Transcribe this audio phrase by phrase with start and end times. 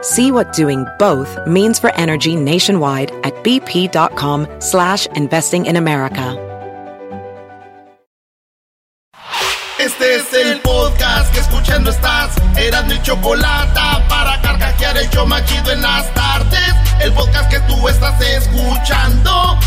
[0.00, 6.44] See what doing both means for energy nationwide at bp.com slash investing in America.
[9.78, 12.34] Este es el podcast que escuchando estás.
[12.88, 16.74] Mi chocolate para carcajear el yo machido en las tardes.
[17.00, 19.58] El podcast que tú estás escuchando.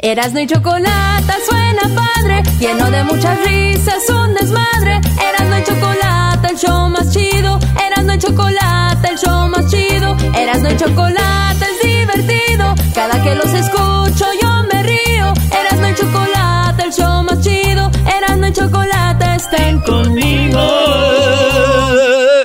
[0.00, 0.10] ¡Bum!
[0.10, 5.00] Erasno y chocolate suena padre, lleno de muchas risas, un desmadre.
[5.20, 7.58] Erasno y chocolate, el show más chido.
[7.84, 10.16] Erasno y chocolate, el show más chido.
[10.34, 12.74] Erasno y chocolate es divertido.
[12.94, 15.32] Cada que los escucho yo me río.
[15.60, 17.90] Erasno y chocolate, el show más chido.
[18.16, 20.60] Erasno y chocolate estén conmigo.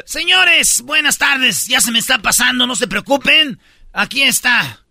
[0.06, 1.68] Señores, buenas tardes.
[1.68, 3.60] Ya se me está pasando, no se preocupen.
[3.94, 4.83] Aquí está.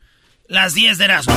[0.48, 1.34] Las 10 de Erasmo.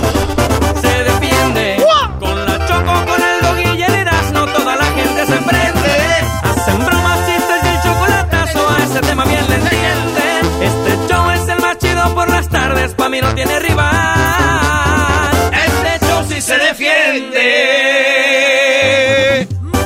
[0.82, 1.78] Se defiende
[2.20, 4.46] con la choco, con el dog y el Erasmo.
[4.48, 5.96] Toda la gente se prende.
[6.44, 8.70] Hacen bromas, chistes y el chocolatazo.
[8.70, 10.46] A ese tema bien le entienden.
[10.62, 12.94] Este show es el más chido por las tardes.
[12.96, 15.32] Pa' mí no tiene rival.
[15.54, 17.48] Este show sí se defiende.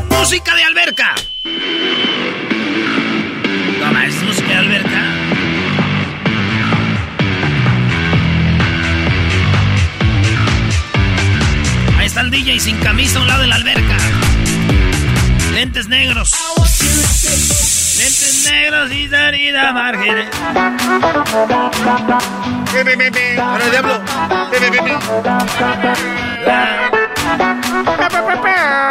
[0.09, 1.14] Música de alberca.
[12.39, 13.98] El DJ sin camisa a un lado de la alberca.
[15.52, 16.32] Lentes negros.
[17.98, 20.30] Lentes negros y salida margen.
[23.42, 24.02] Ahora diablo.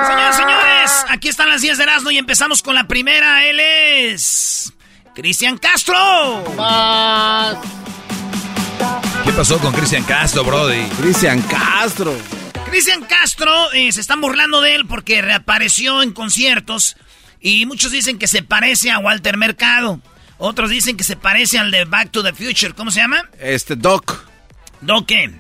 [0.07, 3.47] Señores, señores, aquí están las 10 de Erasmo y empezamos con la primera.
[3.47, 4.75] Él es.
[5.15, 5.97] Cristian Castro.
[9.25, 10.87] ¿Qué pasó con Cristian Castro, Brody?
[11.01, 12.15] Cristian Castro.
[12.71, 16.97] Cristian Castro eh, se están burlando de él porque reapareció en conciertos
[17.41, 20.01] y muchos dicen que se parece a Walter Mercado.
[20.39, 22.73] Otros dicen que se parece al de Back to the Future.
[22.75, 23.23] ¿Cómo se llama?
[23.39, 24.25] Este, Doc.
[24.81, 25.33] ¿Doc qué?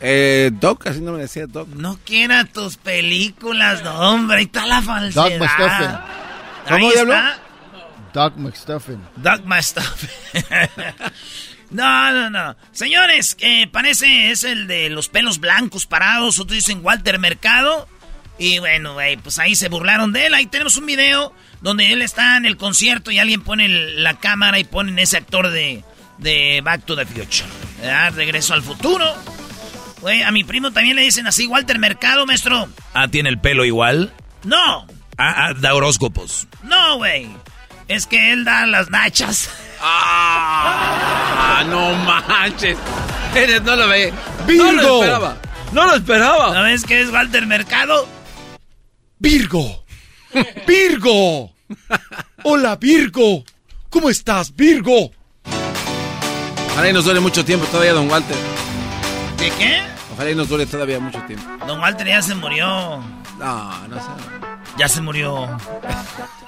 [0.00, 1.68] Eh, Doc, así no me decía Doc.
[1.68, 4.38] No quiera tus películas, no, hombre.
[4.38, 5.24] Ahí está la falsedad.
[5.24, 5.86] Doc McStuffin.
[6.66, 7.14] Ahí ¿Cómo, diablo?
[7.14, 7.38] está.
[8.12, 9.00] Doc McStuffin.
[9.16, 10.10] Doc McStuffin.
[11.70, 12.56] no, no, no.
[12.72, 16.38] Señores, eh, parece es el de los pelos blancos parados.
[16.38, 17.88] Otros dicen Walter Mercado.
[18.38, 20.34] Y bueno, güey, pues ahí se burlaron de él.
[20.34, 24.58] Ahí tenemos un video donde él está en el concierto y alguien pone la cámara
[24.58, 25.84] y ponen ese actor de,
[26.18, 27.48] de Back to the Future.
[27.80, 28.12] ¿verdad?
[28.14, 29.04] Regreso al futuro.
[30.00, 32.68] Güey, a mi primo también le dicen así, Walter Mercado, maestro.
[32.92, 34.12] Ah, ¿tiene el pelo igual?
[34.42, 34.86] No,
[35.16, 36.48] Ah, ah, da horóscopos.
[36.64, 37.28] no, güey.
[37.88, 39.50] Es que él da las nachas.
[39.80, 42.78] Ah, no manches.
[43.34, 44.12] Eres, no lo ve.
[44.46, 44.64] Virgo.
[44.64, 45.36] No lo esperaba.
[45.72, 46.54] No lo esperaba.
[46.54, 48.08] ¿No ves que es Walter Mercado?
[49.18, 49.84] Virgo.
[50.66, 51.52] Virgo.
[52.44, 53.44] Hola, Virgo.
[53.90, 55.10] ¿Cómo estás, Virgo?
[56.72, 58.36] Ojalá y nos duele mucho tiempo todavía, don Walter.
[59.38, 59.82] ¿De qué?
[60.12, 61.44] Ojalá y nos duele todavía mucho tiempo.
[61.66, 62.66] Don Walter ya se murió.
[63.38, 64.08] No, no sé.
[64.78, 65.56] Ya se murió.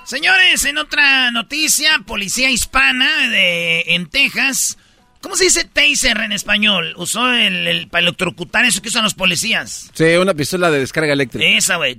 [0.07, 4.79] Señores, en otra noticia, policía hispana de en Texas.
[5.21, 6.95] ¿Cómo se dice taser en español?
[6.97, 9.91] Usó el, el para electrocutar eso que usan los policías.
[9.95, 11.45] Sí, una pistola de descarga eléctrica.
[11.49, 11.99] Esa, güey.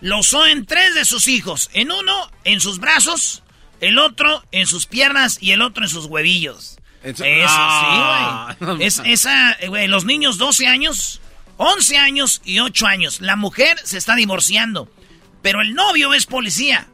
[0.00, 1.68] Lo usó en tres de sus hijos.
[1.72, 3.42] En uno, en sus brazos.
[3.80, 5.38] El otro, en sus piernas.
[5.40, 6.78] Y el otro, en sus huevillos.
[7.02, 8.86] Eso, Ah, sí, no güey.
[8.86, 11.20] Es, esa, güey, los niños 12 años,
[11.56, 13.20] 11 años y 8 años.
[13.20, 14.88] La mujer se está divorciando.
[15.42, 16.86] Pero el novio es policía.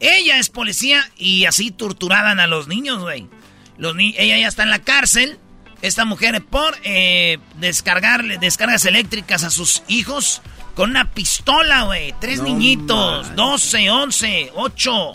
[0.00, 3.28] Ella es policía y así torturaban a los niños, güey.
[3.76, 5.38] Los ni- ella ya está en la cárcel.
[5.82, 10.42] Esta mujer por eh, descargarle descargas eléctricas a sus hijos
[10.74, 12.14] con una pistola, güey.
[12.20, 13.36] Tres No niñitos, manches.
[13.36, 15.12] 12, 11, 8.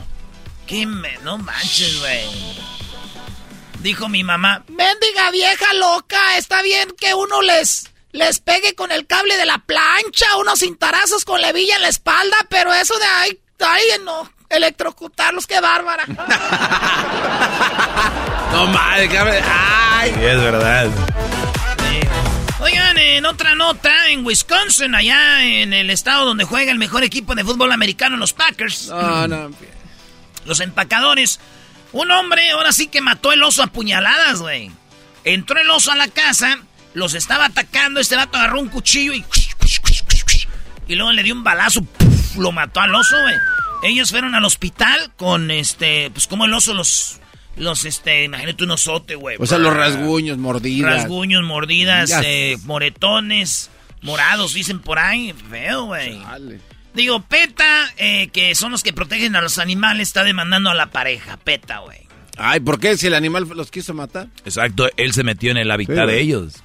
[0.67, 1.17] ¿Qué me...
[1.19, 2.25] No manches, güey.
[3.81, 9.05] Dijo mi mamá, Mendiga vieja loca, está bien que uno les, les pegue con el
[9.07, 13.39] cable de la plancha, unos cintarazos con levilla en la espalda, pero eso de ahí,
[13.59, 16.05] ahí no, electrocutarlos, qué bárbara.
[18.51, 19.09] no madre,
[19.45, 20.11] ay.
[20.13, 20.89] Sí, es verdad.
[22.59, 27.35] Oigan, en otra nota, en Wisconsin, allá en el estado donde juega el mejor equipo
[27.35, 28.87] de fútbol americano, los Packers.
[28.87, 29.49] No, no.
[30.45, 31.41] Los empacadores.
[31.91, 34.71] Un hombre ahora sí que mató el oso a puñaladas, güey.
[35.25, 36.59] Entró el oso a la casa,
[36.93, 39.25] los estaba atacando, este vato agarró un cuchillo y...
[40.87, 41.81] Y luego le dio un balazo,
[42.37, 43.35] lo mató al oso, güey.
[43.83, 47.19] Ellos fueron al hospital con este, pues como el oso los
[47.55, 49.37] los, este, imagínate un osote, güey.
[49.39, 51.03] O sea, los rasguños, mordidas.
[51.03, 53.69] Rasguños, mordidas, eh, moretones,
[54.01, 55.33] morados, dicen por ahí.
[55.49, 56.19] Feo, güey.
[56.93, 60.87] Digo, PETA, eh, que son los que protegen a los animales, está demandando a la
[60.87, 61.37] pareja.
[61.37, 61.99] PETA, güey.
[62.37, 62.97] Ay, ¿por qué?
[62.97, 64.27] Si el animal los quiso matar.
[64.45, 66.63] Exacto, él se metió en el hábitat de ellos.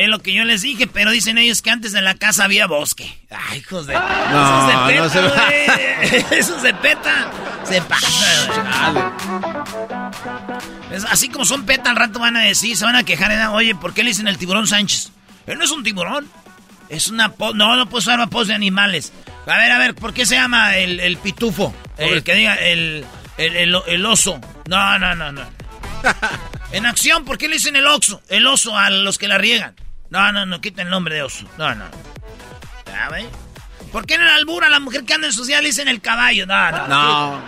[0.00, 2.66] Es lo que yo les dije, pero dicen ellos que antes en la casa había
[2.66, 3.18] bosque.
[3.28, 3.92] Ay, hijos de...
[3.92, 5.30] No, esos de peta, no
[6.00, 6.38] se...
[6.38, 7.30] Esos de peta.
[7.64, 9.12] Se pasa,
[11.10, 13.30] Así como son peta, al rato van a decir, se van a quejar.
[13.50, 15.10] Oye, ¿por qué le dicen el tiburón Sánchez?
[15.46, 16.26] Él no es un tiburón.
[16.88, 17.34] Es una...
[17.38, 19.12] No, no puedo usar pos de animales.
[19.46, 21.74] A ver, a ver, ¿por qué se llama el, el pitufo?
[21.98, 23.04] El que diga el,
[23.36, 24.40] el, el oso.
[24.66, 25.42] No, no, no, no.
[26.72, 28.22] En acción, ¿por qué le dicen el oso?
[28.28, 29.74] El oso a los que la riegan.
[30.10, 31.46] No, no, no, quita el nombre de oso.
[31.56, 31.84] No, no.
[32.86, 33.08] ¿Ya
[33.92, 36.00] ¿Por qué en el albur a la mujer que anda en social le dicen el
[36.00, 36.46] caballo?
[36.46, 36.88] No, no.
[36.88, 37.42] No.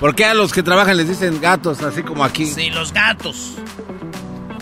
[0.00, 2.46] ¿Por qué a los que trabajan les dicen gatos, así como aquí?
[2.46, 3.56] Sí, los gatos.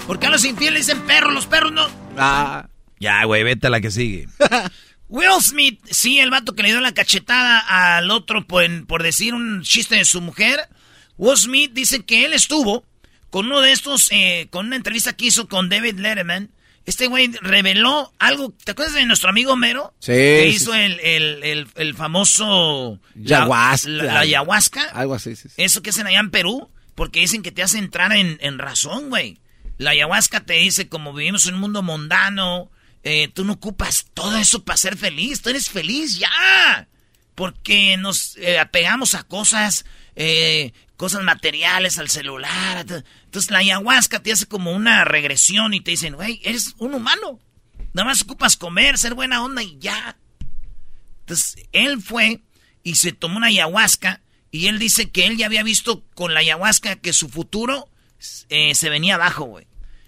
[0.07, 1.33] ¿Por qué a los infieles dicen perros?
[1.33, 1.89] Los perros no.
[2.17, 2.67] Ah.
[3.01, 4.29] Ya, güey, vete a la que sigue.
[5.09, 7.59] Will Smith, sí, el vato que le dio la cachetada
[7.97, 10.69] al otro por, por decir un chiste de su mujer.
[11.17, 12.85] Will Smith dice que él estuvo
[13.31, 16.51] con uno de estos, eh, con una entrevista que hizo con David Letterman,
[16.87, 18.53] este güey reveló algo.
[18.65, 19.95] ¿Te acuerdas de nuestro amigo Mero?
[20.01, 20.13] Sí.
[20.13, 23.01] Que hizo El, el, el, famoso.
[23.17, 23.89] Ayahuasca.
[23.89, 24.83] La, ayahuasca.
[24.91, 26.69] Algo así, sí, Eso que hacen allá en Perú.
[26.95, 29.39] Porque dicen que te hace entrar en, en razón, güey.
[29.79, 32.71] La ayahuasca te dice, como vivimos en un mundo mundano,
[33.03, 35.43] eh, tú no ocupas todo eso para ser feliz.
[35.43, 36.89] Tú eres feliz ya.
[37.35, 39.85] Porque nos eh, apegamos a cosas
[40.15, 40.73] eh,
[41.05, 42.87] cosas materiales, al celular.
[43.25, 47.41] Entonces la ayahuasca te hace como una regresión y te dicen, güey, eres un humano.
[47.93, 50.17] Nada más ocupas comer, ser buena onda y ya.
[51.21, 52.41] Entonces él fue
[52.83, 56.41] y se tomó una ayahuasca y él dice que él ya había visto con la
[56.41, 57.91] ayahuasca que su futuro
[58.49, 59.67] eh, se venía abajo, güey.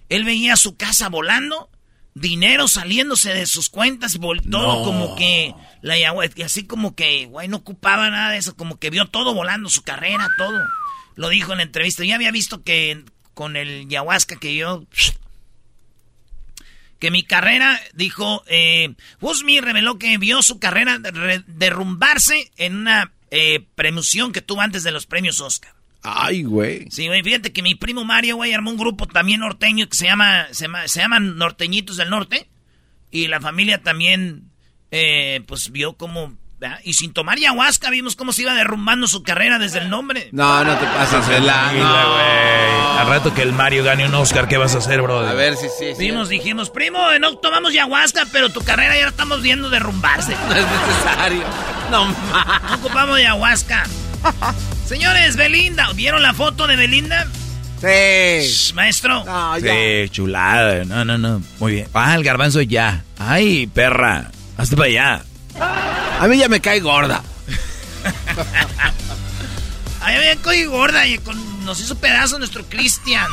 [0.08, 1.68] Él veía su casa volando,
[2.14, 4.18] dinero saliéndose de sus cuentas,
[4.50, 8.78] todo como que la ayahuasca, así como que, güey, no ocupaba nada de eso, como
[8.78, 10.58] que vio todo volando, su carrera, todo.
[11.16, 12.04] Lo dijo en la entrevista.
[12.04, 13.04] Ya había visto que
[13.34, 14.86] con el ayahuasca que yo...
[16.98, 20.98] Que mi carrera, dijo, eh, reveló que vio su carrera
[21.46, 25.74] derrumbarse en una eh, premoción que tuvo antes de los premios Oscar.
[26.02, 26.90] Ay, güey.
[26.90, 30.06] Sí, güey, fíjate que mi primo Mario, güey, armó un grupo también norteño que se
[30.06, 32.48] llama, se llama, se llaman Norteñitos del Norte.
[33.10, 34.50] Y la familia también
[34.90, 36.36] eh, pues vio como...
[36.84, 40.30] Y sin tomar ayahuasca vimos cómo se iba derrumbando su carrera desde el nombre.
[40.32, 41.72] No, no te pases de la...
[41.72, 42.98] No.
[43.00, 45.20] Al rato que el Mario gane un Oscar, ¿qué vas a hacer, bro?
[45.20, 45.94] A ver si sí, sí.
[45.98, 50.34] Vimos, dijimos, primo, no tomamos ayahuasca, pero tu carrera ya la estamos viendo derrumbarse.
[50.48, 51.42] No es necesario.
[51.90, 52.62] No más.
[52.70, 53.84] No ocupamos ayahuasca.
[54.86, 57.26] Señores, Belinda, ¿vieron la foto de Belinda?
[57.80, 58.72] Sí.
[58.74, 59.24] maestro.
[59.60, 60.84] sí, chulada.
[60.84, 61.42] No, no, no.
[61.58, 61.88] Muy bien.
[61.92, 63.04] Ah, el garbanzo ya.
[63.18, 64.30] Ay, perra.
[64.56, 65.22] Hasta para allá.
[65.60, 67.22] A mí ya me cae gorda.
[70.00, 71.20] A mí me cae gorda y
[71.64, 73.26] nos hizo pedazo nuestro Cristian.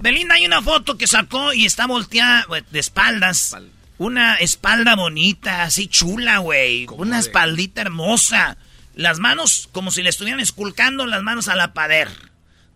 [0.00, 3.56] Belinda hay una foto que sacó y está volteada de espaldas.
[3.98, 6.86] Una espalda bonita, así chula, güey.
[6.90, 8.56] Una espaldita hermosa.
[8.94, 12.08] Las manos como si le estuvieran esculcando las manos a la pader.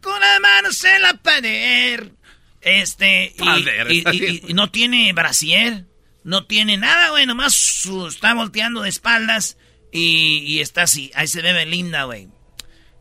[0.02, 2.12] Con las manos en la pader.
[2.60, 5.86] Este, y, y no tiene brasier.
[6.24, 9.58] No tiene nada, güey, nomás está volteando de espaldas
[9.92, 11.10] y, está así.
[11.14, 12.28] Ahí se ve Belinda, güey.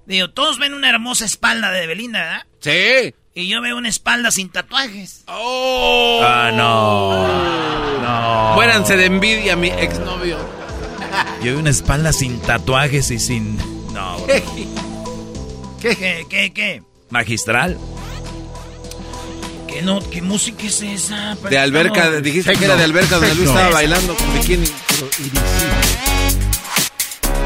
[0.06, 2.46] Digo, todos ven una hermosa espalda de Belinda, ¿verdad?
[2.60, 3.16] Sí.
[3.34, 5.24] Y yo veo una espalda sin tatuajes.
[5.28, 6.22] ¡Oh!
[6.22, 8.04] Ah, no.
[8.04, 8.56] No.
[8.56, 10.38] Muéranse de envidia, mi exnovio.
[11.40, 13.58] Yo veo una espalda sin tatuajes y sin.
[13.94, 14.24] No.
[14.28, 14.44] ¿Qué?
[15.96, 16.26] ¿Qué?
[16.30, 16.54] ¿Qué?
[16.54, 16.84] ¿Qué?
[17.10, 17.80] Magistral.
[19.74, 21.36] ¿Qué, no, ¿Qué música es esa?
[21.36, 24.68] De alberca, dijiste que era de alberca donde Luis estaba bailando con bikini.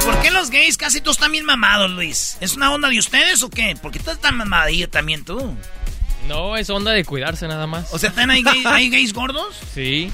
[0.03, 2.37] ¿Por qué los gays casi todos están bien mamados, Luis?
[2.41, 3.75] ¿Es una onda de ustedes o qué?
[3.81, 5.55] ¿Por qué estás tan mamadillo también tú?
[6.27, 7.87] No, es onda de cuidarse nada más.
[7.91, 9.55] O sea, ¿están ahí, gay- hay gays gordos?
[9.73, 10.11] Sí.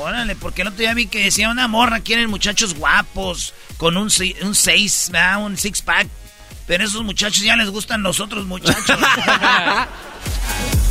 [0.00, 4.08] Órale, porque el otro día vi que decía una morra, quieren muchachos guapos, con un,
[4.42, 5.44] un seis, ¿verdad?
[5.44, 6.08] un six pack.
[6.66, 8.84] Pero esos muchachos ya les gustan los otros muchachos.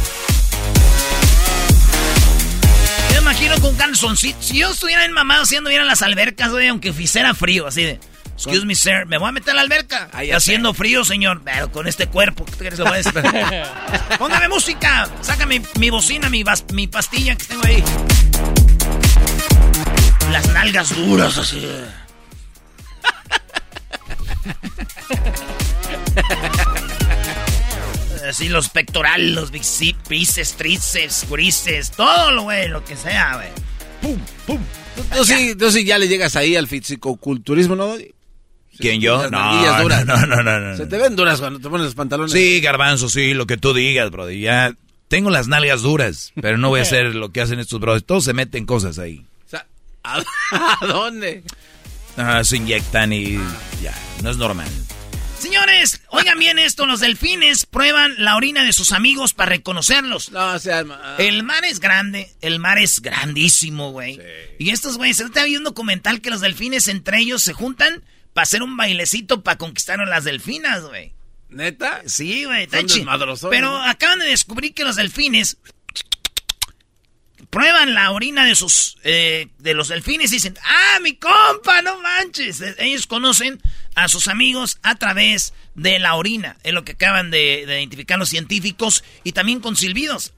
[3.25, 4.37] imagino con calzoncito.
[4.41, 7.83] Si yo estuviera en mamado haciendo ir a las albercas, güey, aunque hiciera frío, así
[7.83, 7.99] de.
[8.35, 10.09] Excuse me, sir, me voy a meter a la alberca.
[10.35, 11.41] haciendo frío, señor.
[11.43, 13.13] Pero con este cuerpo, ¿qué crees lo voy a decir?
[14.19, 15.09] Póngame música.
[15.21, 17.83] Sácame mi bocina, mi, bas- mi pastilla que tengo ahí.
[20.31, 21.65] Las nalgas duras, así.
[28.29, 33.49] Así los pectorales, los bíceps, tríceps, grises, todo lo, güey, lo que sea, güey.
[34.01, 34.59] Pum, pum.
[34.95, 37.95] Tú, tú sí, tú sí ya le llegas ahí al fisicoculturismo, ¿no?
[38.77, 39.29] ¿Quién yo?
[39.29, 40.05] No, no, duras.
[40.05, 40.77] no, no, no, no.
[40.77, 42.31] Se te ven duras cuando te pones los pantalones.
[42.31, 44.29] Sí, garbanzo, sí, lo que tú digas, bro.
[44.31, 44.73] Ya
[45.07, 48.05] tengo las nalgas duras, pero no voy a hacer lo que hacen estos brothers.
[48.05, 49.25] Todos se meten cosas ahí.
[49.45, 49.65] O sea,
[50.03, 50.21] ¿a,
[50.81, 51.43] a dónde?
[52.17, 53.37] Ah, se inyectan y
[53.81, 54.67] ya, no es normal.
[55.45, 60.31] Señores, oigan bien esto, los delfines prueban la orina de sus amigos para reconocerlos.
[60.31, 60.83] No, o sea...
[60.89, 64.19] ah, El mar es grande, el mar es grandísimo, güey.
[64.57, 68.41] Y estos güeyes, ahorita había un documental que los delfines entre ellos se juntan para
[68.41, 71.13] hacer un bailecito para conquistar a las delfinas, güey.
[71.49, 72.01] ¿Neta?
[72.07, 72.79] Sí, güey, está
[73.51, 73.83] Pero ¿no?
[73.83, 75.57] acaban de descubrir que los delfines
[77.55, 82.01] prueban la orina de sus eh, de los delfines y dicen, ah, mi compa, no
[82.01, 82.59] manches.
[82.59, 83.61] Eh, Ellos conocen
[83.95, 88.19] a sus amigos a través de la orina, es lo que acaban de, de identificar
[88.19, 90.33] los científicos y también con silbidos.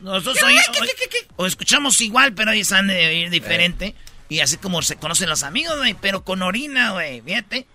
[0.00, 3.96] Nosotros oí- oí- o escuchamos igual, pero ellos han de oír diferente.
[4.28, 7.66] Y así como se conocen los amigos, güey, pero con orina, güey, fíjate.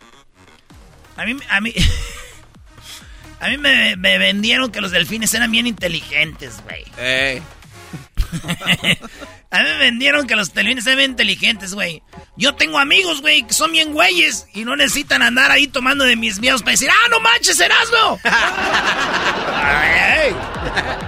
[1.17, 1.73] A mí, a mí,
[3.41, 6.85] a mí me, me vendieron que los delfines eran bien inteligentes, güey.
[6.97, 7.41] Eh,
[9.53, 12.01] A mí me vendieron que los delfines eran bien inteligentes, güey.
[12.37, 16.15] Yo tengo amigos, güey, que son bien güeyes y no necesitan andar ahí tomando de
[16.15, 18.19] mis miedos para decir, ¡ah, no manches, Erasmo!
[19.63, 20.31] Ay,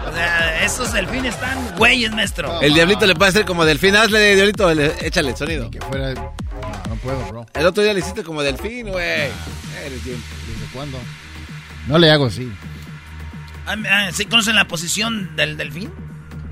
[0.09, 2.61] o sea, esos delfines están güeyes, maestro.
[2.61, 3.95] el diablito le puede hacer como delfín.
[3.95, 5.71] Hazle, diablito, le- échale el sonido.
[5.71, 6.13] Que fuera.
[6.13, 6.33] No,
[6.89, 7.45] no puedo, bro.
[7.53, 9.29] El otro día le hiciste como delfín, güey.
[9.85, 10.21] Eres bien.
[10.47, 10.99] ¿Desde cuándo?
[11.87, 12.51] No le hago así.
[13.65, 15.91] Ah, ah, ¿Sí conocen la posición del delfín?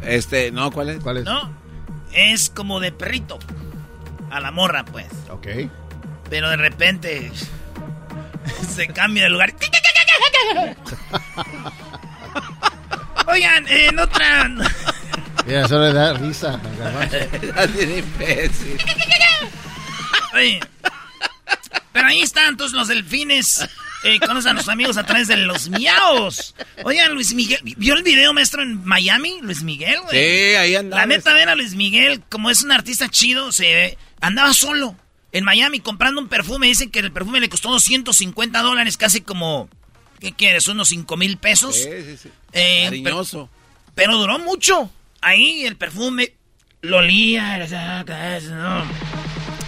[0.04, 1.00] Este, no, ¿cuál es?
[1.02, 1.26] ¿Cuál es?
[1.26, 1.54] ¿No?
[2.14, 3.40] Es como de perrito.
[4.30, 5.08] A la morra, pues.
[5.30, 5.48] Ok.
[6.30, 7.32] Pero de repente
[8.76, 9.54] se cambia de lugar.
[13.28, 14.50] Oigan, en otra.
[15.46, 16.60] Mira, eso le da risa
[17.98, 18.78] imbécil.
[20.34, 20.60] Oye,
[21.92, 23.68] pero ahí están todos los delfines.
[24.04, 26.56] Eh, conocen a los amigos a través de los miaos.
[26.84, 29.40] Oigan, Luis Miguel, ¿vio el video maestro en Miami?
[29.42, 30.12] Luis Miguel, güey.
[30.12, 31.02] Sí, ahí andaba.
[31.04, 34.96] La neta, ver a Luis Miguel, como es un artista chido, se andaba solo
[35.32, 36.68] en Miami comprando un perfume.
[36.68, 39.70] Dicen que el perfume le costó 250 dólares, casi como,
[40.20, 40.68] ¿qué quieres?
[40.68, 41.76] Unos 5 mil pesos.
[41.76, 42.30] Sí, sí, sí.
[42.54, 43.50] Eh, Cariñoso.
[43.94, 44.92] Pero duró mucho.
[45.22, 46.34] Ahí el perfume
[46.82, 47.58] lo olía.
[48.50, 48.84] ¿no?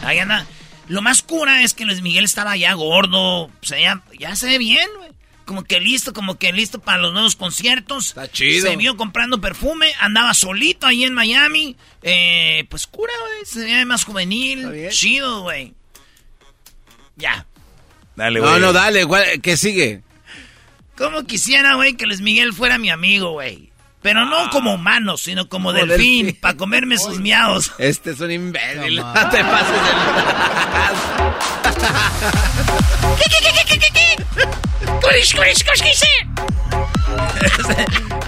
[0.03, 0.45] Ahí anda.
[0.87, 3.43] Lo más cura es que Luis Miguel estaba ya gordo.
[3.45, 5.11] O sea, ya, ya se ve bien, güey.
[5.45, 8.07] Como que listo, como que listo para los nuevos conciertos.
[8.07, 8.69] Está chido.
[8.69, 9.91] Se vio comprando perfume.
[9.99, 11.75] Andaba solito ahí en Miami.
[12.01, 13.45] Eh, pues cura, güey.
[13.45, 14.69] Se ve más Está juvenil.
[14.69, 14.89] bien.
[14.91, 15.73] Chido, güey.
[17.17, 17.45] Ya.
[18.15, 18.51] Dale, güey.
[18.51, 19.05] No, no, dale.
[19.05, 20.01] ¿cuál- ¿Qué sigue?
[20.95, 23.71] ¿Cómo quisiera, güey, que Luis Miguel fuera mi amigo, güey?
[24.03, 26.41] Pero no como humano, sino como Como delfín, delfín.
[26.41, 27.71] para comerme sus miados.
[27.79, 28.97] Este es un imbécil.
[29.03, 29.79] No te pases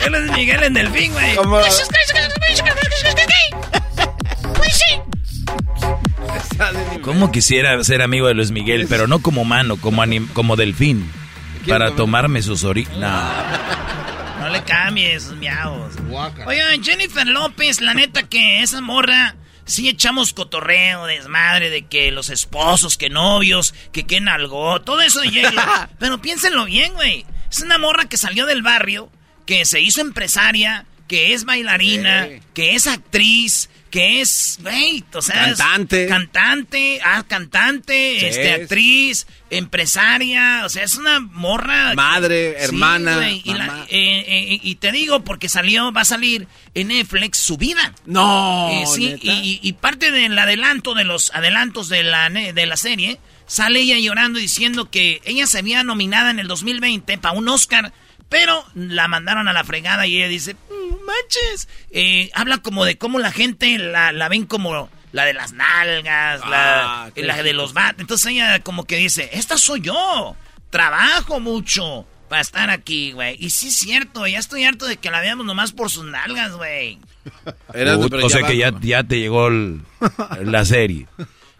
[0.06, 1.30] Él es Miguel en delfín, güey.
[1.32, 1.36] de...
[1.36, 1.60] Como...
[7.02, 11.10] ¿Cómo quisiera ser amigo de Luis Miguel, pero no como humano, como, anim- como delfín?
[11.68, 12.98] Para tomarme sus orinas.
[12.98, 14.05] No
[14.56, 15.94] le cambies miados.
[16.46, 19.36] Oigan, Jennifer López, la neta que esa morra,
[19.66, 25.22] sí echamos cotorreo, desmadre, de que los esposos, que novios, que que algo, todo eso
[25.22, 25.62] de J-Lo.
[26.00, 27.26] Pero piénsenlo bien, güey.
[27.52, 29.10] Es una morra que salió del barrio,
[29.46, 32.40] que se hizo empresaria, que es bailarina, Sí.
[32.54, 36.06] que es actriz, que es, güey, o sea, Cantante.
[36.08, 38.26] cantante, ah, cantante, Sí.
[38.26, 41.94] este, actriz, empresaria, o sea, es una morra.
[41.96, 46.48] Madre, Sí, hermana, y, la- eh, eh, y te digo porque salió, va a salir
[46.74, 47.94] en Netflix su vida.
[48.06, 52.76] No, Eh, sí, y, y parte del adelanto, de los adelantos de la, de la
[52.78, 57.48] serie, sale ella llorando diciendo que ella se había nominada en el 2020 para un
[57.48, 57.94] Oscar,
[58.38, 61.70] Pero la mandaron a la fregada y ella dice, "Mm, manches.
[61.92, 66.42] Eh, habla como de cómo la gente la, la ven como la de las nalgas,
[66.44, 68.02] Ah, la, la de los vatos.
[68.02, 70.36] Entonces ella como que dice, esta soy yo.
[70.70, 73.38] Trabajo mucho para estar aquí, güey.
[73.40, 76.52] Y sí es cierto, ya estoy harto de que la veamos nomás por sus nalgas,
[76.54, 77.00] güey.
[78.24, 79.82] O sea que ya, ya te llegó el-
[80.42, 81.08] la serie.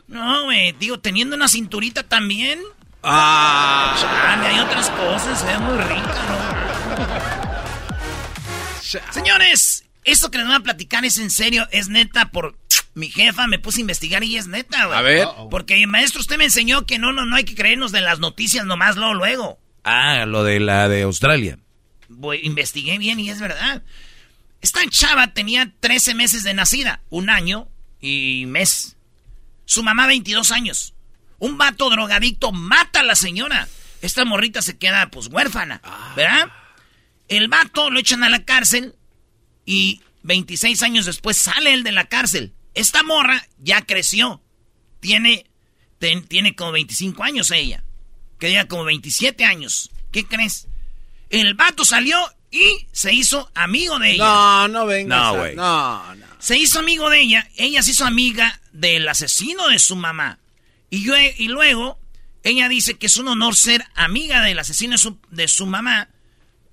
[0.08, 2.60] No, güey, digo, teniendo una cinturita también.
[3.08, 6.65] Ah, Chale, hay otras cosas, se ve muy rica, ¿no?
[9.12, 12.58] Señores, esto que les voy a platicar es en serio, es neta por
[12.94, 14.98] mi jefa, me puse a investigar y es neta, güey.
[14.98, 15.28] a ver.
[15.50, 18.66] Porque, maestro, usted me enseñó que no, no, no hay que creernos de las noticias
[18.66, 19.60] nomás luego, luego.
[19.84, 21.58] Ah, lo de la de Australia.
[22.08, 23.84] Voy- investigué bien y es verdad.
[24.62, 27.68] Esta chava tenía 13 meses de nacida, un año
[28.00, 28.96] y mes.
[29.66, 30.94] Su mamá 22 años.
[31.40, 33.68] Un vato drogadicto mata a la señora.
[34.02, 35.82] Esta morrita se queda pues huérfana,
[36.16, 36.48] ¿verdad?
[37.28, 38.96] El vato lo echan a la cárcel
[39.66, 42.54] y 26 años después sale él de la cárcel.
[42.74, 44.42] Esta morra ya creció.
[45.00, 45.46] Tiene,
[46.00, 47.84] ten- tiene como 25 años ella.
[48.40, 49.92] Quería como 27 años.
[50.12, 50.68] ¿Qué crees?
[51.30, 52.18] El vato salió
[52.52, 54.24] y se hizo amigo de ella.
[54.26, 55.34] No, no vengas.
[55.34, 55.56] No, güey.
[55.56, 56.26] No, no.
[56.40, 57.50] Se hizo amigo de ella.
[57.56, 60.40] Ella se hizo amiga del asesino de su mamá.
[60.90, 62.00] Y, yo, y luego,
[62.44, 66.10] ella dice que es un honor ser amiga del asesino de su, de su mamá.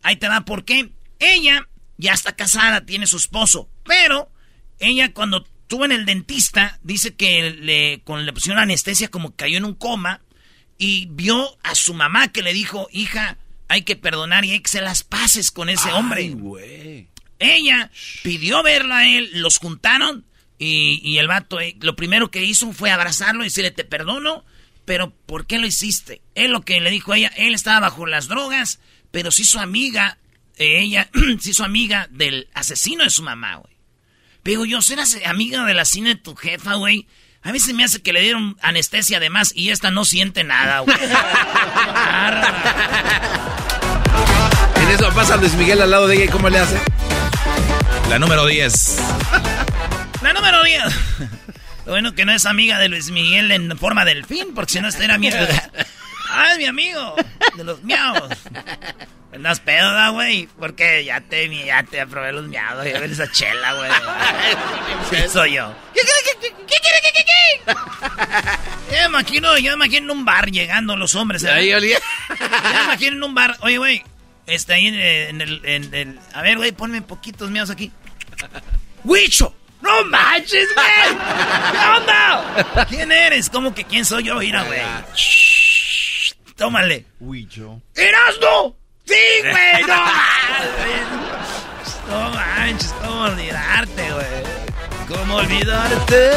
[0.02, 0.90] Ahí te va, ¿por qué?
[1.18, 3.68] Ella ya está casada, tiene su esposo.
[3.84, 4.30] Pero
[4.78, 9.44] ella cuando estuvo en el dentista, dice que le, con, le pusieron anestesia como que
[9.44, 10.20] cayó en un coma.
[10.78, 14.68] Y vio a su mamá que le dijo, hija, hay que perdonar y hay que
[14.68, 16.34] hacer las paces con ese hombre.
[17.38, 17.90] Ella
[18.22, 20.26] pidió verlo a él, los juntaron
[20.58, 24.44] y, y el vato eh, lo primero que hizo fue abrazarlo y decirle te perdono,
[24.84, 26.22] pero ¿por qué lo hiciste?
[26.34, 28.78] Él lo que le dijo a ella, él estaba bajo las drogas,
[29.12, 30.18] pero se hizo amiga,
[30.56, 31.08] ella
[31.40, 33.72] se hizo amiga del asesino de su mamá, güey.
[34.42, 37.06] Pero yo, ser amiga del asesino de tu jefa, güey,
[37.42, 40.96] a veces me hace que le dieron anestesia además y esta no siente nada, güey.
[44.76, 46.76] En eso pasa Luis Miguel al lado de ella y cómo le hace.
[48.08, 48.98] La número 10.
[50.22, 50.82] La número 10.
[51.86, 54.80] Lo bueno que no es amiga de Luis Miguel en forma del fin, porque si
[54.80, 55.30] no, esta era mi...
[56.32, 57.14] Ah, es mi amigo.
[57.56, 58.30] De los miaos.
[59.34, 60.48] Andas pedo, ¿da, güey.
[60.58, 62.84] Porque ya te, ya te aprobé los miados.
[62.84, 63.90] Ya ves esa chela, güey.
[65.10, 65.74] Sí, soy yo.
[65.94, 67.74] ¿Qué quiere qué quiere qué?
[68.90, 71.42] Yo me imagino, yo me imagino en un bar llegando los hombres.
[71.44, 71.50] ¿eh?
[71.50, 71.98] Ahí olía.
[72.28, 72.46] Yo
[72.78, 73.56] me imagino en un bar.
[73.60, 74.02] Oye, güey.
[74.46, 76.20] Está ahí en, en el, en el...
[76.34, 77.92] A ver, güey, ponme poquitos miados aquí.
[79.04, 79.54] ¡Huicho!
[79.80, 81.18] ¡No manches, güey!
[81.72, 82.86] ¿Qué onda?
[82.88, 83.50] ¿Quién eres?
[83.50, 84.36] ¿Cómo que quién soy yo?
[84.36, 84.80] Mira, güey.
[86.62, 87.06] Tómale.
[87.18, 87.82] Huicho.
[87.96, 88.76] ¡Erasmo!
[89.04, 89.82] ¡Sí, güey!
[89.88, 91.02] ¡No manches!
[92.08, 94.26] No manches, ¿cómo olvidarte, güey?
[95.08, 96.30] ¿Cómo olvidarte?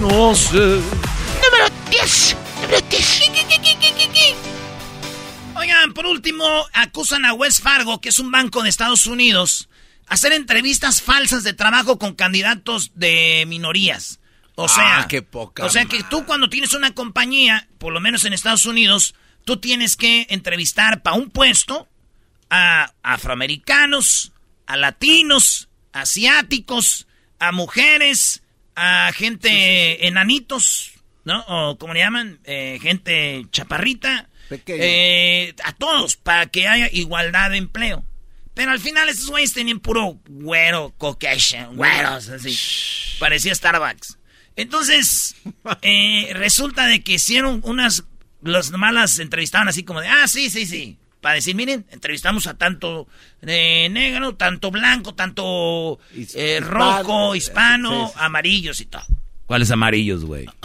[0.00, 0.56] No sé.
[0.56, 2.36] Número 10.
[2.62, 4.34] Número 10.
[5.54, 9.68] Oigan, por último, acusan a West Fargo, que es un banco de Estados Unidos,
[10.08, 14.18] hacer entrevistas falsas de trabajo con candidatos de minorías.
[14.56, 18.00] O sea, Ah, qué poca o sea que tú cuando tienes una compañía, por lo
[18.00, 21.88] menos en Estados Unidos, tú tienes que entrevistar para un puesto
[22.50, 24.32] a afroamericanos,
[24.66, 27.06] a latinos, asiáticos,
[27.38, 28.42] a mujeres,
[28.76, 30.92] a gente enanitos,
[31.24, 31.44] ¿no?
[31.48, 34.28] O como le llaman, Eh, gente chaparrita.
[34.66, 38.04] Eh, a todos, para que haya igualdad de empleo.
[38.54, 42.58] Pero al final estos güeyes tenían puro güero, Caucasian, güeros, así.
[43.18, 44.18] Parecía Starbucks.
[44.56, 45.36] Entonces,
[45.82, 48.04] eh, resulta de que hicieron unas,
[48.42, 50.98] los nomás las entrevistaban así como de, ah, sí, sí, sí.
[51.20, 53.06] Para decir, miren, entrevistamos a tanto
[53.42, 58.18] eh, negro, tanto blanco, tanto eh, hispano, rojo, eh, hispano, sí, sí.
[58.24, 59.04] amarillos y todo.
[59.46, 60.46] ¿Cuáles amarillos, güey?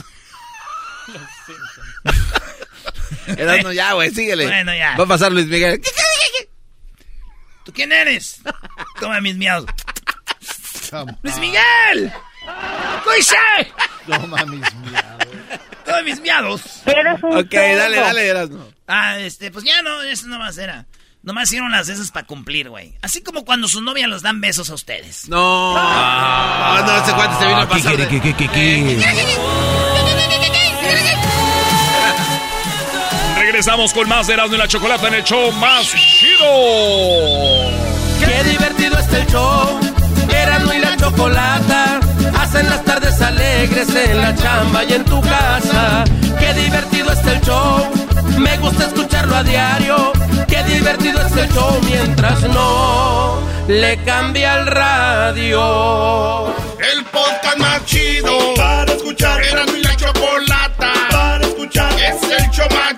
[3.37, 4.45] Erasmo, ya, güey, síguele.
[4.45, 4.95] Bueno, ya.
[4.97, 5.81] Va a pasar Luis Miguel.
[7.63, 8.41] ¿Tú quién eres?
[8.99, 9.65] Toma mis miados.
[11.23, 11.37] ¡Luis.
[11.39, 12.13] Miguel!
[13.03, 13.35] ¿Qué hice?
[14.07, 15.27] Toma mis miados.
[15.85, 16.61] Toma mis miados.
[17.21, 18.67] Ok, dale, dale, Erasmo.
[18.87, 20.85] Ah, este, pues ya no, eso nomás era.
[21.23, 22.93] Nomás hicieron las esas para cumplir, güey.
[23.01, 25.27] Así como cuando su novia los dan besos a ustedes.
[25.27, 25.73] No.
[25.75, 27.95] No, no, ese cuate se vino a Ah, ¿Qué pasar.
[28.09, 29.01] ¿Qué, qué, qué, qué?
[33.37, 36.45] Regresamos con más de Erasmo y la Chocolata en el show más chido.
[38.19, 39.79] Qué divertido está el show.
[40.45, 41.99] Erasmo y la chocolata
[42.39, 46.03] hacen las tardes alegres en la chamba y en tu casa.
[46.39, 47.91] Qué divertido está el show.
[48.37, 50.13] Me gusta escucharlo a diario.
[50.47, 56.47] Qué divertido es el show mientras no le cambia el radio.
[56.93, 59.41] El podcast más chido para escuchar.
[59.41, 61.91] Era mi la chocolata para escuchar.
[61.93, 62.97] Es el show más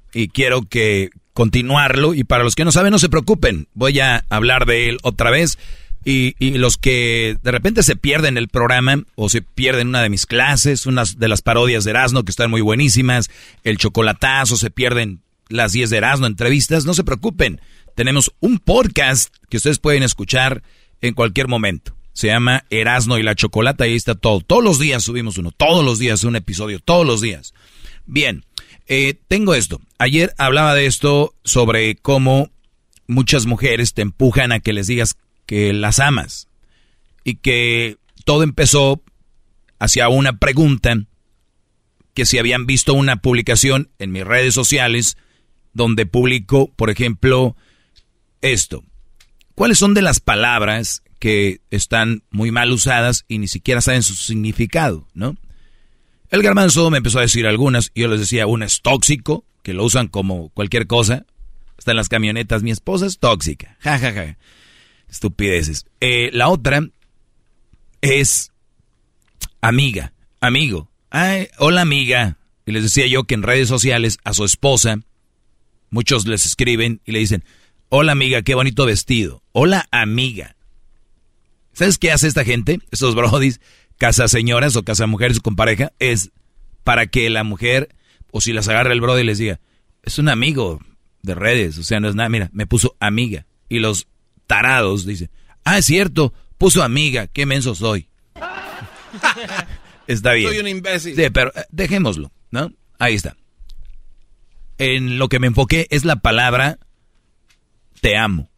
[0.13, 2.13] y quiero que continuarlo.
[2.13, 3.67] Y para los que no saben, no se preocupen.
[3.73, 5.57] Voy a hablar de él otra vez.
[6.03, 10.09] Y, y los que de repente se pierden el programa o se pierden una de
[10.09, 13.29] mis clases, unas de las parodias de Erasmo que están muy buenísimas,
[13.63, 17.61] el chocolatazo, se pierden las 10 de Erasmo, entrevistas, no se preocupen.
[17.95, 20.63] Tenemos un podcast que ustedes pueden escuchar
[21.01, 21.95] en cualquier momento.
[22.13, 24.41] Se llama Erasno y la Chocolata y ahí está todo.
[24.41, 27.53] Todos los días subimos uno, todos los días un episodio, todos los días.
[28.05, 28.43] Bien,
[28.93, 29.79] eh, tengo esto.
[29.99, 32.51] Ayer hablaba de esto sobre cómo
[33.07, 36.49] muchas mujeres te empujan a que les digas que las amas.
[37.23, 39.01] Y que todo empezó
[39.79, 41.05] hacia una pregunta
[42.13, 45.15] que si habían visto una publicación en mis redes sociales
[45.71, 47.55] donde publico, por ejemplo,
[48.41, 48.83] esto.
[49.55, 54.15] ¿Cuáles son de las palabras que están muy mal usadas y ni siquiera saben su
[54.15, 55.37] significado, no?
[56.31, 59.73] El garbanzo me empezó a decir algunas, y yo les decía, una es tóxico, que
[59.73, 61.25] lo usan como cualquier cosa.
[61.77, 63.77] Está en las camionetas, mi esposa es tóxica.
[63.81, 64.37] Ja, ja, ja.
[65.09, 65.85] Estupideces.
[65.99, 66.87] Eh, la otra
[67.99, 68.53] es
[69.59, 70.89] amiga, amigo.
[71.09, 72.37] Ay, hola amiga.
[72.65, 74.99] Y les decía yo que en redes sociales a su esposa,
[75.89, 77.43] muchos les escriben y le dicen,
[77.89, 79.43] hola amiga, qué bonito vestido.
[79.51, 80.55] Hola amiga.
[81.73, 82.79] ¿Sabes qué hace esta gente?
[82.91, 83.59] Estos brodis,
[84.01, 86.31] casa señoras o casa mujeres con pareja, es
[86.83, 87.95] para que la mujer,
[88.31, 89.59] o si las agarra el brody, les diga,
[90.01, 90.79] es un amigo
[91.21, 93.45] de redes, o sea, no es nada, mira, me puso amiga.
[93.69, 94.07] Y los
[94.47, 95.29] tarados dicen,
[95.65, 98.09] ah, es cierto, puso amiga, qué menso soy.
[100.07, 100.49] Está bien.
[100.49, 101.15] Soy un imbécil.
[101.15, 102.73] Sí, pero eh, dejémoslo, ¿no?
[102.97, 103.37] Ahí está.
[104.79, 106.79] En lo que me enfoqué es la palabra
[108.01, 108.49] te amo.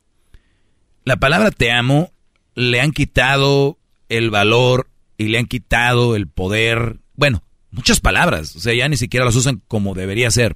[1.04, 2.14] La palabra te amo
[2.56, 3.78] le han quitado
[4.08, 4.88] el valor
[5.24, 7.00] y le han quitado el poder.
[7.16, 10.56] Bueno, muchas palabras, o sea, ya ni siquiera las usan como debería ser.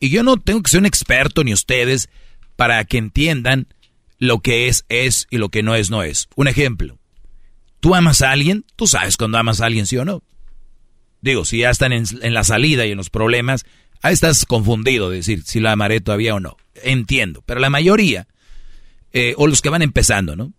[0.00, 2.08] Y yo no tengo que ser un experto ni ustedes
[2.56, 3.68] para que entiendan
[4.18, 6.28] lo que es es y lo que no es no es.
[6.36, 6.98] Un ejemplo.
[7.80, 10.22] Tú amas a alguien, tú sabes cuando amas a alguien, sí o no.
[11.20, 13.64] Digo, si ya están en, la salida y en los problemas,
[14.00, 16.56] ahí estás confundido de decir si la amaré todavía o no.
[16.82, 18.26] Entiendo, pero la mayoría,
[19.12, 20.52] eh, o los que van empezando, ¿no?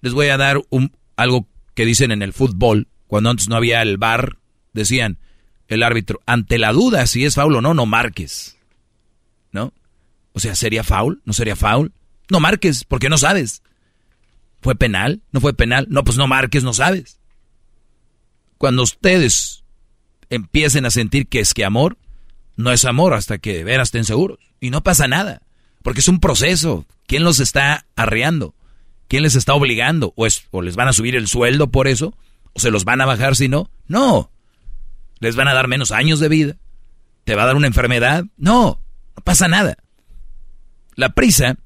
[0.00, 3.82] Les voy a dar un, algo que dicen en el fútbol, cuando antes no había
[3.82, 4.38] el bar,
[4.72, 5.18] decían
[5.68, 8.56] el árbitro, ante la duda si es foul o no, no marques.
[9.52, 9.72] ¿No?
[10.32, 11.22] O sea, ¿sería foul?
[11.24, 11.92] ¿No sería foul?
[12.30, 13.62] No marques, porque no sabes.
[14.60, 15.22] ¿Fue penal?
[15.32, 15.86] ¿No fue penal?
[15.90, 17.20] No, pues no marques, no sabes.
[18.58, 19.64] Cuando ustedes
[20.30, 21.98] empiecen a sentir que es que amor,
[22.56, 24.38] no es amor hasta que de veras estén seguros.
[24.60, 25.42] Y no pasa nada,
[25.82, 26.86] porque es un proceso.
[27.06, 28.54] ¿Quién los está arreando?
[29.08, 30.12] ¿Quién les está obligando?
[30.16, 32.16] ¿O, es, ¿O les van a subir el sueldo por eso?
[32.52, 33.70] ¿O se los van a bajar si no?
[33.86, 34.30] No.
[35.20, 36.56] ¿Les van a dar menos años de vida?
[37.24, 38.24] ¿Te va a dar una enfermedad?
[38.36, 38.80] No,
[39.16, 39.76] no pasa nada.
[40.94, 41.56] La prisa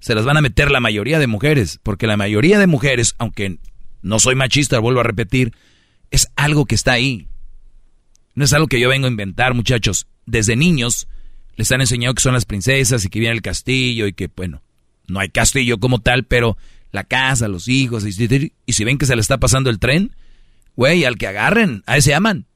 [0.00, 3.58] se las van a meter la mayoría de mujeres, porque la mayoría de mujeres, aunque
[4.02, 5.52] no soy machista, vuelvo a repetir,
[6.10, 7.28] es algo que está ahí.
[8.34, 10.06] No es algo que yo vengo a inventar, muchachos.
[10.26, 11.08] Desde niños
[11.56, 14.62] les han enseñado que son las princesas y que viene el castillo y que, bueno,
[15.08, 16.56] no hay castillo como tal, pero
[16.92, 18.12] la casa, los hijos, y,
[18.72, 20.14] si ven que se le está pasando el tren,
[20.76, 22.46] güey, al que agarren, a ese aman.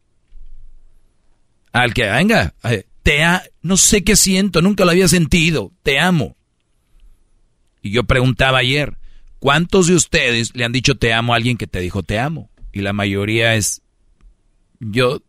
[1.73, 2.55] Al que venga,
[3.03, 6.37] te a, no sé qué siento, nunca lo había sentido, te amo.
[7.83, 8.97] Y yo preguntaba ayer,
[9.39, 12.51] ¿cuántos de ustedes le han dicho te amo a alguien que te dijo te amo?
[12.73, 13.83] Y la mayoría es,
[14.81, 15.23] yo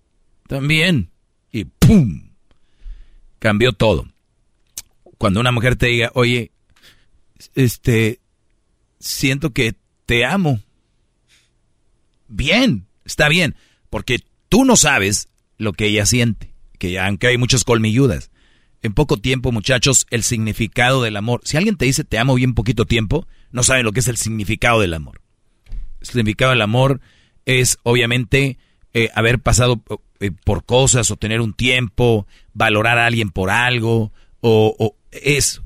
[0.48, 1.12] también.
[1.52, 2.30] Y ¡pum!
[3.40, 4.08] Cambió todo.
[5.18, 6.52] Cuando una mujer te diga, oye,
[7.56, 8.20] este,
[9.06, 10.60] siento que te amo.
[12.28, 13.56] Bien, está bien,
[13.90, 18.32] porque tú no sabes lo que ella siente, que aunque hay muchas colmilludas.
[18.82, 21.42] En poco tiempo, muchachos, el significado del amor.
[21.44, 24.18] Si alguien te dice te amo bien poquito tiempo, no saben lo que es el
[24.18, 25.22] significado del amor.
[26.02, 27.02] El significado del amor
[27.46, 28.58] es obviamente
[28.94, 29.82] eh, haber pasado
[30.20, 35.65] eh, por cosas o tener un tiempo, valorar a alguien por algo o, o eso.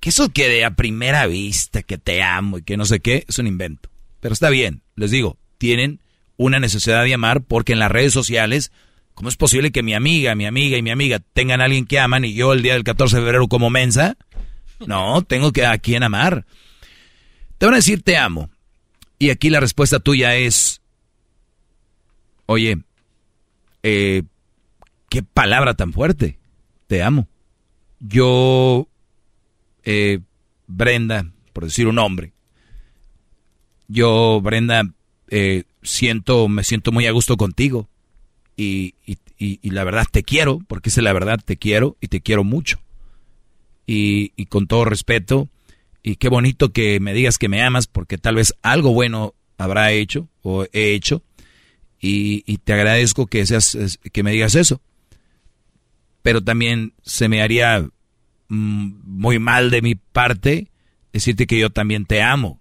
[0.00, 3.24] Que eso que de a primera vista, que te amo y que no sé qué,
[3.28, 3.90] es un invento.
[4.20, 6.00] Pero está bien, les digo, tienen
[6.36, 8.72] una necesidad de amar porque en las redes sociales,
[9.14, 11.98] ¿cómo es posible que mi amiga, mi amiga y mi amiga tengan a alguien que
[11.98, 14.16] aman y yo el día del 14 de febrero como mensa?
[14.86, 16.46] No, tengo que a quien amar.
[17.58, 18.50] Te van a decir te amo.
[19.18, 20.80] Y aquí la respuesta tuya es,
[22.46, 22.78] oye,
[23.82, 24.22] eh,
[25.08, 26.38] qué palabra tan fuerte,
[26.86, 27.26] te amo.
[27.98, 28.87] Yo,
[29.90, 30.18] eh,
[30.66, 32.34] Brenda, por decir un nombre,
[33.88, 34.82] yo, Brenda,
[35.30, 37.88] eh, siento, me siento muy a gusto contigo.
[38.54, 38.94] Y,
[39.62, 42.80] la verdad te quiero, porque es la verdad, te quiero y te quiero mucho.
[43.86, 45.48] Y, con todo respeto,
[46.02, 49.92] y qué bonito que me digas que me amas, porque tal vez algo bueno habrá
[49.92, 51.22] hecho o he hecho.
[51.98, 54.82] Y, y te agradezco que, seas, que me digas eso.
[56.20, 57.88] Pero también se me haría
[58.48, 60.68] muy mal de mi parte
[61.12, 62.60] decirte que yo también te amo.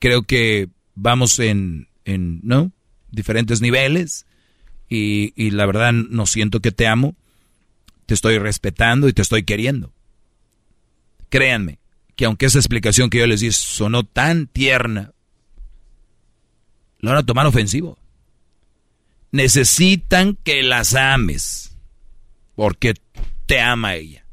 [0.00, 2.72] Creo que vamos en, en ¿no?
[3.10, 4.26] Diferentes niveles
[4.88, 7.16] y, y la verdad no siento que te amo,
[8.06, 9.92] te estoy respetando y te estoy queriendo.
[11.28, 11.78] Créanme
[12.16, 15.12] que aunque esa explicación que yo les di sonó tan tierna,
[17.00, 17.98] lo van a tomar ofensivo.
[19.30, 21.76] Necesitan que las ames
[22.54, 22.94] porque
[23.46, 24.24] te ama ella.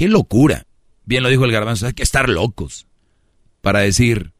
[0.00, 0.66] Qué locura.
[1.04, 2.86] Bien lo dijo el garbanzo, hay que estar locos
[3.60, 4.32] para decir,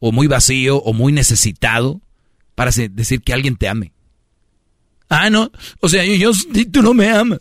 [0.00, 2.00] o muy vacío o muy necesitado
[2.56, 3.92] para decir que alguien te ame.
[5.08, 6.32] Ah, no, o sea, yo,
[6.72, 7.38] tú no me amas.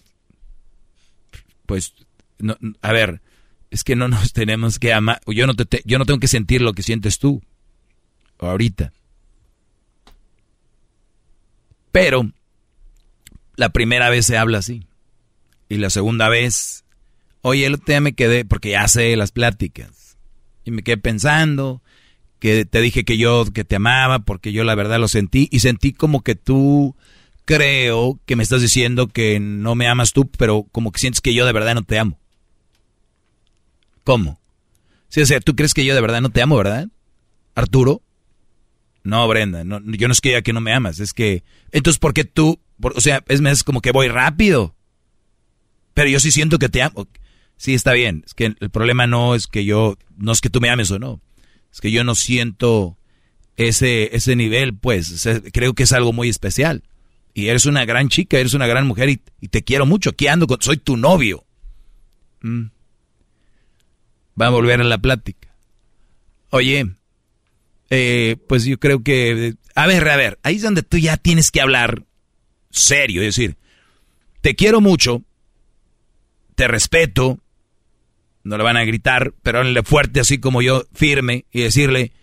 [1.65, 1.95] Pues,
[2.38, 3.23] no, a ver,
[3.71, 5.19] es que no nos tenemos que amar.
[5.25, 7.41] Yo no, te, yo no tengo que sentir lo que sientes tú
[8.38, 8.93] ahorita.
[11.91, 12.32] Pero
[13.56, 14.86] la primera vez se habla así.
[15.67, 16.85] Y la segunda vez,
[17.47, 20.17] oye, el tema me quedé, porque ya sé las pláticas.
[20.63, 21.84] Y me quedé pensando,
[22.39, 25.60] que te dije que yo que te amaba porque yo la verdad lo sentí y
[25.60, 26.95] sentí como que tú
[27.45, 31.36] creo que me estás diciendo que no me amas tú, pero como que sientes que
[31.36, 32.19] yo de verdad no te amo.
[34.03, 34.39] ¿Cómo?
[35.10, 36.89] Sí, o sea, tú crees que yo de verdad no te amo, ¿verdad?
[37.53, 38.01] Arturo.
[39.03, 41.99] No, Brenda, no, yo no es que ya que no me amas, es que entonces
[41.99, 44.75] ¿por qué tú, o sea, es, es como que voy rápido?
[45.93, 47.08] Pero yo sí siento que te amo.
[47.58, 50.60] Sí, está bien, es que el problema no es que yo no es que tú
[50.62, 51.22] me ames o no
[51.76, 52.98] es que yo no siento
[53.58, 56.84] ese, ese nivel, pues creo que es algo muy especial.
[57.34, 59.18] Y eres una gran chica, eres una gran mujer y,
[59.50, 60.12] te quiero mucho.
[60.12, 61.44] Aquí ando, con, soy tu novio.
[62.39, 62.68] Mm.
[64.41, 65.54] Va a volver a la plática.
[66.50, 66.96] Oye,
[67.89, 69.56] eh, pues yo creo que...
[69.76, 72.06] A ver, a ver, ahí es donde tú ya tienes que hablar
[72.70, 73.58] serio, es decir,
[74.39, 75.24] te quiero mucho,
[76.56, 77.41] te respeto,
[78.45, 82.13] no le van a gritar, pero háblenle fuerte así como yo, firme, y decirle,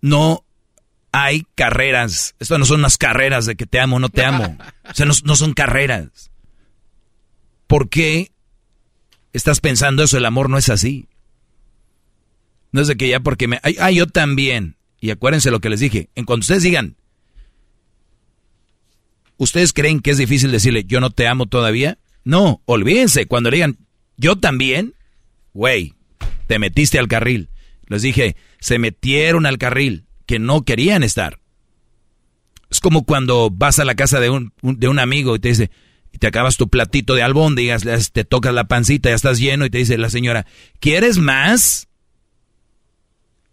[0.00, 0.44] no
[1.12, 4.56] hay carreras, esto no son unas carreras de que te amo o no te amo,
[4.90, 6.30] o sea, no, son carreras.
[7.66, 8.32] ¿Por qué
[9.32, 10.16] estás pensando eso?
[10.16, 11.08] El amor no es así.
[12.72, 13.60] No es de que ya porque me...
[13.80, 14.76] Ah, yo también.
[15.00, 16.10] Y acuérdense lo que les dije.
[16.14, 16.96] En cuanto ustedes digan,
[19.36, 21.98] ¿ustedes creen que es difícil decirle yo no te amo todavía?
[22.24, 23.26] No, olvídense.
[23.26, 23.78] Cuando le digan
[24.16, 24.95] yo también,
[25.56, 25.94] güey,
[26.46, 27.48] te metiste al carril.
[27.88, 31.40] Les dije, se metieron al carril, que no querían estar.
[32.70, 35.70] Es como cuando vas a la casa de un, de un amigo y te dice,
[36.12, 39.70] y te acabas tu platito de albóndigas, te tocas la pancita, ya estás lleno y
[39.70, 40.46] te dice la señora,
[40.78, 41.88] ¿quieres más?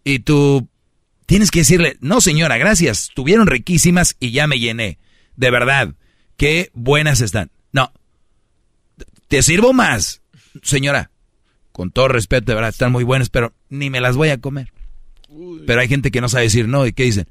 [0.04, 0.68] Y tú
[1.26, 5.00] tienes que decirle, no señora, gracias, estuvieron riquísimas y ya me llené.
[5.38, 5.96] De verdad,
[6.36, 7.50] qué buenas están.
[7.72, 7.94] No,
[9.30, 10.22] te sirvo más,
[10.64, 11.13] señora
[11.74, 14.72] con todo respeto, de verdad, están muy buenas, pero ni me las voy a comer.
[15.66, 17.28] Pero hay gente que no sabe decir no, ¿y qué dicen?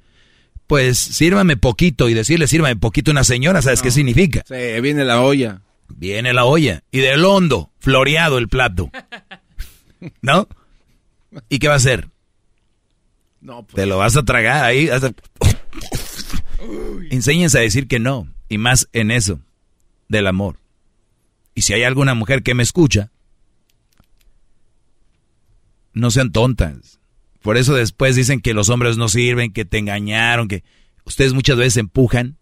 [0.66, 4.42] Pues sírvame poquito, y decirle sírvame poquito a una señora, ¿sabes qué significa?
[4.46, 5.62] Sí, viene la olla.
[5.88, 8.90] Viene la olla, y del hondo, floreado el plato.
[10.22, 10.48] ¿No?
[11.48, 12.08] ¿Y qué va a hacer?
[13.40, 13.76] No, pues.
[13.76, 14.90] Te lo vas a tragar ahí.
[17.10, 19.40] Enséñense a decir que no, y más en eso,
[20.08, 20.58] del amor.
[21.54, 23.10] Y si hay alguna mujer que me escucha,
[25.92, 27.00] no sean tontas.
[27.42, 30.62] Por eso después dicen que los hombres no sirven, que te engañaron, que
[31.04, 32.38] ustedes muchas veces empujan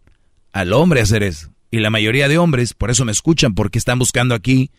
[0.53, 1.53] al hombre a hacer eso.
[1.71, 4.71] Y la mayoría de hombres, por eso me escuchan, porque están buscando aquí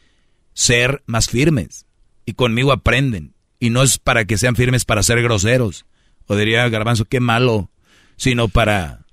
[0.54, 1.86] ser más firmes.
[2.26, 3.34] Y conmigo aprenden.
[3.60, 5.86] Y no es para que sean firmes para ser groseros.
[6.28, 7.72] O diría Garbanzo, qué malo.
[8.18, 9.06] Sino para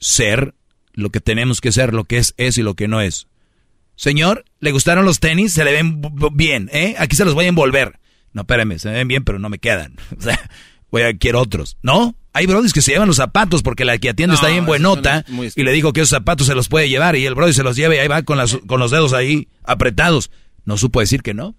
[0.00, 0.54] ser
[0.92, 3.28] lo que tenemos que ser, lo que es, es y lo que no es.
[3.94, 5.52] Señor, ¿le gustaron los tenis?
[5.52, 6.02] Se le ven
[6.32, 6.96] bien, ¿eh?
[6.98, 7.98] Aquí se los voy a envolver.
[8.36, 9.96] No, espérame, se me ven bien, pero no me quedan.
[10.18, 10.38] O sea,
[10.90, 11.78] voy a quiero otros.
[11.80, 12.14] ¿No?
[12.34, 15.24] Hay brodis que se llevan los zapatos porque la que atiende está bien buenota
[15.56, 17.76] y le digo que esos zapatos se los puede llevar y el brody se los
[17.76, 20.30] lleva y ahí va con, las, con los dedos ahí apretados.
[20.66, 21.54] No supo decir que no.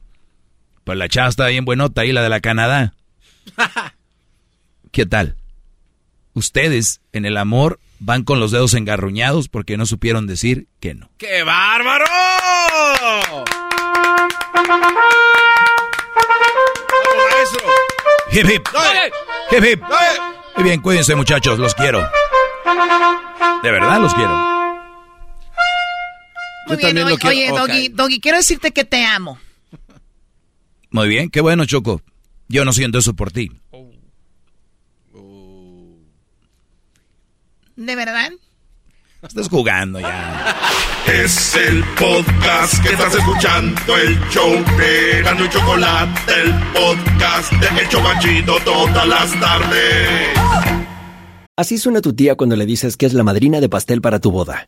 [0.84, 2.94] Pues la chava está bien buenota ahí, la de la Canadá.
[4.92, 5.36] ¿Qué tal?
[6.34, 11.10] Ustedes en el amor van con los dedos engarruñados porque no supieron decir que no.
[11.18, 12.06] ¡Qué bárbaro!
[17.52, 17.70] Maestro!
[18.32, 18.68] Hip hip.
[19.52, 19.84] Hip hip.
[20.56, 22.00] Muy bien, cuídense muchachos, los quiero.
[23.64, 24.36] De verdad los quiero.
[26.68, 29.40] Muy bien, oye, oye Doggy, Doggy, quiero decirte que te amo.
[30.90, 32.02] Muy bien, qué bueno, Choco.
[32.50, 33.52] Yo no siento eso por ti.
[37.76, 38.32] ¿De verdad?
[39.22, 40.56] Estás jugando ya.
[41.08, 47.82] Es el podcast que estás escuchando, el show de Gano y Chocolate, el podcast de
[47.82, 50.38] El Chocachito todas las tardes.
[51.56, 54.30] Así suena tu tía cuando le dices que es la madrina de pastel para tu
[54.30, 54.68] boda.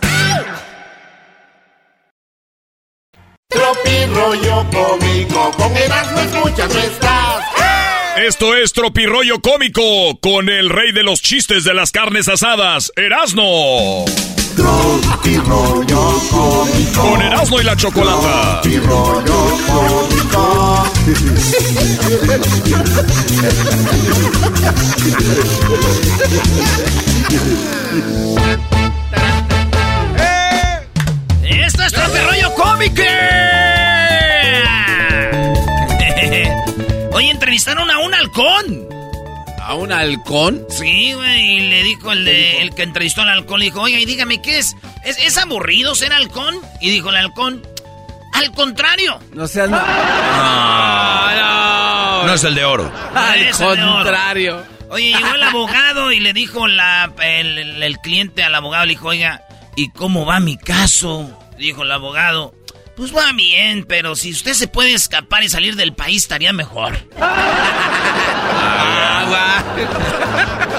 [4.13, 7.43] Rollo cómico, con Erasmo escuchas no estás.
[8.17, 9.81] Esto es Tropirollo Cómico
[10.21, 14.05] con el rey de los chistes de las carnes asadas, Erasno.
[14.55, 17.01] Tropirollo cómico.
[17.01, 18.61] Con Erasno y la chocolata.
[18.61, 20.87] Tropirollo cómico.
[31.43, 33.60] ¡Esto es Rollo Cómico!
[37.21, 38.87] Oye, entrevistaron a un halcón.
[39.61, 40.65] ¿A un halcón?
[40.69, 43.99] Sí, güey, y le dijo el, de, el que entrevistó al halcón, le dijo, oiga,
[43.99, 44.75] y dígame, ¿qué es?
[45.05, 45.19] ¿es?
[45.19, 46.55] ¿Es aburrido ser halcón?
[46.79, 47.61] Y dijo el halcón,
[48.33, 49.19] al contrario.
[49.33, 49.69] No seas...
[49.69, 49.77] No,
[52.25, 52.33] no.
[52.33, 52.91] es el de oro.
[53.13, 53.93] Al oro.
[53.93, 54.63] contrario.
[54.89, 58.93] Oye, llegó el abogado y le dijo la, el, el- el cliente al abogado, le
[58.93, 59.43] dijo, oiga,
[59.75, 61.37] ¿y cómo va mi caso?
[61.59, 62.55] Dijo el abogado,
[62.95, 66.97] pues va bien, pero si usted se puede escapar y salir del país estaría mejor.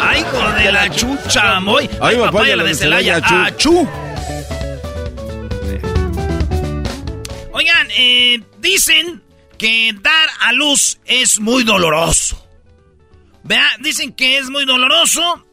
[0.00, 1.88] ¡Ay, hijo de la chucha, moy!
[2.00, 3.16] ¡Ay, papaya, la de Celaya!
[3.46, 3.88] ¡Achú!
[7.52, 9.22] Oigan, eh, dicen
[9.58, 12.38] que dar a luz es muy doloroso.
[13.44, 15.44] Vea, dicen que es muy doloroso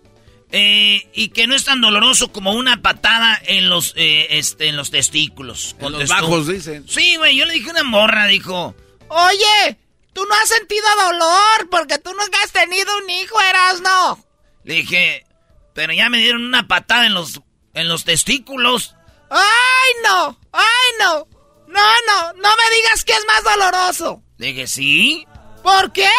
[0.52, 4.78] eh, y que no es tan doloroso como una patada en los, eh, este, en
[4.78, 5.76] los testículos.
[5.80, 6.88] En los bajos, dicen.
[6.88, 8.76] Sí, güey, yo le dije a una morra, dijo,
[9.10, 9.78] oye,
[10.14, 14.26] tú no has sentido dolor porque tú nunca has tenido un hijo, Erasno.
[14.64, 15.26] Le dije,
[15.74, 17.42] pero ya me dieron una patada en los,
[17.76, 18.96] en los testículos.
[19.30, 20.40] ¡Ay, no!
[20.52, 20.64] ¡Ay,
[21.00, 21.28] no!
[21.68, 24.24] No, no, no me digas que es más doloroso.
[24.38, 25.28] Le dije, ¿sí?
[25.62, 26.10] ¿Por qué?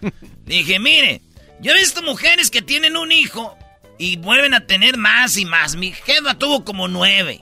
[0.46, 1.20] Le dije, mire,
[1.60, 3.58] yo he visto mujeres que tienen un hijo
[4.02, 5.76] y vuelven a tener más y más.
[5.76, 7.40] Mi jefa tuvo como nueve.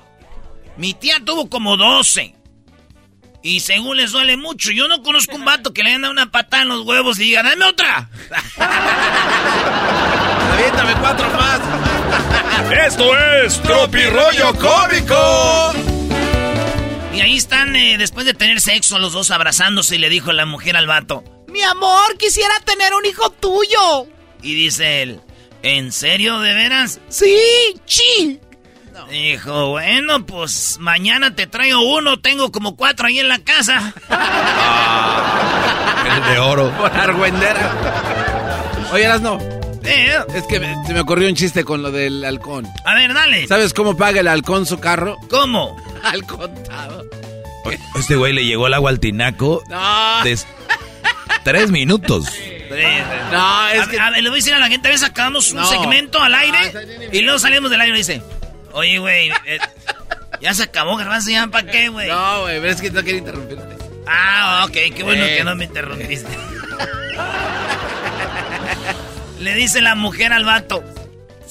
[0.76, 2.34] Mi tía tuvo como doce.
[3.42, 4.70] Y según les duele mucho.
[4.70, 7.42] Yo no conozco un vato que le dado una patada en los huevos y diga,
[7.42, 8.10] dame otra.
[10.52, 11.60] Aviéntame cuatro más.
[12.86, 15.72] Esto es Tropirollo Cómico.
[17.14, 20.44] Y ahí están, eh, después de tener sexo, los dos abrazándose y le dijo la
[20.44, 24.06] mujer al vato, mi amor, quisiera tener un hijo tuyo.
[24.42, 25.20] Y dice él,
[25.62, 27.00] ¿en serio, de veras?
[27.08, 27.36] Sí,
[27.86, 28.40] sí.
[29.10, 33.94] Dijo, bueno, pues mañana te traigo uno, tengo como cuatro ahí en la casa.
[36.06, 36.70] El de oro.
[36.78, 37.72] Por argüendera.
[38.92, 39.38] Oye, no.
[39.84, 40.18] ¿eh?
[40.34, 42.66] Es que me- se me ocurrió un chiste con lo del halcón.
[42.84, 43.46] A ver, dale.
[43.46, 45.16] ¿Sabes cómo paga el halcón su carro?
[45.30, 45.76] ¿Cómo?
[46.02, 47.04] Al contado.
[47.98, 50.24] Este güey le llegó el agua al tinaco No.
[50.24, 50.38] de
[51.44, 52.26] tres minutos.
[53.32, 55.50] No, es que- a ver, le voy a decir a la gente, a veces acabamos
[55.52, 55.66] un No.
[55.66, 56.72] segmento al aire
[57.12, 58.22] y luego salimos del aire y dice,
[58.72, 59.58] oye, güey, eh,
[60.40, 62.08] ya se acabó, garbanzo, ¿ya para qué, güey?
[62.08, 63.76] No, güey, pero es que no quiero interrumpirte.
[64.06, 65.36] Ah, ok, qué bueno Eh.
[65.38, 66.28] que no me interrumpiste.
[69.40, 70.84] Le dice la mujer al vato.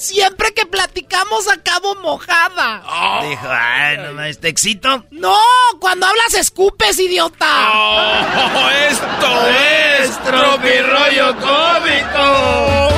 [0.00, 2.82] Siempre que platicamos acabo mojada.
[3.28, 5.04] Dijo, ay, no mames, ¿te excito?
[5.10, 5.36] No,
[5.78, 7.70] cuando hablas escupes, idiota.
[7.74, 12.88] Oh, esto es Tropirollo Cómico.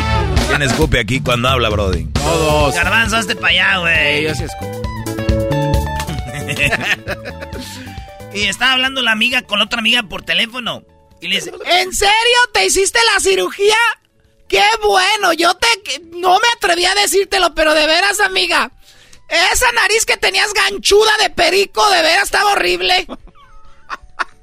[0.47, 2.05] ¿Quién escupe aquí cuando habla, Brody?
[2.15, 2.77] Todos.
[2.77, 4.23] Garbanzo, hazte para allá, güey.
[4.23, 4.83] yo sí escupo.
[8.33, 10.85] y estaba hablando la amiga con otra amiga por teléfono.
[11.21, 13.75] Y le dice, ¿en serio te hiciste la cirugía?
[14.53, 15.33] ¡Qué bueno!
[15.33, 15.67] Yo te...
[16.13, 18.71] No me atreví a decírtelo, pero de veras, amiga.
[19.27, 23.07] Esa nariz que tenías ganchuda de perico, de veras estaba horrible.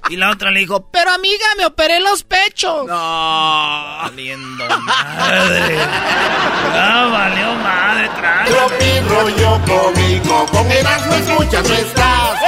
[0.10, 2.88] Y la otra le dijo, pero amiga, me operé los pechos.
[2.88, 3.98] No.
[4.02, 5.78] Valiendo madre.
[5.78, 8.50] No, valió madre, trae.
[8.50, 12.40] Tropi rollo cómico, con Erasmo escuchas no estás.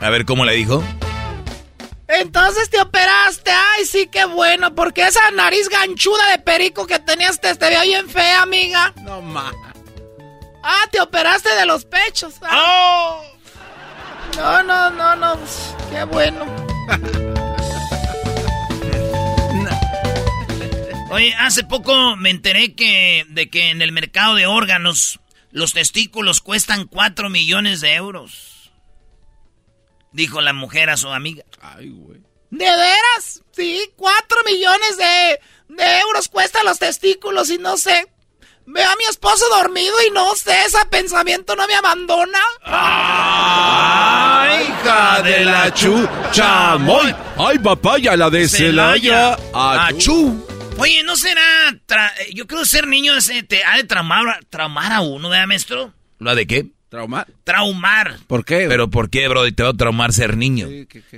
[0.00, 0.84] A ver, ¿cómo le dijo?
[2.20, 3.50] Entonces te operaste.
[3.50, 4.74] Ay, sí, qué bueno.
[4.74, 8.92] Porque esa nariz ganchuda de perico que tenías te, te veía bien fea, amiga.
[9.02, 9.54] No más.
[10.62, 12.34] Ah, te operaste de los pechos.
[12.42, 13.20] Ah.
[14.36, 15.36] No, no, no, no.
[15.36, 16.46] pues, Qué bueno.
[21.10, 26.40] Oye, hace poco me enteré que de que en el mercado de órganos los testículos
[26.40, 28.61] cuestan 4 millones de euros.
[30.12, 31.44] Dijo la mujer a su amiga.
[31.60, 32.20] Ay, güey.
[32.50, 33.42] ¿De veras?
[33.52, 35.40] Sí, 4 millones de,
[35.74, 38.08] de euros cuestan los testículos y no sé.
[38.66, 42.38] Veo a mi esposo dormido y no sé, ese pensamiento no me abandona.
[42.64, 47.14] ¡Ay, hija de la chuchamoy!
[47.38, 49.36] ¡Ay, papaya, la de Celaya!
[49.54, 50.46] ¡Achú!
[50.78, 51.42] Oye, ¿no será...
[51.86, 55.92] tra- yo creo ser niño ese te ha de traumar, traumar a uno, ¿verdad, maestro?
[56.18, 56.66] ¿Lo de qué?
[56.92, 57.26] ¿Traumar?
[57.42, 58.18] Traumar.
[58.26, 58.66] ¿Por qué?
[58.68, 59.52] ¿Pero por qué, Brody?
[59.52, 60.68] Te va a traumar ser niño.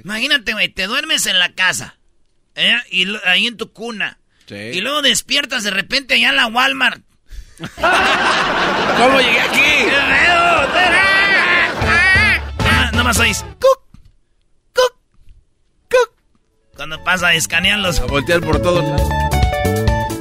[0.05, 1.97] Imagínate, güey, te duermes en la casa,
[2.55, 2.77] ¿eh?
[2.93, 4.21] Y ahí en tu cuna.
[4.49, 7.03] Y luego despiertas de repente allá en la Walmart.
[7.59, 9.89] ¿Cómo llegué aquí?
[12.61, 13.43] Ah, Nomás oís.
[13.61, 13.81] Cuc,
[14.73, 14.97] cuc,
[15.91, 16.13] cuc.
[16.77, 17.99] Cuando pasa, escanean los.
[17.99, 19.34] A voltear por todos lados.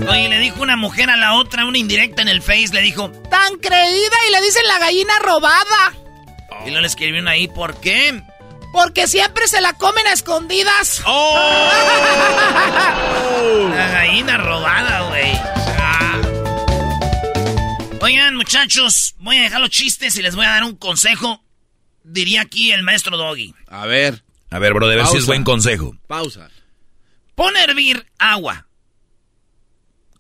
[0.09, 3.09] Oye, le dijo una mujer a la otra, una indirecta en el Face, le dijo,
[3.29, 5.93] tan creída y le dicen la gallina robada.
[6.65, 8.21] Y luego le escribieron ahí, ¿por qué?
[8.73, 11.01] Porque siempre se la comen a escondidas.
[13.75, 15.31] la gallina robada, güey.
[15.79, 16.21] Ah.
[18.01, 21.41] Oigan, muchachos, voy a dejar los chistes y les voy a dar un consejo.
[22.03, 23.53] Diría aquí el maestro Doggy.
[23.67, 24.23] A ver.
[24.49, 25.95] A ver, Brody, a ver si es buen consejo.
[26.07, 26.49] Pausa.
[27.35, 28.67] Pon a hervir agua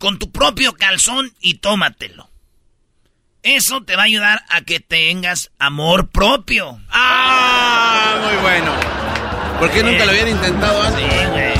[0.03, 2.29] con tu propio calzón y tómatelo.
[3.41, 6.77] Eso te va a ayudar a que tengas amor propio.
[6.89, 8.19] ¡Ah!
[8.21, 8.73] Muy bueno.
[9.59, 11.05] ¿Por qué nunca lo habían intentado antes?
[11.09, 11.53] Sí, güey.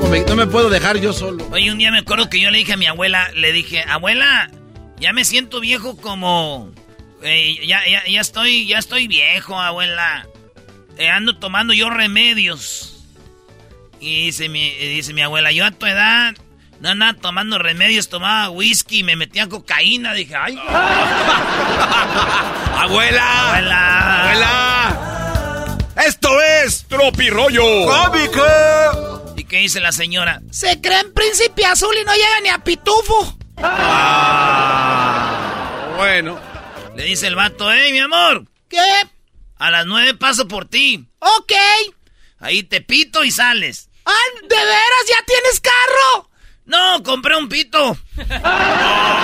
[0.00, 1.46] ¿Cómo me- no me puedo dejar yo solo.
[1.50, 4.50] Oye, un día me acuerdo que yo le dije a mi abuela, le dije, abuela,
[4.98, 6.72] ya me siento viejo como...
[7.22, 10.26] eh, ya, ya, ya estoy, ya estoy viejo, abuela.
[10.96, 13.04] Eh, ando tomando yo remedios.
[14.00, 16.34] Y dice mi, y dice mi abuela, yo a tu edad
[16.80, 20.12] no andaba tomando remedios, tomaba whisky me metía cocaína.
[20.14, 20.56] Dije, ay,
[22.76, 23.48] ¡Abuela!
[23.48, 24.20] abuela.
[24.22, 25.78] ¡Abuela!
[26.06, 29.34] ¡Esto es Tropirollo cómico!
[29.36, 30.40] ¿Y qué dice la señora?
[30.50, 33.38] Se cree en príncipe azul y no llega ni a pitufo.
[35.96, 36.38] Bueno.
[36.94, 38.44] Le dice el vato, hey, mi amor.
[38.68, 38.78] ¿Qué?
[39.58, 41.06] A las nueve paso por ti.
[41.18, 41.52] Ok.
[42.38, 43.88] Ahí te pito y sales.
[44.04, 44.12] Ah,
[44.42, 46.30] ¿de veras ya tienes carro?
[46.66, 47.96] No, compré un pito.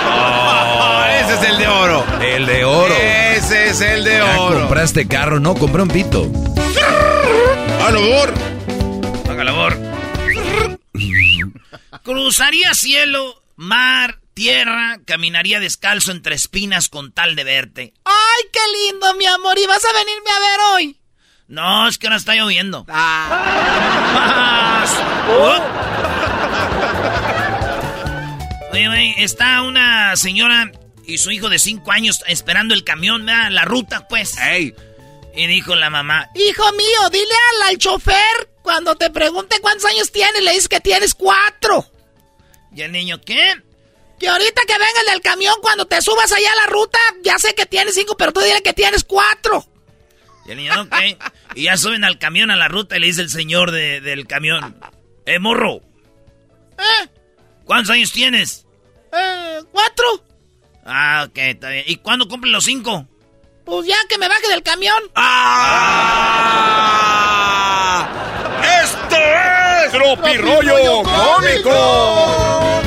[0.05, 2.05] Ah, ese es el de oro.
[2.21, 2.93] El de oro.
[2.95, 4.59] Ese es el de Ya oro.
[4.61, 6.29] compraste carro, no, compré un pito.
[7.85, 8.33] ¡A labor!
[9.29, 9.77] Haga labor.
[12.03, 17.93] Cruzaría cielo, mar, tierra, caminaría descalzo entre espinas con tal de verte.
[18.05, 18.59] ¡Ay, qué
[18.91, 19.57] lindo, mi amor!
[19.57, 20.97] ¿Y vas a venirme a ver hoy?
[21.47, 22.85] No, es que ahora está lloviendo.
[28.73, 30.71] Oye, güey, está una señora
[31.05, 33.51] y su hijo de cinco años esperando el camión, ¿verdad?
[33.51, 34.35] la ruta, pues.
[34.39, 34.73] ¡Ey!
[35.35, 40.11] Y dijo la mamá, hijo mío, dile al, al chofer cuando te pregunte cuántos años
[40.11, 41.85] tienes, le dices que tienes cuatro.
[42.75, 43.61] ¿Y el niño qué?
[44.19, 47.53] Que ahorita que vengas del camión, cuando te subas allá a la ruta, ya sé
[47.53, 49.65] que tienes cinco, pero tú dirás que tienes cuatro.
[50.47, 50.95] Y el niño, ok.
[51.55, 54.79] y ya suben al camión a la ruta y le dice el señor del camión,
[55.25, 55.81] ¡Eh, morro!
[56.77, 57.09] ¿Eh?
[57.65, 58.65] ¿Cuántos años tienes?
[59.11, 60.05] Eh, cuatro.
[60.85, 61.85] Ah, ok, está bien.
[61.87, 63.07] ¿Y cuándo cumplen los cinco?
[63.65, 65.01] Pues ya que me baje del camión.
[65.15, 65.63] ¡Ah!
[68.83, 72.81] ¡Esto es Tropirollo Cómico!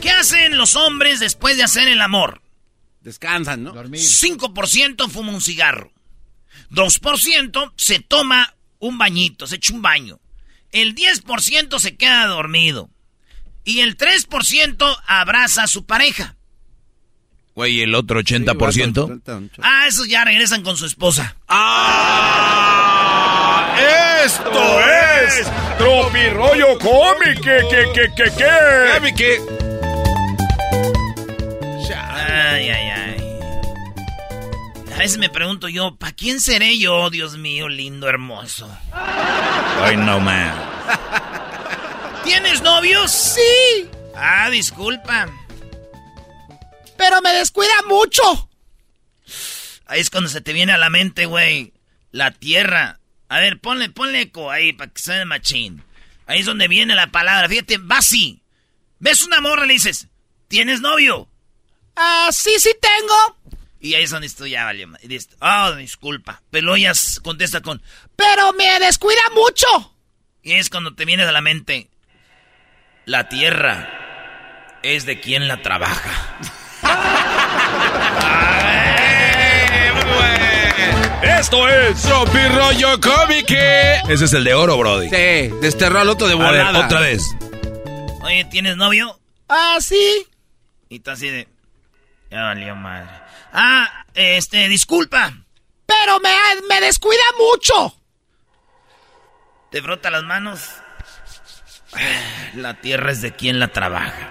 [0.00, 2.40] ¿Qué hacen los hombres después de hacer el amor?
[3.00, 3.72] Descansan, ¿no?
[3.72, 4.00] Dormir.
[4.00, 5.92] 5% fuma un cigarro.
[6.70, 10.20] 2% se toma un bañito, se echa un baño.
[10.70, 12.88] El 10% se queda dormido.
[13.64, 16.36] Y el 3% abraza a su pareja.
[17.54, 19.50] Güey, el otro 80%.
[19.62, 21.36] ah, esos ya regresan con su esposa.
[21.48, 22.62] ¡Ah!
[24.24, 27.42] ¡Esto es Tropirollo Cómico!
[27.42, 28.32] ¿Qué, qué, qué, qué,
[29.14, 29.40] qué?
[31.94, 33.16] Ay, ay, ay.
[34.94, 38.70] A veces me pregunto yo, ¿para quién seré yo, Dios mío, lindo, hermoso?
[38.92, 40.52] Ay, no, man.
[42.24, 43.10] ¿Tienes novios?
[43.10, 43.88] Sí.
[44.14, 45.28] Ah, disculpa.
[46.96, 48.22] Pero me descuida mucho.
[49.86, 51.72] Ahí es cuando se te viene a la mente, güey.
[52.10, 53.00] La tierra.
[53.28, 55.82] A ver, ponle, ponle eco ahí para que sea machín.
[56.26, 57.48] Ahí es donde viene la palabra.
[57.48, 58.42] Fíjate, así.
[59.00, 60.08] Ves una morra y le dices,
[60.48, 61.28] ¿tienes novio?
[61.96, 63.58] Ah, sí, sí tengo.
[63.80, 64.86] Y ahí es donde estoy ya, vale.
[65.02, 66.40] Dices, oh, disculpa.
[66.52, 66.92] Ella
[67.22, 67.82] contesta con,
[68.14, 69.66] pero me descuida mucho.
[70.42, 71.90] Y es cuando te viene a la mente,
[73.04, 73.88] la tierra
[74.82, 76.38] es de quien la trabaja.
[81.22, 82.08] Esto es
[82.54, 83.54] Rollo Cómico.
[84.08, 85.08] Ese es el de oro, Brody.
[85.08, 86.68] Sí, desterró al otro de volada.
[86.68, 87.24] A ver, otra vez.
[88.22, 89.18] Oye, ¿tienes novio?
[89.48, 90.26] Ah, sí.
[90.88, 91.48] Y tú así de...
[92.30, 93.10] Ya valió madre.
[93.52, 95.32] Ah, este, disculpa.
[95.86, 96.32] Pero me,
[96.68, 97.94] me descuida mucho.
[99.70, 100.60] Te frota las manos.
[102.54, 104.30] La tierra es de quien la trabaja.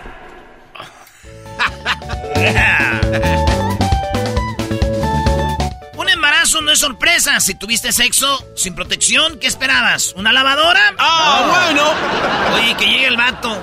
[5.95, 7.39] Un embarazo no es sorpresa.
[7.39, 10.13] Si tuviste sexo sin protección, ¿qué esperabas?
[10.15, 10.93] ¿Una lavadora?
[10.97, 12.55] ¡Ah, bueno!
[12.55, 13.59] Oye, que llegue el vato.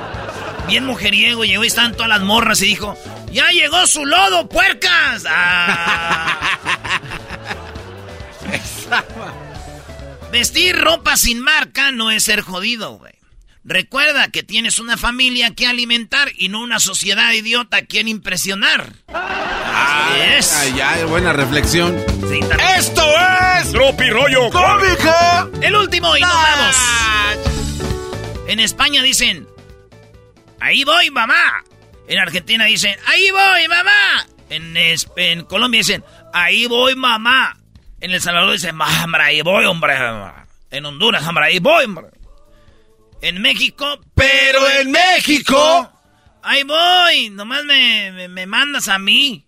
[0.66, 2.96] Bien mujeriego, llegó y estaban todas las morras y dijo:
[3.32, 5.24] ¡Ya llegó su lodo, puercas!
[5.28, 6.38] Ah.
[10.32, 13.17] Vestir ropa sin marca no es ser jodido, güey.
[13.68, 18.94] Recuerda que tienes una familia que alimentar y no una sociedad idiota a quien impresionar.
[19.08, 20.08] Ah,
[20.38, 20.74] es.
[20.74, 21.94] ya, buena reflexión.
[22.78, 23.04] Esto
[23.60, 25.60] es Tropi Rollo Cómico.
[25.60, 26.76] El último y nos vamos.
[28.46, 29.46] En España dicen,
[30.60, 31.62] ahí voy, mamá.
[32.08, 34.26] En Argentina dicen, ahí voy, mamá.
[34.48, 34.74] En,
[35.16, 36.02] en Colombia dicen,
[36.32, 37.54] ahí voy, mamá.
[38.00, 39.94] En El Salvador dicen, hombre, ahí voy, hombre.
[40.70, 42.17] En Honduras, hombre, ahí voy, hombre.
[43.20, 45.92] En México, pero en México,
[46.42, 47.30] ahí voy.
[47.30, 49.44] Nomás me, me, mandas a mí.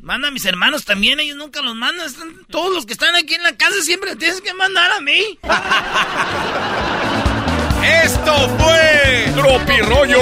[0.00, 2.10] Manda a mis hermanos también, ellos nunca los mandan.
[2.50, 5.38] todos los que están aquí en la casa siempre tienes que mandar a mí.
[8.04, 10.18] Esto fue Tropirollo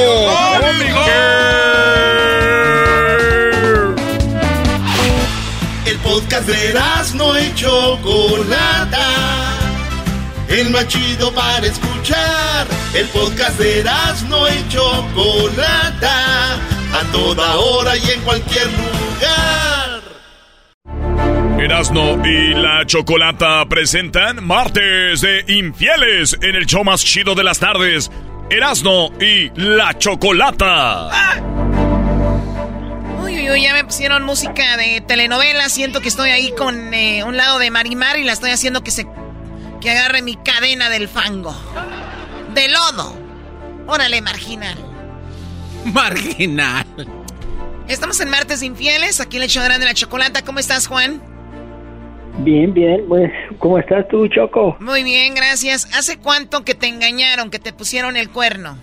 [0.60, 1.04] Cómico.
[5.86, 6.74] El podcast de
[7.14, 9.45] no y Chocolata.
[10.48, 12.66] El más chido para escuchar.
[12.94, 13.84] El podcast de
[14.28, 16.54] no y Chocolata.
[16.54, 20.02] A toda hora y en cualquier lugar.
[21.58, 27.58] Erasno y la Chocolata presentan Martes de Infieles en el show más chido de las
[27.58, 28.10] tardes.
[28.48, 31.10] Erasno y la Chocolata.
[33.20, 35.68] Uy, uy, uy, ya me pusieron música de telenovela.
[35.68, 38.92] Siento que estoy ahí con eh, un lado de Marimar y la estoy haciendo que
[38.92, 39.06] se.
[39.86, 41.54] Que agarre mi cadena del fango.
[42.54, 43.14] De lodo.
[43.86, 44.76] Órale, marginal.
[45.84, 46.84] Marginal.
[47.86, 50.42] Estamos en Martes Infieles, aquí le echarán de la chocolata.
[50.44, 51.22] ¿Cómo estás, Juan?
[52.38, 53.30] Bien, bien, pues,
[53.60, 54.76] ¿cómo estás tú, Choco?
[54.80, 55.88] Muy bien, gracias.
[55.96, 58.76] ¿Hace cuánto que te engañaron, que te pusieron el cuerno?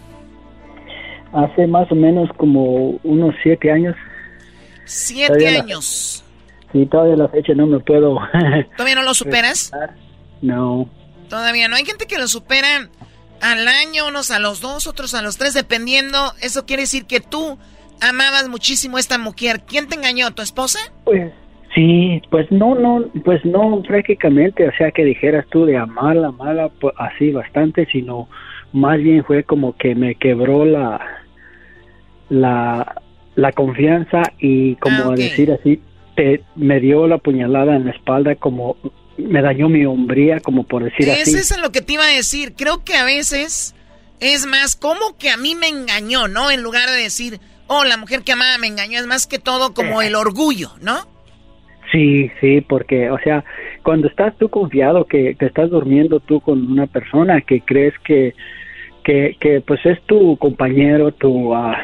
[1.33, 3.97] Hace más o menos como unos siete años.
[4.85, 6.23] Siete años.
[6.71, 8.19] sí, todavía la fecha no me puedo.
[8.77, 9.69] ¿Todavía no lo superas?
[10.43, 10.87] No.
[11.29, 11.75] Todavía no.
[11.75, 12.89] Hay gente que lo supera
[13.41, 16.33] al año, unos a los dos, otros a los tres, dependiendo.
[16.41, 17.57] Eso quiere decir que tú
[18.01, 19.61] amabas muchísimo a esta mujer.
[19.65, 20.31] ¿Quién te engañó?
[20.35, 20.77] ¿Tu esposa?
[21.05, 21.31] Pues
[21.75, 26.69] Sí, pues no, no, pues no prácticamente, o sea que dijeras tú de amarla, amarla,
[26.69, 28.29] pues así bastante, sino
[28.73, 31.01] más bien fue como que me quebró la,
[32.29, 33.01] la,
[33.35, 35.81] la confianza y como Ah, decir así,
[36.15, 38.77] te, me dio la puñalada en la espalda como
[39.17, 41.35] me dañó mi hombría, como por decir así.
[41.35, 42.53] Eso es lo que te iba a decir.
[42.55, 43.75] Creo que a veces
[44.19, 46.51] es más como que a mí me engañó, ¿no?
[46.51, 49.73] En lugar de decir, oh, la mujer que amaba me engañó, es más que todo
[49.73, 51.01] como el orgullo, ¿no?
[51.91, 53.43] Sí, sí, porque, o sea,
[53.83, 58.33] cuando estás tú confiado que, que estás durmiendo tú con una persona que crees que,
[59.03, 61.77] que, que pues es tu compañero, tu, ah,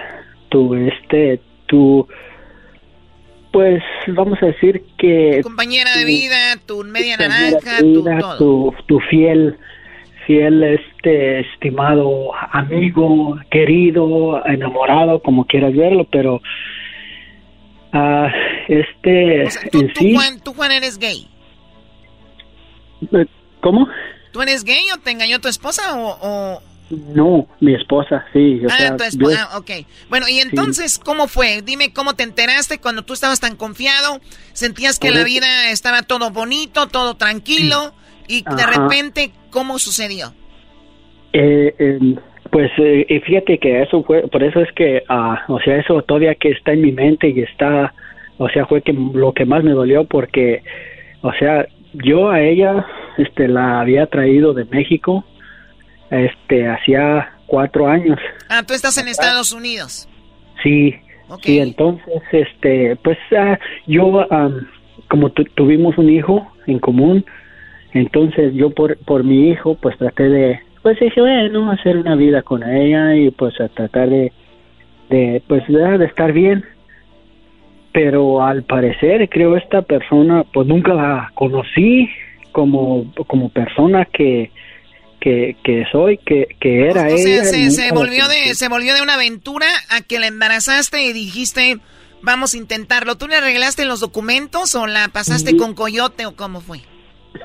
[0.49, 2.07] tu, este, tu,
[3.51, 8.37] pues vamos a decir que Compañera de vida, tu media tu naranja, tu vida, todo.
[8.37, 9.57] tu, tu fiel,
[10.27, 16.41] fiel, este, estimado amigo, querido, enamorado, como quieras verlo, pero,
[17.93, 18.31] ah,
[18.67, 21.27] este, Tú, en tú, sí, Juan, tú, Juan, eres gay.
[23.11, 23.25] eh,
[23.61, 23.87] ¿cómo?
[24.31, 26.17] ¿Tú eres gay o te engañó tu esposa o...?
[26.21, 28.61] o- No, mi esposa, sí.
[28.65, 29.71] O ah, sea, tu yo- esposa, ah, ok.
[30.09, 31.61] Bueno, y entonces, ¿cómo fue?
[31.61, 34.19] Dime cómo te enteraste cuando tú estabas tan confiado,
[34.53, 37.93] sentías que la vida estaba todo bonito, todo tranquilo,
[38.27, 38.81] y de Ajá.
[38.87, 40.33] repente, ¿cómo sucedió?
[41.33, 41.99] eh, eh,
[42.51, 46.01] pues eh, y fíjate que eso fue, por eso es que, ah, o sea, eso
[46.01, 47.93] todavía que está en mi mente y está,
[48.39, 50.63] o sea, fue que lo que más me dolió porque,
[51.21, 52.85] o sea, yo a ella,
[53.17, 55.23] este, la había traído de México,
[56.11, 58.19] este, hacía cuatro años.
[58.49, 60.07] Ah, tú estás en Estados Unidos.
[60.63, 60.95] Sí,
[61.43, 63.57] sí, entonces, este, pues ah,
[63.87, 64.67] yo, am,
[65.07, 67.25] como tu- tuvimos un hijo en común,
[67.93, 72.41] entonces yo por, por mi hijo, pues traté de, pues dije, bueno, hacer una vida
[72.41, 74.31] con ella y pues a tratar de,
[75.09, 76.63] de pues de, de estar bien.
[77.91, 82.07] Pero al parecer, creo esta persona, pues nunca la conocí
[82.51, 84.51] como, como persona que,
[85.19, 87.43] que, que soy, que, que era O sea, ella.
[87.43, 91.77] se, volvió de, se volvió de una aventura a que la embarazaste y dijiste,
[92.21, 93.15] vamos a intentarlo.
[93.15, 96.79] ¿Tú le arreglaste los documentos o la pasaste con Coyote o cómo fue?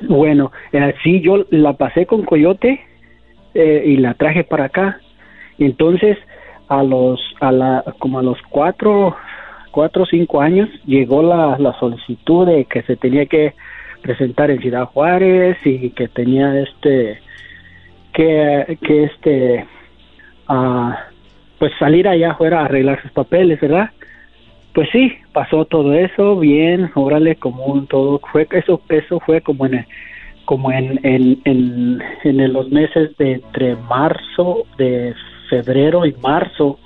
[0.03, 2.81] Bueno, eh, sí, yo la pasé con Coyote
[3.55, 5.01] eh, y la traje para acá.
[5.59, 6.16] Entonces,
[6.68, 9.16] a los, a la, como a los cuatro,
[9.70, 13.55] cuatro o cinco años, llegó la, la solicitud de que se tenía que
[14.03, 17.20] presentar en Ciudad Juárez y que tenía este,
[18.14, 19.66] que, que este,
[20.48, 20.98] ah,
[21.58, 23.90] pues salir allá afuera a arreglar sus papeles, ¿verdad?
[24.72, 29.66] Pues sí, pasó todo eso bien, órale, como un todo fue eso eso fue como
[29.66, 29.86] en
[30.46, 35.14] como en en, en, en los meses de entre marzo, de
[35.48, 36.78] febrero y marzo.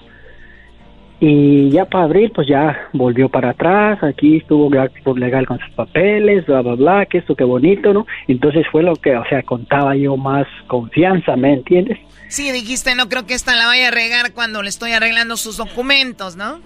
[1.20, 6.46] Y ya para abril, pues ya volvió para atrás, aquí estuvo legal con sus papeles,
[6.46, 8.06] bla, bla, bla, que esto, qué bonito, ¿no?
[8.28, 11.98] Entonces fue lo que, o sea, contaba yo más confianza, ¿me entiendes?
[12.28, 15.56] Sí, dijiste, no creo que esta la vaya a regar cuando le estoy arreglando sus
[15.56, 16.60] documentos, ¿no?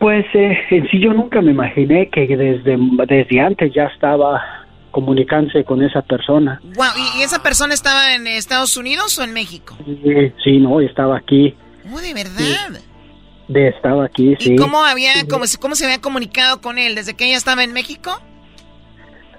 [0.00, 2.76] Pues eh, en sí yo nunca me imaginé que desde,
[3.06, 4.42] desde antes ya estaba
[4.90, 6.60] comunicándose con esa persona.
[6.74, 9.76] Wow, ¿y, y esa persona estaba en Estados Unidos o en México?
[9.84, 11.54] Sí, sí, no, estaba aquí,
[11.92, 12.80] Oh, de verdad.
[13.48, 14.52] De, estaba aquí, sí.
[14.54, 16.94] ¿Y cómo había, cómo, se- cómo se había comunicado con él?
[16.94, 18.20] ¿Desde que ella estaba en México?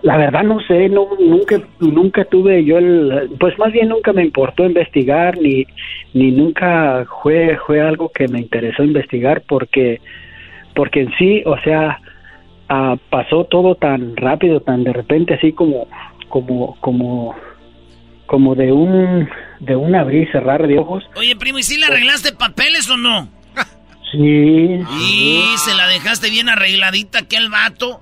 [0.01, 4.23] La verdad no sé, no, nunca, nunca tuve yo el, pues más bien nunca me
[4.23, 5.65] importó investigar ni,
[6.13, 9.99] ni nunca fue, fue algo que me interesó investigar porque,
[10.73, 11.99] porque en sí, o sea,
[12.69, 15.87] ah, pasó todo tan rápido, tan de repente, así como,
[16.29, 17.35] como, como,
[18.25, 19.27] como de un,
[19.59, 21.03] de un abrir y cerrar de ojos.
[21.17, 23.27] Oye, primo, ¿y si le arreglaste papeles o no?
[24.11, 24.79] Sí.
[25.01, 28.01] Y se la dejaste bien arregladita aquel vato.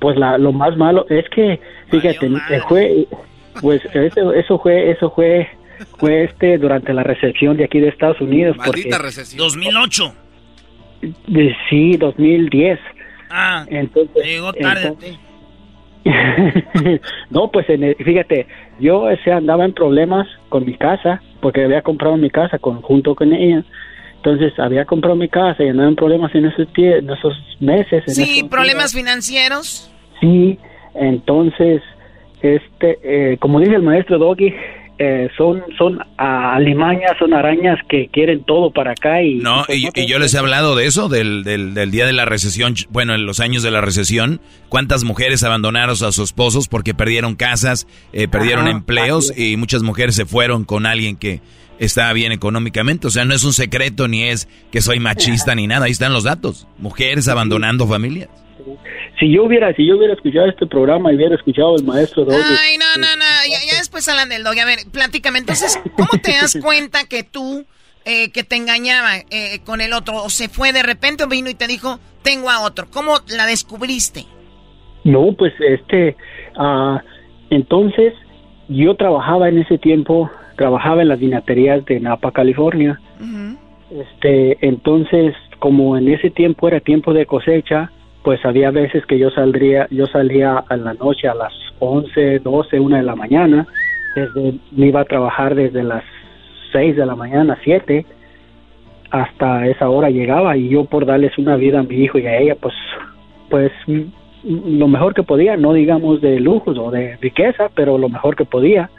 [0.00, 1.60] Pues la, lo más malo es que,
[1.90, 3.06] fíjate, eh, fue,
[3.60, 5.48] pues eso, eso fue, eso fue,
[5.98, 8.56] fue este durante la recepción de aquí de Estados Unidos.
[8.64, 8.88] porque,
[9.36, 10.14] 2008.
[11.26, 12.78] de- sí, 2010.
[13.30, 14.88] Ah, Entonces, llegó tarde.
[14.88, 15.18] entonces-
[17.30, 18.46] no, pues en el- fíjate,
[18.78, 23.14] yo ese andaba en problemas con mi casa porque había comprado mi casa con, junto
[23.14, 23.64] con ella.
[24.22, 28.04] Entonces había comprado mi casa y andaba en problemas en esos, tie- en esos meses.
[28.06, 29.90] en Sí, esos problemas financieros.
[30.20, 30.58] Sí,
[30.94, 31.80] entonces,
[32.42, 34.52] este, eh, como dice el maestro Doggy,
[35.02, 39.36] eh, son, son alimañas, son arañas que quieren todo para acá y...
[39.36, 42.26] No, y, y yo les he hablado de eso, del, del, del día de la
[42.26, 46.92] recesión, bueno, en los años de la recesión, cuántas mujeres abandonaron a sus esposos porque
[46.92, 51.40] perdieron casas, eh, perdieron Ajá, empleos y muchas mujeres se fueron con alguien que
[51.80, 53.08] estaba bien económicamente.
[53.08, 56.12] O sea, no es un secreto ni es que soy machista ni nada, ahí están
[56.12, 56.68] los datos.
[56.78, 58.28] Mujeres abandonando familias.
[59.18, 62.38] Si yo hubiera, si yo hubiera escuchado este programa y hubiera escuchado al maestro Doggy...
[62.38, 63.24] Ay, no, no, no.
[63.50, 64.58] Ya, ya después hablan del dog.
[64.58, 65.38] A ver, platícame.
[65.38, 67.64] Entonces, ¿cómo te das cuenta que tú
[68.04, 70.22] eh, que te engañaba eh, con el otro?
[70.22, 72.86] ¿O se fue de repente o vino y te dijo, tengo a otro?
[72.90, 74.24] ¿Cómo la descubriste?
[75.04, 76.16] No, pues este,
[76.56, 77.02] ah,
[77.50, 78.14] entonces
[78.68, 80.30] yo trabajaba en ese tiempo,
[80.60, 83.00] trabajaba en las vinaterías de Napa, California.
[83.90, 87.90] Este, entonces, como en ese tiempo era tiempo de cosecha,
[88.22, 92.78] pues había veces que yo saldría, yo salía a la noche a las 11, 12,
[92.78, 93.66] 1 de la mañana,
[94.14, 96.04] desde, me iba a trabajar desde las
[96.72, 98.04] 6 de la mañana, 7,
[99.10, 102.36] hasta esa hora llegaba y yo por darles una vida a mi hijo y a
[102.36, 102.74] ella, pues,
[103.48, 103.72] pues
[104.44, 108.44] lo mejor que podía, no digamos de lujos o de riqueza, pero lo mejor que
[108.44, 108.90] podía.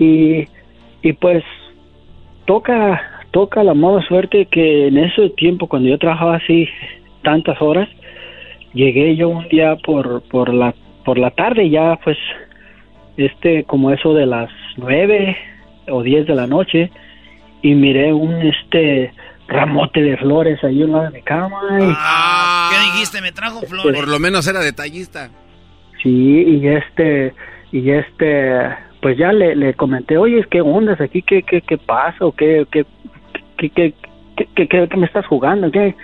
[0.00, 0.48] Y,
[1.06, 1.44] y pues
[2.46, 3.00] toca,
[3.30, 6.68] toca la mala suerte que en ese tiempo, cuando yo trabajaba así
[7.22, 7.88] tantas horas,
[8.74, 12.18] llegué yo un día por, por la, por la tarde ya pues,
[13.16, 15.36] este, como eso de las nueve
[15.88, 16.90] o diez de la noche,
[17.62, 19.12] y miré un, este,
[19.46, 21.60] ramote de flores ahí en la de mi cama.
[21.96, 23.20] Ah, ¿Qué dijiste?
[23.20, 23.94] Me trajo flores.
[23.94, 25.30] Por lo menos era detallista.
[26.02, 27.32] Sí, y este,
[27.70, 31.22] y este, pues ya le, le comenté, oye, ¿qué ondas aquí?
[31.22, 32.24] ¿Qué, qué, qué pasa?
[32.24, 32.84] ¿O qué, qué,
[33.56, 33.92] qué, qué,
[34.36, 35.70] qué, qué, qué me estás jugando?
[35.70, 35.94] ¿Qué?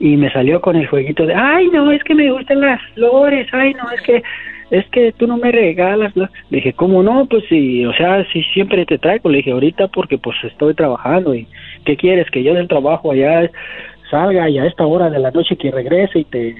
[0.00, 3.48] Y me salió con el jueguito de, ay, no, es que me gustan las flores,
[3.52, 4.22] ay, no, es que
[4.70, 6.14] es que tú no me regalas.
[6.16, 7.26] Le dije, ¿cómo no?
[7.26, 9.30] Pues sí, o sea, si siempre te traigo.
[9.30, 11.46] Le dije, ahorita porque pues estoy trabajando y
[11.84, 12.30] ¿qué quieres?
[12.30, 13.50] Que yo del trabajo allá
[14.10, 16.56] salga y a esta hora de la noche que regrese y te...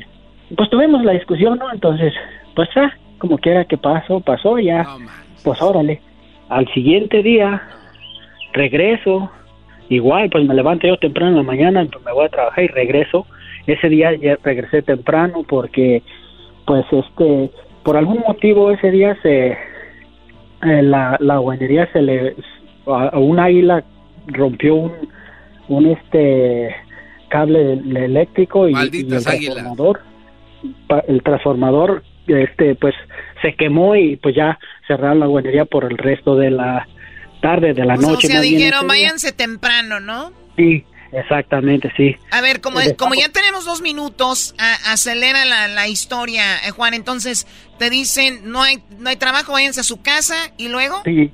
[0.56, 1.70] Pues tuvimos la discusión, ¿no?
[1.72, 2.14] Entonces,
[2.54, 4.86] pues ah, como quiera que pasó, pasó ya.
[5.42, 6.00] Pues órale.
[6.48, 7.62] Al siguiente día,
[8.52, 9.30] regreso.
[9.90, 12.68] Igual, pues me levanto yo temprano en la mañana, pues me voy a trabajar y
[12.68, 13.26] regreso.
[13.66, 16.02] Ese día ya regresé temprano porque,
[16.66, 17.50] pues, este,
[17.82, 19.56] por algún motivo ese día se
[20.62, 22.34] eh, la, la guanería se le
[22.86, 23.84] a, un águila
[24.26, 24.92] rompió un,
[25.68, 26.74] un este
[27.28, 30.00] cable eléctrico y, el transformador
[31.06, 32.94] el transformador este pues
[33.42, 36.86] se quemó y pues ya cerraron la guanería por el resto de la
[37.40, 38.26] tarde de la noche.
[38.26, 40.32] O sea, dijeron váyanse temprano, ¿no?
[40.56, 42.16] Sí, Exactamente, sí.
[42.30, 44.54] A ver, como, como ya tenemos dos minutos,
[44.86, 46.94] acelera la, la historia, eh, Juan.
[46.94, 47.46] Entonces,
[47.78, 51.00] te dicen, no hay, no hay trabajo, váyanse a su casa, ¿y luego?
[51.04, 51.32] Sí,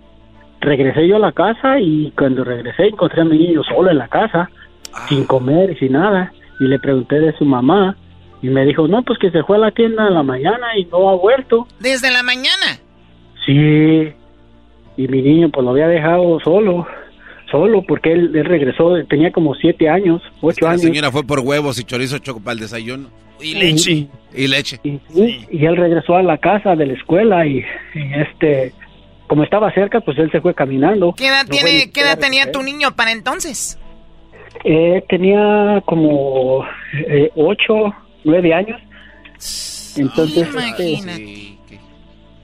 [0.60, 4.08] regresé yo a la casa y cuando regresé encontré a mi niño solo en la
[4.08, 4.48] casa,
[4.92, 5.06] ah.
[5.08, 6.32] sin comer y sin nada.
[6.60, 7.96] Y le pregunté de su mamá
[8.44, 10.84] y me dijo, no, pues que se fue a la tienda en la mañana y
[10.84, 11.66] no ha vuelto.
[11.80, 12.78] ¿Desde la mañana?
[13.46, 14.12] Sí,
[14.98, 16.86] y mi niño pues lo había dejado solo
[17.50, 20.82] solo porque él, regresó, tenía como siete años, ocho años.
[20.82, 23.08] La señora fue por huevos y chorizo choco para el desayuno.
[23.40, 24.08] Y leche.
[24.34, 24.78] Y, leche.
[24.84, 27.64] Y, él regresó a la casa de la escuela y,
[27.94, 28.74] este,
[29.26, 31.14] como estaba cerca, pues él se fue caminando.
[31.16, 33.78] ¿Qué edad, tiene, ¿qué edad tenía tu niño para entonces?
[34.64, 38.80] Eh, tenía como eh, ocho, nueve años.
[39.96, 40.48] Entonces,
[40.78, 41.54] este,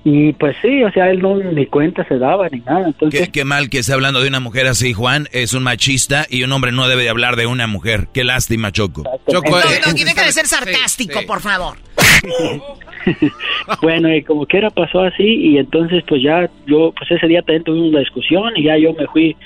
[0.02, 2.86] y pues sí, o sea, él no ni cuenta se daba ni nada.
[2.86, 3.28] Entonces...
[3.28, 5.28] Qué, mal que esté hablando de una mujer así, Juan.
[5.32, 8.08] Es un machista y un hombre no debe de hablar de una mujer.
[8.14, 9.02] Qué lástima, Choco.
[9.30, 11.76] Choco, no, no, deja de ser sarcástico, por favor.
[13.82, 17.64] bueno, y como quiera pasó así y entonces pues ya yo, pues ese día también
[17.64, 19.36] tuvimos una discusión y ya yo me fui,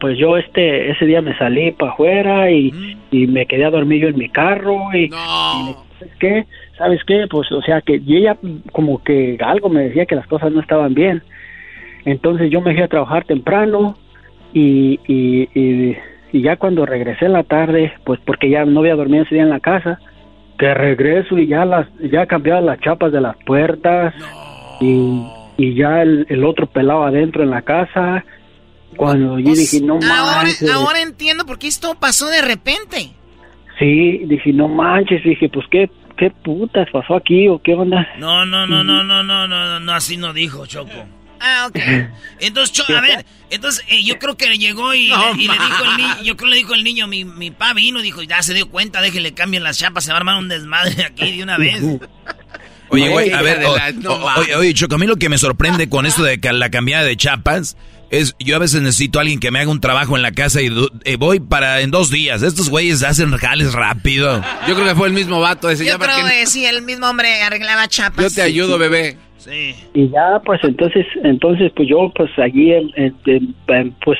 [0.00, 4.02] pues yo este, ese día me salí para afuera y, y me quedé a dormir
[4.02, 5.70] yo en mi carro y, no.
[5.70, 6.44] y
[6.76, 7.26] ¿sabes qué?
[7.30, 8.36] Pues, o sea, que y ella
[8.72, 11.22] como que algo me decía que las cosas no estaban bien.
[12.04, 13.96] Entonces yo me fui a trabajar temprano
[14.52, 19.24] y, y, y, ya cuando regresé en la tarde, pues porque ya no había dormido
[19.24, 19.98] ese día en la casa,
[20.58, 24.14] que regreso y ya las ya cambiaban las chapas de las puertas
[24.80, 25.26] y,
[25.56, 28.24] y ya el, el, otro pelado adentro en la casa.
[28.96, 30.70] Cuando yo dije, no manches.
[30.70, 33.10] Ahora entiendo por qué esto pasó de repente.
[33.78, 38.06] Sí, dije, no manches, dije, pues qué ¿qué putas pasó aquí o qué onda?
[38.18, 41.06] No, no, no, no, no, no, no, no, así no dijo Choco.
[41.40, 41.78] Ah, ok.
[42.40, 45.96] Entonces, a ver, entonces eh, yo creo que llegó y, le, y le, dijo el
[45.98, 48.54] niño, yo creo que le dijo el niño, mi, mi pa vino, dijo, ya se
[48.54, 51.58] dio cuenta, déjele cambien las chapas, se va a armar un desmadre aquí de una
[51.58, 51.82] vez.
[52.88, 53.64] Oye, güey, a ver,
[54.38, 57.16] oye, oye, Choco, a mí lo que me sorprende con esto de la cambiada de
[57.16, 57.76] chapas
[58.10, 60.62] es, yo a veces necesito a alguien que me haga un trabajo en la casa
[60.62, 60.70] y
[61.04, 62.42] eh, voy para en dos días.
[62.42, 64.42] Estos güeyes hacen jales rápido.
[64.68, 65.84] Yo creo que fue el mismo vato ese.
[65.84, 68.24] Yo creo que sí, el mismo hombre arreglaba chapas.
[68.24, 69.16] Yo te ayudo, bebé.
[69.38, 69.74] Sí.
[69.94, 72.72] Y ya, pues entonces, entonces, pues yo, pues allí,
[74.04, 74.18] pues,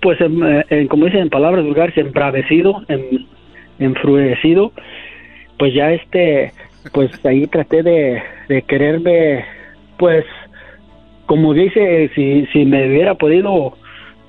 [0.00, 3.26] pues, en, como dicen en palabras vulgares, embravecido, en,
[3.78, 4.72] enfruecido,
[5.58, 6.52] pues ya este,
[6.92, 9.44] pues ahí traté de, de quererme,
[9.96, 10.24] pues,
[11.26, 13.76] como dice, si, si me hubiera podido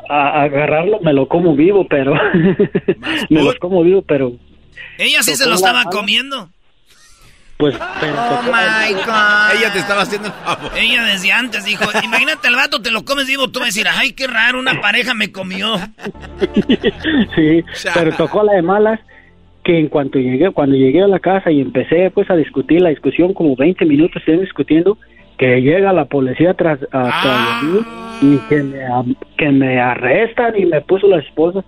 [0.10, 2.14] a, agarrarlo me lo como vivo, pero
[3.30, 4.34] me lo como vivo, pero
[4.98, 6.50] ella sí se lo estaba comiendo.
[7.58, 9.58] pues pero Oh my God.
[9.58, 10.72] Ella te estaba haciendo el favor.
[10.78, 13.88] Ella desde antes dijo, imagínate al vato, te lo comes vivo, tú vas a decir,
[13.90, 15.76] ay, qué raro, una pareja me comió.
[17.36, 19.00] sí, pero tocó la de malas
[19.64, 22.90] que en cuanto llegué, cuando llegué a la casa y empecé pues a discutir la
[22.90, 24.98] discusión, como 20 minutos estoy discutiendo,
[25.38, 27.86] que llega la policía tras, atrás de mí
[28.22, 28.80] y que me,
[29.38, 31.64] que me arrestan y me puso la esposa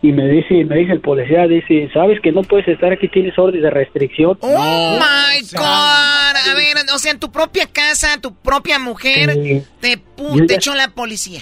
[0.00, 3.36] y me dice, me dice el policía, dice, sabes que no puedes estar aquí, tienes
[3.38, 4.38] orden de restricción.
[4.40, 5.60] Oh my God.
[5.64, 9.62] A ver, o sea, en tu propia casa, tu propia mujer Sí.
[9.80, 11.40] te, te ya- echó la policía.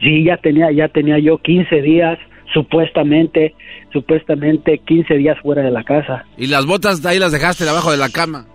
[0.00, 2.18] Sí, ya tenía, ya tenía yo 15 días,
[2.52, 3.54] supuestamente,
[3.92, 6.24] supuestamente 15 días fuera de la casa.
[6.36, 8.46] Y las botas de ahí las dejaste debajo de la cama.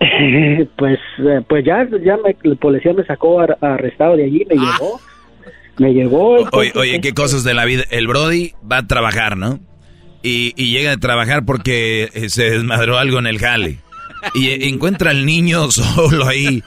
[0.76, 4.56] pues, eh, pues ya, ya me, el policía me sacó ar- arrestado de allí, me
[4.56, 5.00] llevó,
[5.78, 6.34] me llevó.
[6.34, 7.84] Oye, entonces, oye, qué cosas de la vida.
[7.90, 9.60] El Brody va a trabajar, ¿no?
[10.22, 13.78] Y, y llega a trabajar porque eh, se desmadró algo en el jale.
[14.34, 16.62] Y eh, encuentra al niño solo ahí.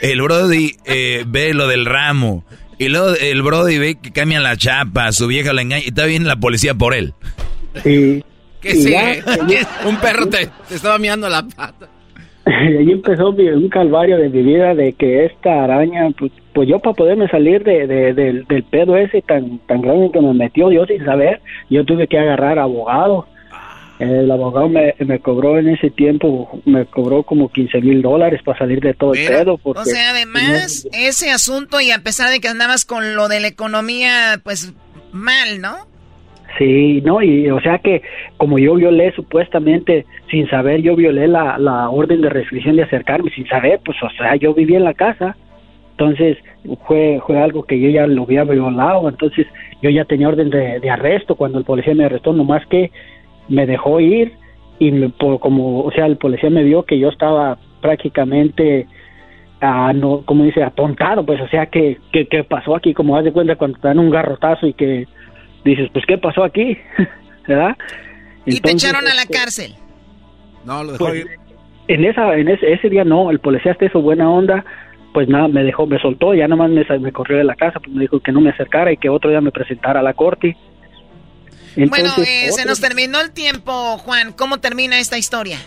[0.00, 2.44] El Brody eh, ve lo del ramo.
[2.78, 6.06] Y luego el Brody ve que cambia la chapa, su vieja la engaña y está
[6.06, 7.12] bien la policía por él.
[7.82, 8.24] Sí.
[8.62, 11.88] ¿Qué ya, Un perro te, te estaba miando la pata.
[12.46, 16.68] y ahí empezó mi- un calvario de mi vida de que esta araña, pues, pues
[16.68, 20.32] yo para poderme salir de, de- del, del pedo ese tan, tan grande que me
[20.34, 23.26] metió yo sin saber, yo tuve que agarrar abogado.
[23.98, 28.58] El abogado me, me cobró en ese tiempo, me cobró como 15 mil dólares para
[28.58, 29.58] salir de todo el pedo.
[29.58, 33.40] Porque O sea, además, ese asunto y a pesar de que andabas con lo de
[33.40, 34.72] la economía, pues
[35.12, 35.76] mal, ¿no?
[36.58, 38.02] Sí, no, y o sea que
[38.36, 43.30] como yo violé supuestamente, sin saber, yo violé la, la orden de restricción de acercarme,
[43.30, 45.36] sin saber, pues o sea, yo vivía en la casa,
[45.92, 46.38] entonces
[46.86, 49.46] fue, fue algo que yo ya lo había violado, entonces
[49.82, 51.34] yo ya tenía orden de, arresto.
[51.34, 52.90] Cuando el policía me arrestó, nomás que
[53.48, 54.32] me dejó ir
[54.78, 58.86] y me- como, o sea, el policía me vio que yo estaba prácticamente
[59.60, 63.24] ah, no, como dice, atontado, pues, o sea, que, que, que pasó aquí, como haz
[63.24, 65.06] de cuenta cuando te dan un garrotazo y que
[65.64, 66.76] dices, pues, ¿qué pasó aquí?
[67.48, 67.76] ¿Verdad?
[68.46, 69.74] Y te echaron a la este, cárcel.
[70.64, 71.26] No, lo dejó pues, ir.
[71.88, 74.64] en esa, en ese, ese día no, el policía hasta eso buena onda,
[75.12, 77.80] pues nada, me dejó, me soltó, ya nomás me, sa- me corrió de la casa,
[77.80, 80.14] pues me dijo que no me acercara y que otro día me presentara a la
[80.14, 80.56] corte.
[81.76, 84.32] bueno, eh, se nos terminó el tiempo, Juan.
[84.32, 85.58] ¿Cómo termina esta historia?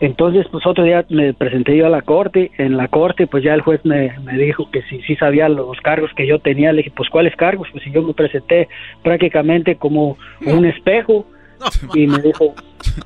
[0.00, 3.54] Entonces, pues otro día me presenté yo a la corte, en la corte pues ya
[3.54, 6.78] el juez me, me dijo que si sí sabía los cargos que yo tenía, le
[6.78, 7.68] dije, pues ¿cuáles cargos?
[7.70, 8.68] Pues si yo me presenté
[9.02, 11.26] prácticamente como un espejo
[11.94, 12.54] y me dijo,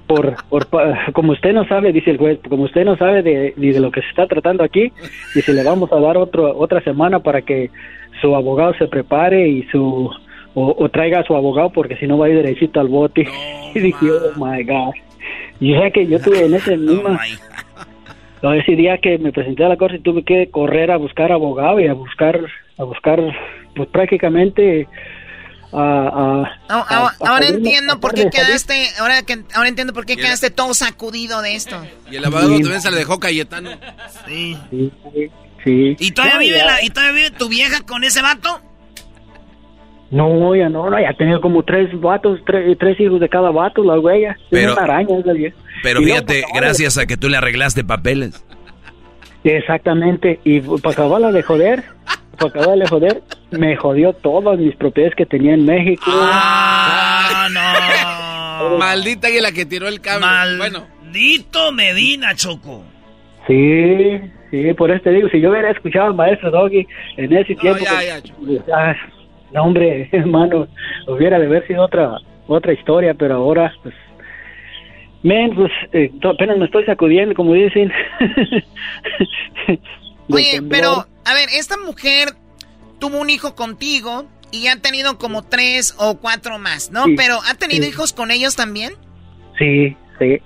[0.06, 0.66] por, por
[1.12, 3.90] como usted no sabe, dice el juez, como usted no sabe de, ni de lo
[3.90, 4.90] que se está tratando aquí,
[5.34, 7.70] dice, le vamos a dar otro, otra semana para que
[8.20, 10.10] su abogado se prepare y su
[10.54, 13.28] o, o traiga a su abogado porque si no va a ir derechito al bote.
[13.74, 14.94] y dije, oh my God.
[15.60, 17.18] Y o sea que yo tuve en ese misma...
[18.42, 21.80] no, ese día que me presenté a la corte tuve que correr a buscar abogado
[21.80, 22.40] y a buscar,
[22.78, 23.20] a buscar,
[23.74, 24.86] pues prácticamente
[25.72, 25.78] a...
[25.78, 30.06] a- Ah, a- ah, a ahora entiendo por qué quedaste, ahora que ahora entiendo por
[30.06, 31.76] qué quedaste todo sacudido de esto.
[32.10, 33.70] Y el abogado también se le dejó Cayetano.
[34.26, 34.56] Sí.
[34.70, 35.30] Sí, sí,
[35.64, 35.96] sí.
[35.98, 38.60] ¿Y todavía, No, vive la, ¿Y todavía vive tu vieja con ese vato?
[40.10, 43.84] No, ya no, no, ya tenía como tres vatos, tres, tres hijos de cada vato,
[43.84, 44.30] la huella.
[44.32, 45.56] Es Pero- una araña esa vieja.
[45.82, 48.42] Pero Y fíjate, gracias a que tú le arreglaste papeles.
[49.44, 51.84] Exactamente, y para acabarla de joder,
[52.38, 56.10] para acabarla de joder, me jodió todas mis propiedades que tenía en México.
[56.10, 58.78] Ah, no.
[58.78, 60.56] Maldita águila que tiró el cable.
[60.56, 62.82] Bueno, Maldito Medina, Choco.
[63.46, 66.86] Sí, sí, por eso te digo, si yo hubiera escuchado al maestro Doggy
[67.16, 68.96] en ese tiempo, ya, pues, ya, ah,
[69.52, 70.68] no hombre, hermano,
[71.06, 73.94] hubiera de haber sido otra otra historia, pero ahora, pues,
[75.22, 77.92] men, pues, eh, apenas me estoy sacudiendo, como dicen.
[80.30, 82.30] Oye, pero, a ver, esta mujer
[82.98, 87.04] tuvo un hijo contigo y han tenido como tres o cuatro más, ¿no?
[87.04, 87.90] Sí, Pero ¿ha tenido sí.
[87.90, 88.94] hijos con ellos también?
[89.58, 90.40] Sí, sí.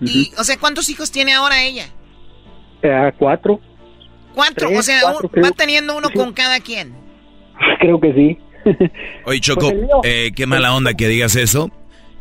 [0.00, 1.86] Y, o sea, ¿cuántos hijos tiene ahora ella?
[2.82, 3.60] Eh, cuatro,
[4.34, 6.94] Cuatro, Tres, o sea, cuatro, va teniendo uno con cada quien.
[7.80, 8.38] creo que sí.
[9.24, 9.72] Oye, Choco,
[10.04, 11.70] eh, qué mala onda que digas eso,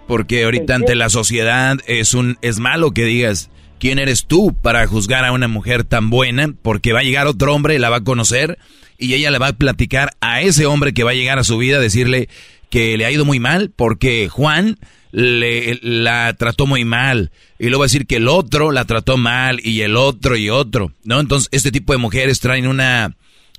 [0.07, 4.87] porque ahorita ante la sociedad es un es malo que digas quién eres tú para
[4.87, 8.03] juzgar a una mujer tan buena, porque va a llegar otro hombre, la va a
[8.03, 8.57] conocer
[8.97, 11.57] y ella le va a platicar a ese hombre que va a llegar a su
[11.57, 12.29] vida, decirle
[12.69, 14.77] que le ha ido muy mal porque Juan
[15.11, 19.17] le, la trató muy mal y luego va a decir que el otro la trató
[19.17, 21.19] mal y el otro y otro, ¿no?
[21.19, 23.15] Entonces este tipo de mujeres traen una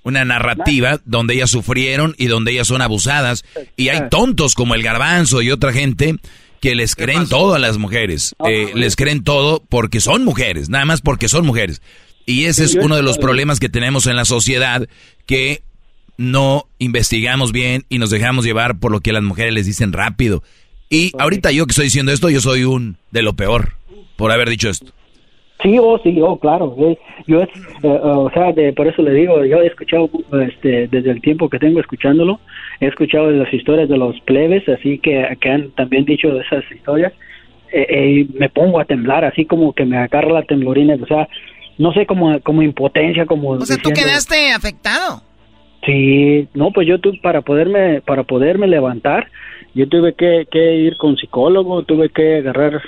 [0.09, 3.44] una narrativa donde ellas sufrieron y donde ellas son abusadas.
[3.76, 6.16] Y hay tontos como el garbanzo y otra gente
[6.61, 8.34] que les creen todo a las mujeres.
[8.46, 11.80] Eh, les creen todo porque son mujeres, nada más porque son mujeres.
[12.26, 14.88] Y ese es uno de los problemas que tenemos en la sociedad,
[15.24, 15.62] que
[16.16, 20.42] no investigamos bien y nos dejamos llevar por lo que las mujeres les dicen rápido.
[20.90, 23.76] Y ahorita yo que estoy diciendo esto, yo soy un de lo peor
[24.16, 24.92] por haber dicho esto.
[25.62, 26.74] Sí, oh, sí, oh, claro.
[27.26, 27.48] Yo, es,
[27.82, 30.09] eh, o sea, de, por eso le digo, yo he escuchado
[30.46, 32.38] este, desde el tiempo que tengo escuchándolo,
[32.80, 37.12] he escuchado las historias de los plebes, así que, que han también dicho esas historias,
[37.72, 41.28] eh, eh, me pongo a temblar, así como que me agarra la temblorina, o sea,
[41.76, 43.50] no sé, como, como impotencia, como...
[43.50, 45.22] O sea, ¿tú quedaste afectado?
[45.84, 49.28] Sí, no, pues yo tuve, para poderme, para poderme levantar,
[49.74, 52.80] yo tuve que, que ir con psicólogo, tuve que agarrar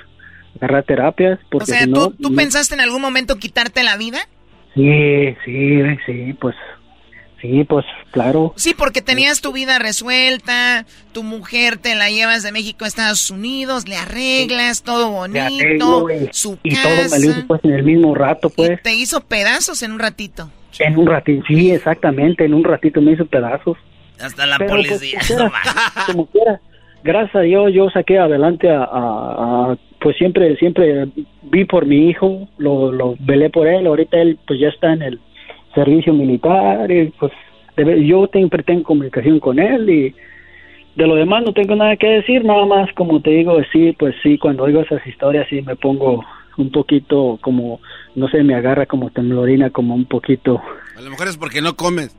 [0.57, 1.39] agarrar terapias.
[1.51, 4.21] Porque o sea, ¿tú, ¿tú pensaste en algún momento quitarte la vida?
[4.75, 6.55] Sí, sí, sí, pues
[7.41, 8.53] Sí, pues claro.
[8.57, 13.31] Sí, porque tenías tu vida resuelta, tu mujer te la llevas de México a Estados
[13.31, 18.15] Unidos, le arreglas, todo bonito, su y todo me lo hizo pues en el mismo
[18.15, 18.83] rato, pues.
[18.83, 20.51] te hizo pedazos en un ratito.
[20.79, 23.79] En un ratito, sí, exactamente, en un ratito me hizo pedazos.
[24.21, 25.21] Hasta la pues, policía.
[26.07, 26.61] como quiera,
[27.03, 31.09] gracias a Dios yo saqué adelante a, pues siempre siempre
[31.43, 35.03] vi por mi hijo lo, lo velé por él ahorita él pues ya está en
[35.03, 35.21] el
[35.75, 37.33] servicio militar y pues
[37.77, 40.15] yo siempre tengo comunicación con él y
[40.97, 44.15] de lo demás no tengo nada que decir nada más como te digo sí pues
[44.23, 46.25] sí cuando oigo esas historias sí me pongo
[46.57, 47.81] un poquito como
[48.15, 50.61] no sé me agarra como temblorina como un poquito.
[50.97, 52.15] A lo mejor es porque no comes.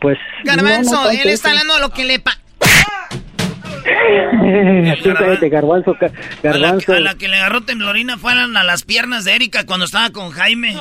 [0.00, 2.20] Pues Garbanzo él está hablando de lo que le
[5.50, 5.96] garbanzo,
[6.42, 6.92] garbanzo.
[6.92, 10.30] A, la, que le agarró temblorina fueron a las piernas de Erika cuando estaba con
[10.30, 10.74] Jaime.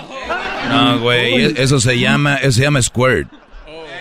[0.70, 3.28] No, güey, eso se llama, eso se llama squirt.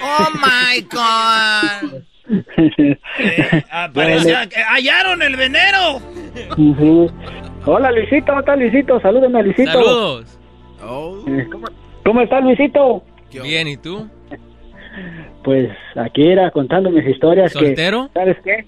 [0.02, 2.02] Oh my God.
[3.18, 3.64] Eh,
[4.68, 6.00] hallaron el venero.
[7.66, 9.00] Hola Luisito, ¿cómo está Luisito?
[9.00, 9.72] Salúdeme a Luisito.
[9.72, 10.38] Saludos.
[11.28, 11.66] Eh, ¿Cómo,
[12.04, 13.04] ¿Cómo está Luisito?
[13.42, 14.08] Bien, ¿y tú?
[15.44, 17.52] Pues aquí era contando mis historias.
[17.52, 18.08] ¿Soltero?
[18.14, 18.64] ¿Sabes qué?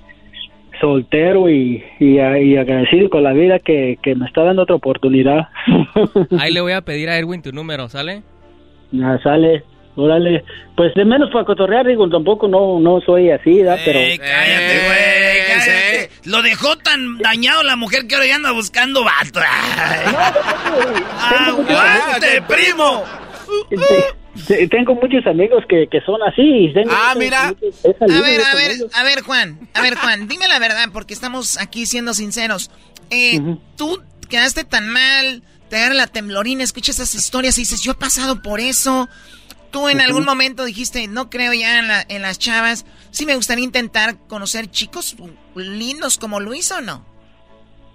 [0.81, 5.49] Soltero y, y, agradecido con la vida que, me está dando otra oportunidad.
[6.39, 8.23] Ahí le voy a pedir a Erwin tu número, ¿sale?
[9.03, 9.65] Ah, sale.
[9.97, 10.45] Órale,
[10.77, 13.77] pues de menos para cotorrear, digo, tampoco no, no soy así, ¿da?
[13.85, 14.01] Pero...
[14.19, 16.11] cállate, güey, cállate.
[16.25, 19.39] Lo dejó tan dañado la mujer que ahora ya anda buscando vato.
[21.47, 23.05] ¡Aguante, primo!
[24.71, 26.73] Tengo muchos amigos que, que son así.
[26.91, 27.49] ah, mira.
[27.49, 27.53] a
[28.21, 29.69] ver, a ver, a ver, Juan.
[29.75, 32.71] A ver, Juan, dime la verdad, porque estamos aquí siendo sinceros.
[33.11, 33.41] Eh,
[33.77, 37.97] Tú quedaste tan mal, te agarra la temblorina, escuchas esas historias y dices, yo he
[37.97, 39.09] pasado por eso.
[39.71, 42.87] Tú en algún momento dijiste, no creo ya en, la, en las chavas.
[43.11, 45.17] Sí me gustaría intentar conocer chicos
[45.57, 47.05] lindos como Luis o no.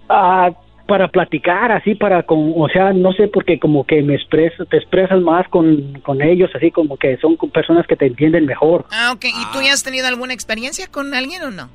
[0.08, 0.50] Ah,
[0.90, 4.76] para platicar, así para, con, o sea, no sé, porque como que me expreso, te
[4.76, 8.86] expresas más con, con ellos, así como que son personas que te entienden mejor.
[8.90, 9.26] Ah, ok.
[9.26, 11.70] ¿Y tú ya has tenido alguna experiencia con alguien o no?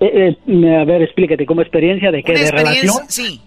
[0.00, 2.32] Eh, eh, a ver, explícate, ¿como experiencia de qué?
[2.32, 2.94] ¿De relación?
[3.08, 3.42] Sí.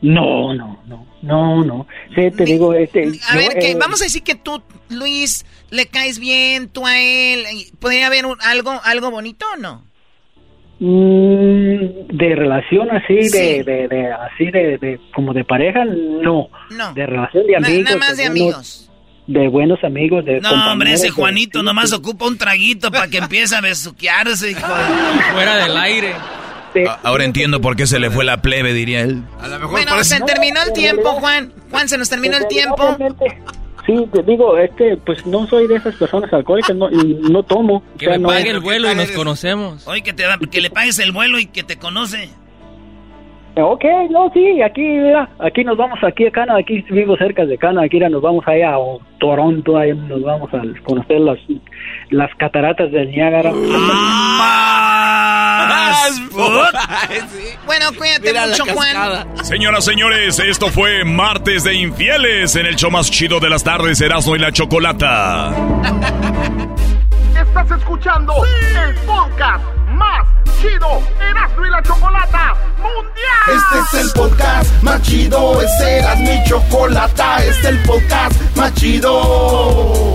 [0.00, 1.88] No, no, no, no, no.
[2.14, 3.10] Sí, te digo, este...
[3.28, 7.00] A ver, que eh, vamos a decir que tú, Luis, le caes bien, tú a
[7.00, 7.44] él,
[7.80, 9.87] ¿podría haber algo, algo bonito o no?
[10.80, 16.48] Mm, de relación así, de, de, así de, como de pareja, no.
[16.70, 16.94] No.
[16.94, 17.84] De relación de amigos.
[17.84, 18.90] nada más de, amigos.
[19.26, 23.56] De buenos amigos, de No, hombre, ese Juanito nomás ocupa un traguito para que empiece
[23.56, 24.54] a besuquearse.
[25.32, 26.14] Fuera del aire.
[27.02, 29.22] Ahora entiendo por qué se le fue la plebe, diría él.
[29.40, 31.52] A lo mejor bueno, se terminó el tiempo, Juan.
[31.70, 32.96] Juan, se nos terminó el tiempo.
[33.88, 37.42] Sí, te digo, es que pues no soy de esas personas alcohólicas no, y no
[37.42, 37.82] tomo.
[37.98, 39.88] Que me pague el vuelo y nos conocemos.
[39.88, 42.28] Oye, que, te, que le pagues el vuelo y que te conoce.
[43.56, 47.56] Ok, no, sí, aquí, mira, aquí nos vamos, aquí a Cana, aquí vivo cerca de
[47.56, 48.78] Cana, aquí nos vamos allá a
[49.18, 51.38] Toronto, ahí nos vamos a conocer las,
[52.10, 53.50] las cataratas del Niágara.
[57.66, 59.44] bueno, cuídate mucho, Juan.
[59.44, 64.00] Señoras, señores, esto fue Martes de Infieles en el show más chido de las tardes,
[64.00, 65.52] Erasmo y la Chocolata.
[67.40, 70.26] Estás escuchando el podcast más
[70.60, 73.56] chido, Erasmo y la Chocolata Mundial.
[73.56, 78.74] Este es el podcast más chido, este era mi chocolata, este es el podcast más
[78.74, 80.14] chido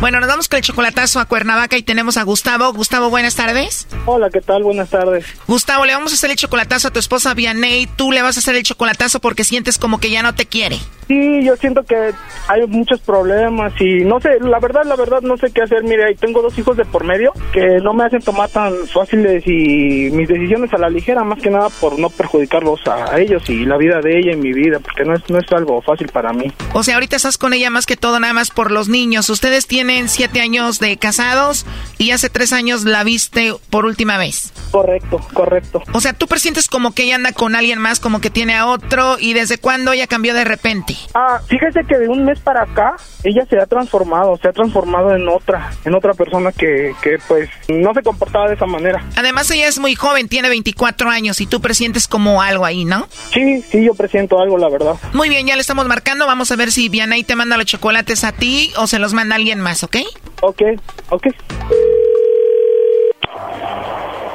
[0.00, 2.72] Bueno, nos vamos con el chocolatazo a Cuernavaca y tenemos a Gustavo.
[2.72, 3.86] Gustavo, buenas tardes.
[4.06, 4.62] Hola, ¿qué tal?
[4.62, 5.26] Buenas tardes.
[5.46, 7.86] Gustavo, le vamos a hacer el chocolatazo a tu esposa Vianey.
[7.86, 10.78] Tú le vas a hacer el chocolatazo porque sientes como que ya no te quiere.
[11.06, 12.12] Sí, yo siento que
[12.46, 15.82] hay muchos problemas y no sé, la verdad, la verdad, no sé qué hacer.
[15.82, 20.08] Mire, tengo dos hijos de por medio que no me hacen tomar tan fáciles y
[20.12, 23.76] mis decisiones a la ligera, más que nada por no perjudicarlos a, ellos y la
[23.76, 26.52] vida de ella y mi vida, porque no es, no es algo fácil para mí.
[26.74, 29.28] O sea, ahorita estás con ella más que todo nada más por los niños.
[29.30, 31.66] Ustedes tienen siete años de casados
[31.98, 34.52] y hace tres años la viste por última vez.
[34.70, 35.82] Correcto, correcto.
[35.92, 38.66] O sea, tú presientes como que ella anda con alguien más, como que tiene a
[38.66, 40.96] otro y desde cuándo ella cambió de repente.
[41.14, 45.14] Ah, fíjese que de un mes para acá ella se ha transformado, se ha transformado
[45.14, 49.04] en otra, en otra persona que, que pues no se comportaba de esa manera.
[49.16, 53.08] Además ella es muy joven, tiene 24 años y tú presientes como algo ahí, ¿no?
[53.32, 54.94] Sí, sí, yo presiento algo, la verdad.
[55.12, 58.24] Muy bien, ya le estamos marcando, vamos a ver si Vianey te manda los chocolates
[58.24, 59.96] a ti o se los manda alguien más, ¿ok?
[60.42, 60.62] Ok,
[61.10, 61.26] ok.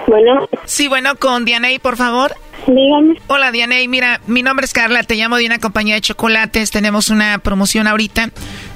[0.07, 0.47] Bueno.
[0.65, 2.35] Sí, bueno, con Dianey, por favor.
[2.67, 3.19] Dígame.
[3.27, 3.87] Hola, Dianey.
[3.87, 5.03] Mira, mi nombre es Carla.
[5.03, 6.71] Te llamo de una compañía de chocolates.
[6.71, 8.29] Tenemos una promoción ahorita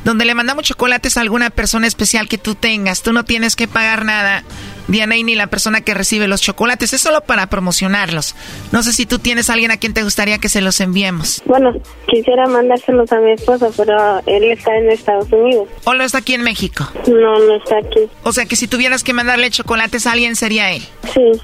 [0.03, 3.01] donde le mandamos chocolates a alguna persona especial que tú tengas.
[3.01, 4.43] Tú no tienes que pagar nada,
[4.89, 6.93] Dianey, ni la persona que recibe los chocolates.
[6.93, 8.35] Es solo para promocionarlos.
[8.71, 11.41] No sé si tú tienes a alguien a quien te gustaría que se los enviemos.
[11.45, 11.71] Bueno,
[12.07, 15.69] quisiera mandárselos a mi esposo, pero él está en Estados Unidos.
[15.85, 16.89] ¿O lo está aquí en México?
[17.07, 18.09] No, no está aquí.
[18.23, 20.83] O sea que si tuvieras que mandarle chocolates a alguien, sería él.
[21.13, 21.39] Sí.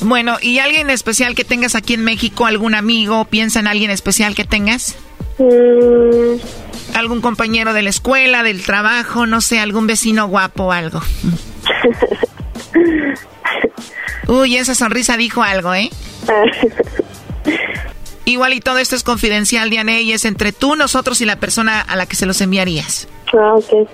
[0.00, 2.46] Bueno, ¿y alguien especial que tengas aquí en México?
[2.46, 3.24] ¿Algún amigo?
[3.24, 4.96] ¿Piensa en alguien especial que tengas?
[5.38, 6.38] Mm.
[6.94, 9.26] ¿Algún compañero de la escuela, del trabajo?
[9.26, 11.00] No sé, algún vecino guapo o algo.
[14.26, 15.90] Uy, esa sonrisa dijo algo, ¿eh?
[18.24, 21.80] Igual y todo esto es confidencial, Diane, y es entre tú, nosotros y la persona
[21.80, 23.06] a la que se los enviarías.
[23.38, 23.88] Ah, ok.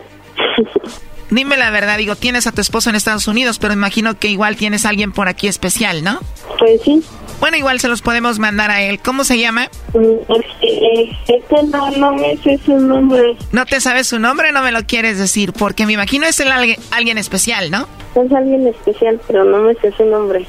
[1.31, 4.57] Dime la verdad, digo, tienes a tu esposo en Estados Unidos, pero imagino que igual
[4.57, 6.21] tienes a alguien por aquí especial, ¿no?
[6.59, 7.03] Pues sí.
[7.39, 9.01] Bueno, igual se los podemos mandar a él.
[9.01, 9.71] ¿Cómo se llama?
[9.95, 13.37] Este no, no me sé su nombre.
[13.53, 14.53] ¿No te sabes su nombre?
[14.53, 17.89] No me lo quieres decir, porque me imagino es el alguien, alguien especial, ¿no?
[18.15, 20.47] Es alguien especial, pero no me sé su nombre.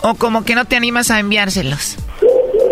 [0.00, 1.96] O como que no te animas a enviárselos.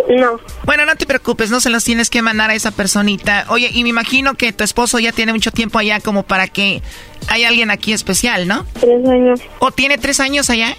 [0.08, 0.38] No.
[0.64, 3.46] Bueno, no te preocupes, no se los tienes que mandar a esa personita.
[3.48, 6.82] Oye, y me imagino que tu esposo ya tiene mucho tiempo allá como para que
[7.28, 8.66] haya alguien aquí especial, ¿no?
[8.80, 9.40] Tres años.
[9.58, 10.76] ¿O tiene tres años allá?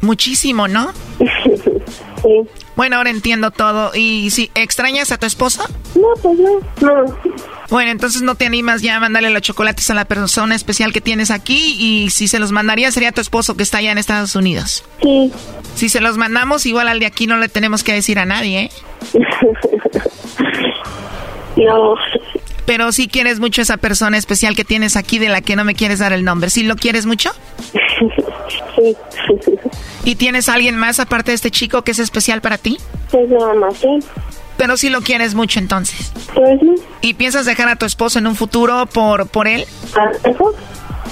[0.00, 0.92] Muchísimo, ¿no?
[2.22, 2.48] sí.
[2.78, 3.90] Bueno, ahora entiendo todo.
[3.92, 5.64] ¿Y si extrañas a tu esposo?
[5.96, 6.60] No, pues no.
[6.80, 7.18] no.
[7.70, 11.00] Bueno, entonces no te animas ya a mandarle los chocolates a la persona especial que
[11.00, 14.36] tienes aquí y si se los mandaría sería tu esposo que está allá en Estados
[14.36, 14.84] Unidos.
[15.02, 15.32] Sí.
[15.74, 18.60] Si se los mandamos, igual al de aquí no le tenemos que decir a nadie,
[18.60, 18.70] ¿eh?
[21.56, 21.96] no.
[22.64, 25.64] Pero sí quieres mucho a esa persona especial que tienes aquí de la que no
[25.64, 26.48] me quieres dar el nombre.
[26.48, 27.32] ¿Sí lo quieres mucho?
[28.76, 28.96] Sí.
[30.04, 32.78] ¿Y tienes alguien más aparte de este chico que es especial para ti?
[33.10, 33.98] Pues nada más, sí.
[34.56, 36.12] Pero sí lo quieres mucho entonces.
[36.34, 36.74] Pues sí.
[37.00, 39.64] ¿Y piensas dejar a tu esposo en un futuro por, por él?
[39.94, 40.54] A lo mejor.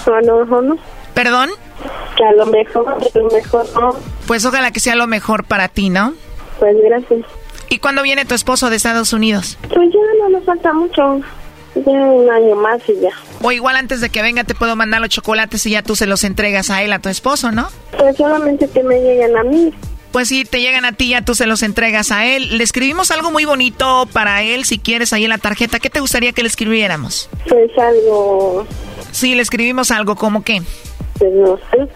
[0.07, 0.77] A lo mejor no.
[1.15, 1.51] ¿Perdón?
[2.17, 3.95] Que a lo mejor, a lo mejor no.
[4.27, 6.15] Pues ojalá que sea lo mejor para ti, ¿no?
[6.59, 7.21] Pues gracias.
[7.69, 9.59] ¿Y cuándo viene tu esposo de Estados Unidos?
[9.69, 11.21] Pues ya no nos falta mucho.
[11.75, 13.11] Ya un año más y ya.
[13.43, 16.07] O igual antes de que venga te puedo mandar los chocolates y ya tú se
[16.07, 17.69] los entregas a él, a tu esposo, ¿no?
[17.99, 19.73] Pues solamente que me lleguen a mí.
[20.13, 22.57] Pues sí, te llegan a ti, ya tú se los entregas a él.
[22.57, 25.79] Le escribimos algo muy bonito para él, si quieres, ahí en la tarjeta.
[25.79, 27.29] ¿Qué te gustaría que le escribiéramos?
[27.47, 28.67] Pues algo...
[29.13, 30.63] Sí, le escribimos algo, ¿como qué?
[31.19, 31.89] Pues no sé.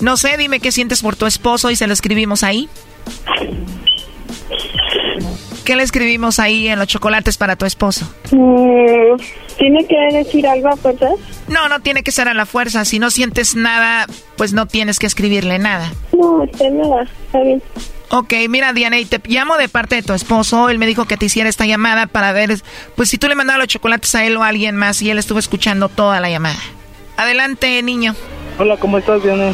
[0.00, 2.68] No sé, dime qué sientes por tu esposo y se lo escribimos ahí.
[5.68, 8.10] ¿Qué le escribimos ahí en los chocolates para tu esposo?
[8.30, 9.20] Mm,
[9.58, 11.12] ¿Tiene que decir algo a fuerzas?
[11.46, 12.86] No, no tiene que ser a la fuerza.
[12.86, 14.06] Si no sientes nada,
[14.38, 15.92] pues no tienes que escribirle nada.
[16.18, 17.02] No, está nada.
[17.02, 17.62] Está bien.
[18.08, 20.70] Ok, mira Diana, y te llamo de parte de tu esposo.
[20.70, 22.62] Él me dijo que te hiciera esta llamada para ver,
[22.96, 25.18] pues si tú le mandabas los chocolates a él o a alguien más y él
[25.18, 26.60] estuvo escuchando toda la llamada.
[27.18, 28.14] Adelante, niño.
[28.58, 29.52] Hola, ¿cómo estás, Diana?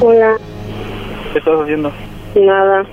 [0.00, 0.38] Hola.
[1.34, 1.92] ¿Qué estás haciendo?
[2.34, 2.86] Nada.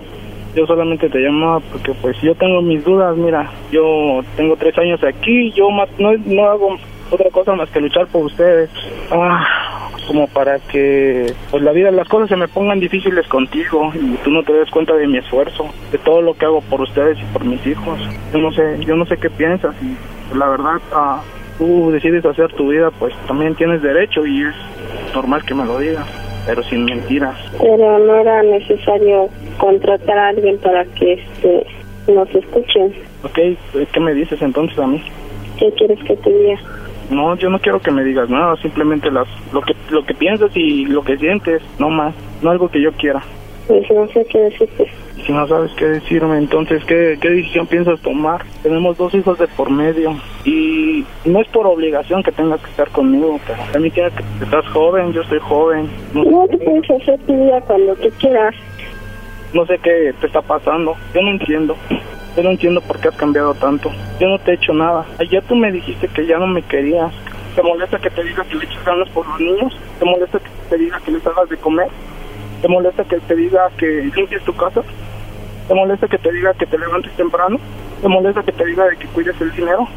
[0.55, 5.01] Yo solamente te llamaba porque pues yo tengo mis dudas, mira, yo tengo tres años
[5.03, 6.77] aquí, yo no, no hago
[7.09, 8.69] otra cosa más que luchar por ustedes.
[9.11, 14.17] Ah, como para que pues la vida, las cosas se me pongan difíciles contigo y
[14.23, 17.17] tú no te des cuenta de mi esfuerzo, de todo lo que hago por ustedes
[17.19, 17.99] y por mis hijos.
[18.33, 19.95] Yo no sé, yo no sé qué piensas y
[20.27, 21.21] pues, la verdad, ah,
[21.57, 24.55] tú decides hacer tu vida, pues también tienes derecho y es
[25.13, 27.37] normal que me lo digas pero sin mentiras.
[27.59, 31.65] Pero no era necesario contratar a alguien para que este,
[32.07, 32.93] nos escuchen.
[33.23, 33.39] Ok,
[33.91, 35.01] ¿qué me dices entonces a mí?
[35.57, 36.59] ¿Qué quieres que te diga?
[37.09, 40.55] No, yo no quiero que me digas nada, simplemente las, lo que lo que piensas
[40.55, 43.21] y lo que sientes, no más, no algo que yo quiera.
[43.71, 44.91] Pues no sé qué decirte.
[45.25, 48.43] Si no sabes qué decirme, entonces, ¿qué, ¿qué decisión piensas tomar?
[48.63, 52.89] Tenemos dos hijos de por medio y no es por obligación que tengas que estar
[52.89, 54.07] conmigo, pero a mí que
[54.41, 55.89] estás joven, yo estoy joven.
[56.13, 58.53] No, No te puedes hacer tu vida cuando tú quieras.
[59.53, 61.77] no sé qué te está pasando, yo no entiendo.
[62.35, 63.89] Yo no entiendo por qué has cambiado tanto.
[64.19, 65.05] Yo no te he hecho nada.
[65.19, 67.13] Ayer tú me dijiste que ya no me querías.
[67.55, 69.77] ¿Te molesta que te diga que le eches ganas por los niños?
[69.99, 71.87] ¿Te molesta que te diga que les hagas de comer?
[72.61, 74.83] ¿Te molesta que te diga que limpies tu casa?
[75.67, 77.57] ¿Te molesta que te diga que te levantes temprano?
[78.01, 79.87] ¿Te molesta que te diga de que cuides el dinero?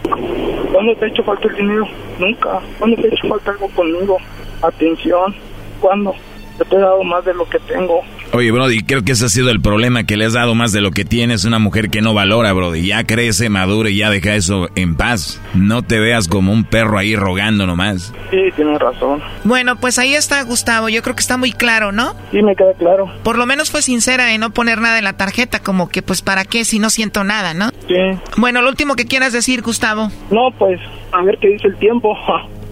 [0.72, 1.86] ¿Cuándo te ha hecho falta el dinero?
[2.18, 2.60] Nunca.
[2.78, 4.16] ¿Cuándo te ha hecho falta algo conmigo?
[4.62, 5.34] Atención.
[5.80, 6.14] ¿Cuándo?
[6.58, 8.02] Yo te he dado más de lo que tengo.
[8.32, 10.80] Oye, Brody, creo que ese ha sido el problema, que le has dado más de
[10.80, 11.44] lo que tienes.
[11.44, 12.86] Una mujer que no valora, Brody.
[12.86, 15.40] Ya crece, madura y ya deja eso en paz.
[15.54, 18.12] No te veas como un perro ahí rogando nomás.
[18.30, 19.20] Sí, tienes razón.
[19.44, 20.88] Bueno, pues ahí está Gustavo.
[20.88, 22.14] Yo creo que está muy claro, ¿no?
[22.30, 23.08] Sí, me queda claro.
[23.22, 26.22] Por lo menos fue sincera en no poner nada en la tarjeta, como que pues
[26.22, 27.70] para qué si no siento nada, ¿no?
[27.88, 27.94] Sí.
[28.36, 30.10] Bueno, lo último que quieras decir, Gustavo.
[30.30, 30.80] No, pues,
[31.12, 32.16] a ver qué dice el tiempo.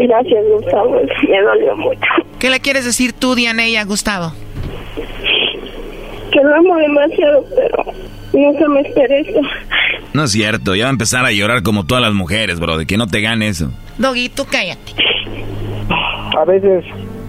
[0.00, 1.00] Gracias, Gustavo.
[1.28, 2.00] Me dolió mucho.
[2.38, 4.32] ¿Qué le quieres decir tú, Dianey, a Gustavo?
[6.32, 7.84] Que lo amo demasiado, pero
[8.32, 9.40] nunca me esperé esto.
[10.14, 12.86] No es cierto, ya va a empezar a llorar como todas las mujeres, Brody.
[12.86, 13.70] Que no te gane eso.
[13.98, 14.92] Doggy, tú cállate.
[16.38, 16.84] A veces,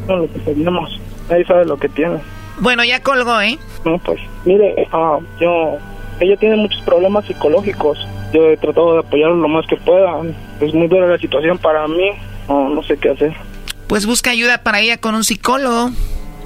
[0.07, 0.99] no lo que tenemos,
[1.29, 2.19] nadie sabe lo que tiene.
[2.59, 3.57] Bueno, ya colgó, ¿eh?
[3.83, 5.77] No, pues, mire, ah, yo,
[6.19, 7.97] ella tiene muchos problemas psicológicos.
[8.33, 10.21] Yo he tratado de apoyarlo lo más que pueda.
[10.61, 12.11] Es muy dura la situación para mí.
[12.47, 13.33] No, no sé qué hacer.
[13.87, 15.91] Pues busca ayuda para ella con un psicólogo.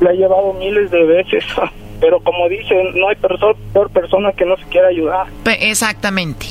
[0.02, 1.44] La he llevado miles de veces.
[2.02, 5.28] Pero como dicen, no hay perso- peor persona que no se quiera ayudar.
[5.44, 6.48] Pe- exactamente.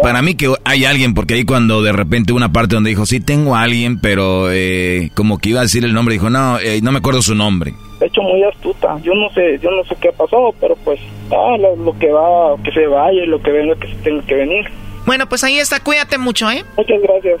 [0.00, 3.18] Para mí que hay alguien, porque ahí cuando de repente una parte donde dijo, sí,
[3.18, 6.78] tengo a alguien, pero eh, como que iba a decir el nombre, dijo, no, eh,
[6.82, 7.72] no me acuerdo su nombre.
[7.98, 8.96] De hecho, muy astuta.
[9.02, 11.00] Yo no sé, yo no sé qué pasó, pero pues,
[11.32, 14.22] ah, lo, lo que va, que se vaya y lo que venga, que se tenga
[14.24, 14.66] que venir.
[15.04, 15.80] Bueno, pues ahí está.
[15.80, 16.62] Cuídate mucho, ¿eh?
[16.76, 17.40] Muchas gracias.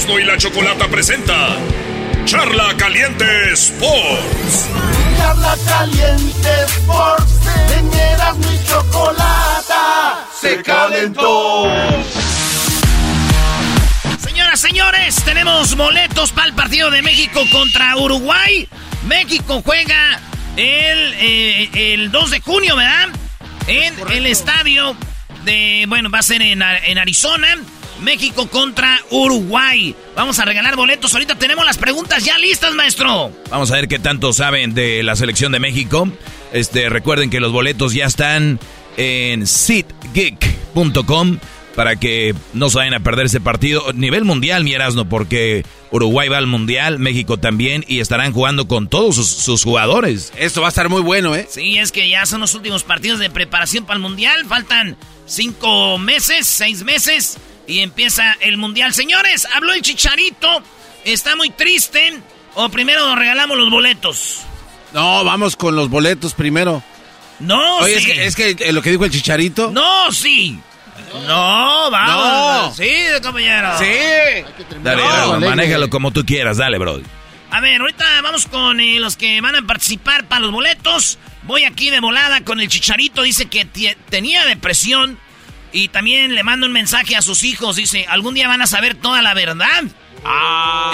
[0.00, 1.58] Erasmo y la Chocolata presenta
[2.24, 4.68] Charla Caliente Sports.
[5.18, 7.32] Charla Caliente Sports.
[7.76, 10.26] En Erasmo y Chocolata.
[10.40, 11.64] Se calentó.
[14.20, 18.66] Señoras, señores, tenemos boletos para el partido de México contra Uruguay.
[19.06, 20.18] México juega
[20.56, 23.08] el, eh, el 2 de junio, ¿verdad?
[23.66, 24.96] En el estadio
[25.44, 27.58] de, bueno, va a ser en, en Arizona.
[28.00, 29.94] México contra Uruguay.
[30.16, 31.12] Vamos a regalar boletos.
[31.12, 33.32] Ahorita tenemos las preguntas ya listas, maestro.
[33.50, 36.08] Vamos a ver qué tanto saben de la selección de México.
[36.52, 38.58] Este, recuerden que los boletos ya están
[38.96, 41.38] en sitgeek.com
[41.74, 43.92] para que no se vayan a perder ese partido.
[43.94, 48.88] Nivel mundial, mi Erasmo, porque Uruguay va al mundial, México también, y estarán jugando con
[48.88, 50.32] todos sus, sus, jugadores.
[50.36, 51.46] Esto va a estar muy bueno, ¿eh?
[51.48, 54.44] Sí, es que ya son los últimos partidos de preparación para el mundial.
[54.46, 54.96] Faltan
[55.26, 57.38] cinco meses, seis meses,
[57.70, 58.92] y empieza el mundial.
[58.92, 60.62] Señores, habló el chicharito.
[61.04, 62.20] Está muy triste.
[62.54, 64.40] O primero regalamos los boletos.
[64.92, 66.82] No, vamos con los boletos primero.
[67.38, 68.10] No, Oye, sí.
[68.10, 69.70] es, que, es que lo que dijo el chicharito.
[69.70, 70.58] No, sí.
[71.26, 72.78] No, vamos.
[72.78, 72.84] No.
[72.84, 72.92] Sí,
[73.22, 73.78] compañero.
[73.78, 74.74] Sí.
[74.82, 77.00] Dale, No, manéjalo como tú quieras, dale, bro.
[77.52, 81.18] A ver, ahorita vamos con eh, los que van a participar para los boletos.
[81.42, 83.22] Voy aquí de volada con el chicharito.
[83.22, 83.64] Dice que
[84.08, 85.18] tenía depresión.
[85.72, 87.76] Y también le mando un mensaje a sus hijos.
[87.76, 89.84] Dice, algún día van a saber toda la verdad.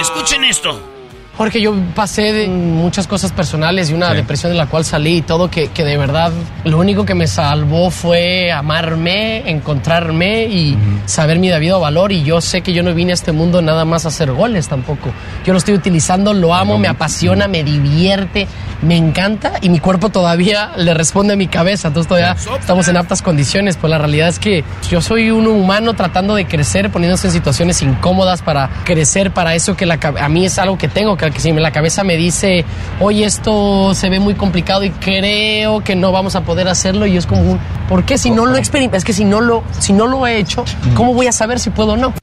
[0.01, 0.96] Escuchen esto.
[1.37, 5.23] Jorge, yo pasé de muchas cosas personales y una depresión de la cual salí y
[5.23, 6.33] todo, que, que de verdad
[6.65, 12.11] lo único que me salvó fue amarme, encontrarme y saber mi debido valor.
[12.11, 14.69] Y yo sé que yo no vine a este mundo nada más a hacer goles
[14.69, 15.11] tampoco.
[15.45, 18.47] Yo lo estoy utilizando, lo amo, me apasiona, me divierte,
[18.81, 21.89] me encanta y mi cuerpo todavía le responde a mi cabeza.
[21.89, 25.93] Entonces todavía estamos en aptas condiciones, pues la realidad es que yo soy un humano
[25.93, 30.47] tratando de crecer, poniéndose en situaciones incómodas para crecer, para eso que la, a mí
[30.47, 32.65] es algo que tengo, que, que si la cabeza me dice,
[33.01, 37.17] oye, esto se ve muy complicado y creo que no vamos a poder hacerlo, y
[37.17, 37.59] es como un,
[37.89, 38.99] ¿por qué si no lo experimentas?
[38.99, 41.71] Es que si no lo, si no lo he hecho, ¿cómo voy a saber si
[41.71, 42.15] puedo o no?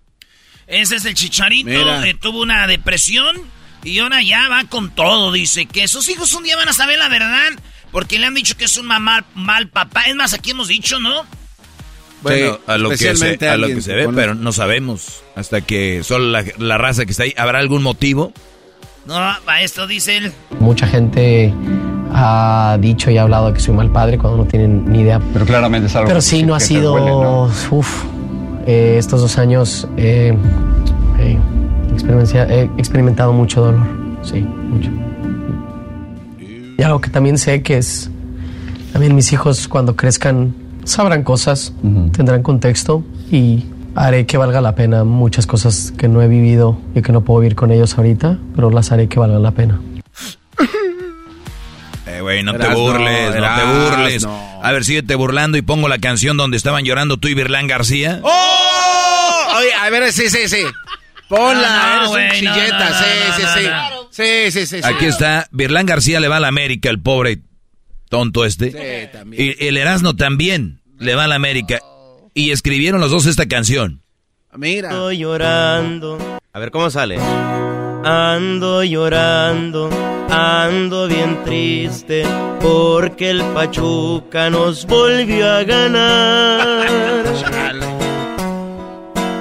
[0.67, 2.03] Ese es el chicharito.
[2.03, 3.37] Eh, tuvo una depresión.
[3.83, 5.31] Y ahora ya va con todo.
[5.31, 7.51] Dice que sus hijos un día van a saber la verdad.
[7.91, 10.03] Porque le han dicho que es un mamá mal papá.
[10.03, 11.25] Es más, aquí hemos dicho, ¿no?
[12.21, 15.23] Bueno, a lo, que se, especialmente a lo alguien que se ve, pero no sabemos.
[15.35, 18.33] Hasta que solo la, la raza que está ahí, ¿habrá algún motivo?
[19.05, 19.15] No,
[19.45, 20.31] maestro, dice él.
[20.59, 21.53] Mucha gente
[22.13, 25.19] ha dicho y ha hablado de que soy mal padre cuando no tienen ni idea.
[25.33, 26.91] Pero claramente es algo Pero que sí, sí no ha sido.
[26.91, 27.49] duele, ¿no?
[27.71, 28.03] Uf,
[28.65, 30.33] eh, estos dos años eh,
[31.19, 31.37] eh,
[32.49, 33.81] he experimentado mucho dolor.
[34.21, 34.89] Sí, mucho.
[36.77, 38.09] Y algo que también sé que es.
[38.93, 40.53] También mis hijos, cuando crezcan,
[40.85, 41.73] sabrán cosas,
[42.11, 47.01] tendrán contexto y haré que valga la pena muchas cosas que no he vivido y
[47.01, 49.79] que no puedo vivir con ellos ahorita, pero las haré que valgan la pena.
[52.05, 54.25] Eh, güey, no te burles, no te burles.
[54.25, 58.19] A ver, síguete burlando y pongo la canción donde estaban llorando tú y Virlán García.
[58.23, 59.57] ¡Oh!
[59.57, 60.63] Oye, a ver, sí, sí, sí.
[61.29, 63.67] Ponla, No, no, eres un chilleta, no, sí, no, sí, no, sí.
[63.67, 64.03] no.
[64.11, 64.87] Sí, sí, sí, sí.
[64.87, 67.39] Aquí está, Virlán García le va a la América, el pobre
[68.09, 68.71] tonto este.
[68.71, 69.55] Sí, también.
[69.59, 71.79] Y el Erasmo también le va a la América.
[72.33, 74.01] Y escribieron los dos esta canción.
[74.55, 74.89] Mira.
[74.89, 76.17] Estoy llorando.
[76.51, 77.17] A ver cómo sale.
[78.03, 79.89] Ando llorando,
[80.29, 82.23] ando bien triste,
[82.59, 87.23] porque el Pachuca nos volvió a ganar.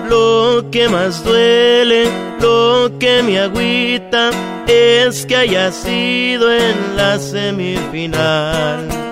[0.08, 2.04] Lo que más duele,
[2.38, 4.30] lo que me agüita,
[4.66, 9.11] es que haya sido en la semifinal.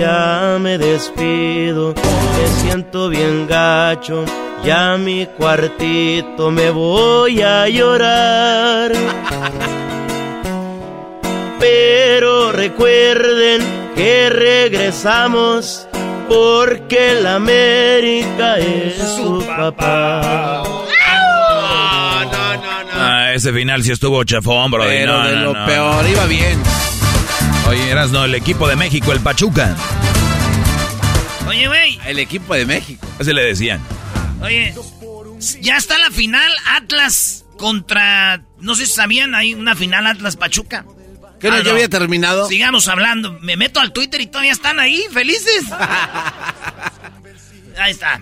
[0.00, 4.24] Ya me despido, me siento bien gacho.
[4.64, 8.92] Ya a mi cuartito me voy a llorar.
[11.58, 13.60] Pero recuerden
[13.94, 15.86] que regresamos
[16.28, 20.62] porque la América es su papá.
[23.02, 24.84] Ah, ese final sí estuvo chafón, bro.
[24.84, 25.66] Pero No, de no, lo no.
[25.66, 26.58] peor, iba bien.
[27.68, 29.76] Oye, Erasno, el equipo de México, el Pachuca.
[31.46, 33.06] Oye, güey, el equipo de México.
[33.18, 33.80] Así le decían.
[34.42, 34.74] Oye,
[35.60, 38.42] ya está la final Atlas contra.
[38.58, 40.84] No sé si sabían, hay una final Atlas Pachuca.
[41.38, 42.46] ¿Qué no, ya había terminado?
[42.48, 43.38] Sigamos hablando.
[43.40, 45.64] Me meto al Twitter y todavía están ahí, felices.
[47.78, 48.20] ahí está.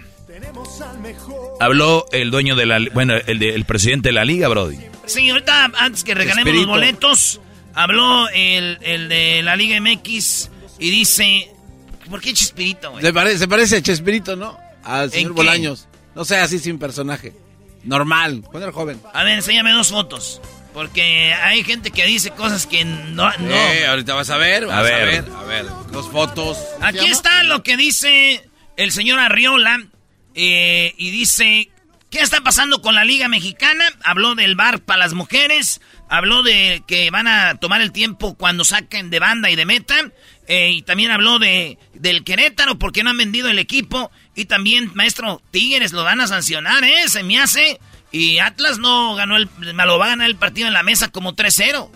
[1.60, 2.78] Habló el dueño de la.
[2.92, 4.78] Bueno, el, el presidente de la liga, Brody.
[5.06, 7.40] Sí, ahorita, antes que regalemos los boletos,
[7.78, 11.50] habló el, el de la Liga MX y dice.
[12.10, 13.04] ¿Por qué Chespirito, güey?
[13.04, 14.58] Se, parece, se parece a Chespirito, ¿no?
[14.82, 15.88] Al señor Bolaños.
[16.14, 17.34] No sé, así sin personaje.
[17.84, 19.00] Normal, cuando era joven.
[19.12, 20.40] A ver, enséñame dos fotos.
[20.72, 23.30] Porque hay gente que dice cosas que no.
[23.38, 23.54] no.
[23.54, 24.94] Eh, ahorita vas a ver, vas a ver.
[24.94, 25.24] a ver.
[25.36, 26.58] A ver, dos fotos.
[26.80, 29.86] Aquí está lo que dice el señor Arriola.
[30.34, 31.70] Eh, y dice:
[32.10, 33.84] ¿Qué está pasando con la Liga Mexicana?
[34.02, 35.80] Habló del bar para las mujeres.
[36.08, 39.94] Habló de que van a tomar el tiempo cuando saquen de banda y de meta.
[40.46, 44.10] Eh, y también habló de del Querétaro porque no han vendido el equipo.
[44.34, 47.08] Y también, maestro, Tigres lo van a sancionar, ¿eh?
[47.08, 47.80] Se me hace.
[48.10, 51.34] Y Atlas no ganó el, lo va a ganar el partido en la mesa como
[51.36, 51.90] 3-0.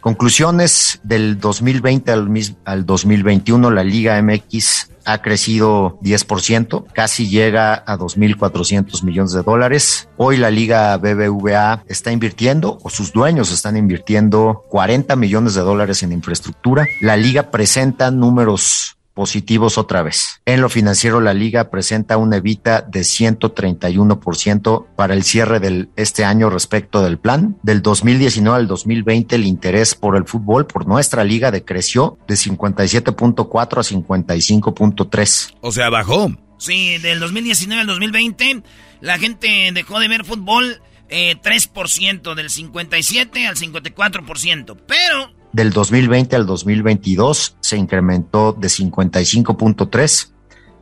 [0.00, 2.28] Conclusiones del 2020 al,
[2.64, 10.08] al 2021, la Liga MX ha crecido 10%, casi llega a 2.400 millones de dólares.
[10.16, 16.02] Hoy la Liga BBVA está invirtiendo, o sus dueños están invirtiendo 40 millones de dólares
[16.02, 16.86] en infraestructura.
[17.00, 20.40] La Liga presenta números positivos otra vez.
[20.44, 26.24] En lo financiero, la liga presenta una evita de 131% para el cierre de este
[26.24, 27.56] año respecto del plan.
[27.62, 33.54] Del 2019 al 2020, el interés por el fútbol por nuestra liga decreció de 57.4
[33.60, 35.54] a 55.3.
[35.60, 36.30] O sea, bajó.
[36.58, 38.62] Sí, del 2019 al 2020,
[39.00, 44.76] la gente dejó de ver fútbol eh, 3%, del 57 al 54%.
[44.86, 50.30] Pero del 2020 al 2022 se incrementó de 55.3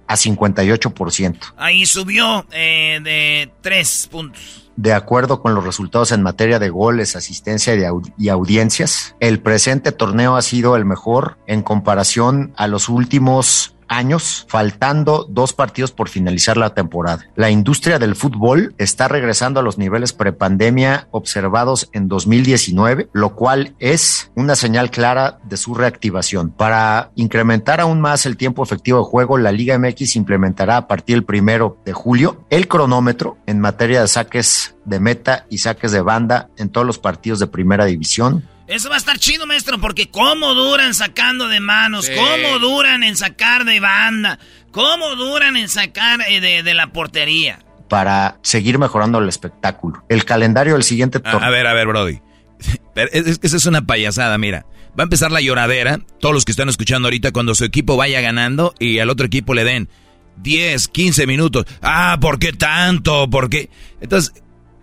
[0.06, 1.38] a 58%.
[1.58, 4.70] Ahí subió eh, de 3 puntos.
[4.76, 7.74] De acuerdo con los resultados en materia de goles, asistencia
[8.16, 14.46] y audiencias, el presente torneo ha sido el mejor en comparación a los últimos años,
[14.48, 17.26] faltando dos partidos por finalizar la temporada.
[17.36, 23.74] La industria del fútbol está regresando a los niveles prepandemia observados en 2019, lo cual
[23.78, 26.50] es una señal clara de su reactivación.
[26.50, 31.16] Para incrementar aún más el tiempo efectivo de juego, la Liga MX implementará a partir
[31.16, 36.00] del primero de julio el cronómetro en materia de saques de meta y saques de
[36.00, 40.08] banda en todos los partidos de primera división eso va a estar chido, maestro, porque
[40.08, 44.38] cómo duran sacando de manos, cómo duran en sacar de banda,
[44.70, 47.58] cómo duran en sacar eh, de, la portería.
[47.88, 50.04] Para seguir mejorando el espectáculo.
[50.08, 51.46] El calendario del siguiente torneo.
[51.46, 52.20] A, ver, a ver, Brody.
[52.94, 54.66] Es, esa es una payasada, mira.
[54.98, 58.20] Va a empezar la lloradera, todos los que están escuchando ahorita, cuando su equipo vaya
[58.20, 59.88] ganando y al otro equipo le den
[60.36, 61.66] 10, 15 minutos.
[61.80, 63.28] Ah, ¿por qué tanto?
[63.30, 63.70] ¿Por qué?
[64.00, 64.41] Entonces,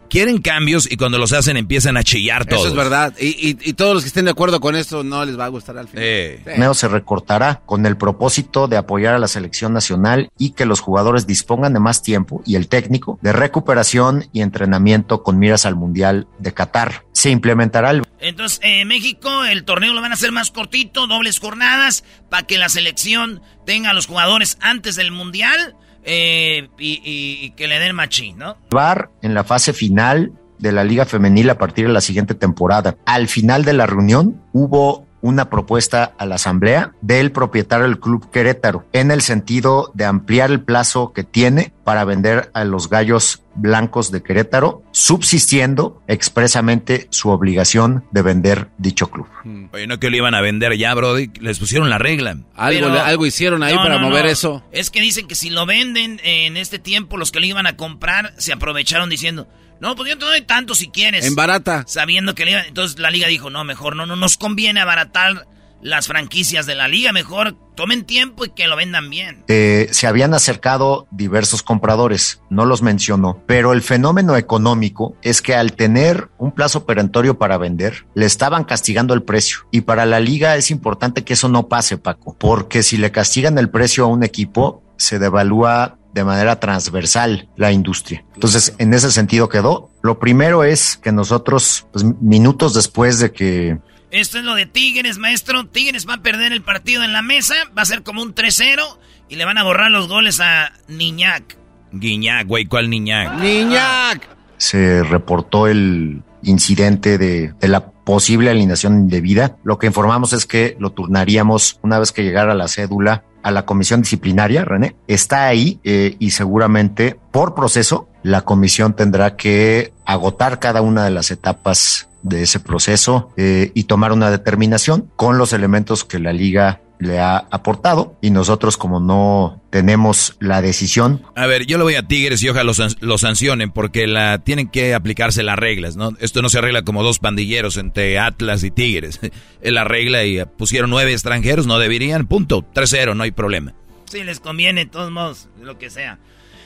[0.10, 2.61] quieren cambios y cuando los hacen empiezan a chillar todos.
[2.61, 3.14] Eso es verdad.
[3.19, 5.88] Y, todos los que estén de acuerdo con esto no les va a gustar al
[5.88, 6.03] final.
[6.03, 6.44] Eh.
[6.73, 11.27] se recortará con el propósito de apoyar a la selección nacional y que los jugadores
[11.27, 16.27] dispongan de más tiempo y el técnico de recuperación y entrenamiento con miras al Mundial
[16.40, 17.06] de Qatar.
[17.14, 18.03] Se implementará el...
[18.19, 22.57] Entonces, en México el torneo lo van a hacer más cortito, dobles jornadas, para que
[22.57, 25.76] la selección tenga a los jugadores antes del Mundial
[26.11, 28.57] eh, y, que le den machín, ¿no?
[28.72, 32.98] Bar en la fase final de la Liga Femenil a partir de la siguiente temporada.
[33.06, 38.29] Al final de la reunión hubo una propuesta a la asamblea del propietario del club
[38.31, 43.41] Querétaro en el sentido de ampliar el plazo que tiene para vender a los gallos
[43.55, 49.27] blancos de Querétaro, subsistiendo expresamente su obligación de vender dicho club.
[49.43, 49.65] Hmm.
[49.73, 52.37] Oye, no que lo iban a vender ya, Brody, les pusieron la regla.
[52.55, 54.63] Algo, algo hicieron ahí para mover eso.
[54.71, 57.75] Es que dicen que si lo venden en este tiempo, los que lo iban a
[57.75, 59.47] comprar se aprovecharon diciendo,
[59.81, 61.26] no, pues yo te doy tanto si quieres.
[61.26, 61.84] En barata.
[61.88, 65.47] Sabiendo que le Entonces la liga dijo, no, mejor no, no nos conviene abaratar
[65.81, 67.14] las franquicias de la liga.
[67.14, 69.43] Mejor tomen tiempo y que lo vendan bien.
[69.47, 75.56] Eh, se habían acercado diversos compradores, no los mencionó, pero el fenómeno económico es que
[75.56, 79.60] al tener un plazo perentorio para vender, le estaban castigando el precio.
[79.72, 83.57] Y para la liga es importante que eso no pase, Paco, porque si le castigan
[83.57, 88.23] el precio a un equipo, se devalúa de manera transversal la industria.
[88.34, 89.90] Entonces, en ese sentido quedó.
[90.02, 93.77] Lo primero es que nosotros, pues, minutos después de que...
[94.11, 95.68] Esto es lo de Tigres, maestro.
[95.68, 98.81] Tigres va a perder el partido en la mesa, va a ser como un 3-0
[99.30, 101.57] y le van a borrar los goles a Niñac.
[101.91, 103.36] Guiñac, güey, ¿cuál Niñac?
[103.36, 104.27] Niñac.
[104.57, 109.57] Se reportó el incidente de, de la posible alineación indebida.
[109.64, 113.65] Lo que informamos es que lo turnaríamos una vez que llegara la cédula a la
[113.65, 120.59] comisión disciplinaria, René, está ahí eh, y seguramente por proceso la comisión tendrá que agotar
[120.59, 125.53] cada una de las etapas de ese proceso eh, y tomar una determinación con los
[125.53, 131.23] elementos que la liga le ha aportado y nosotros como no tenemos la decisión.
[131.35, 134.93] A ver, yo lo voy a Tigres y ojalá lo, sancionen porque la tienen que
[134.93, 136.11] aplicarse las reglas, ¿no?
[136.19, 139.19] Esto no se arregla como dos pandilleros entre Atlas y Tigres.
[139.61, 143.73] Es la regla y pusieron nueve extranjeros, no deberían, punto, 3-0, no hay problema.
[144.05, 146.17] Sí, les conviene, de todos modos, lo que sea.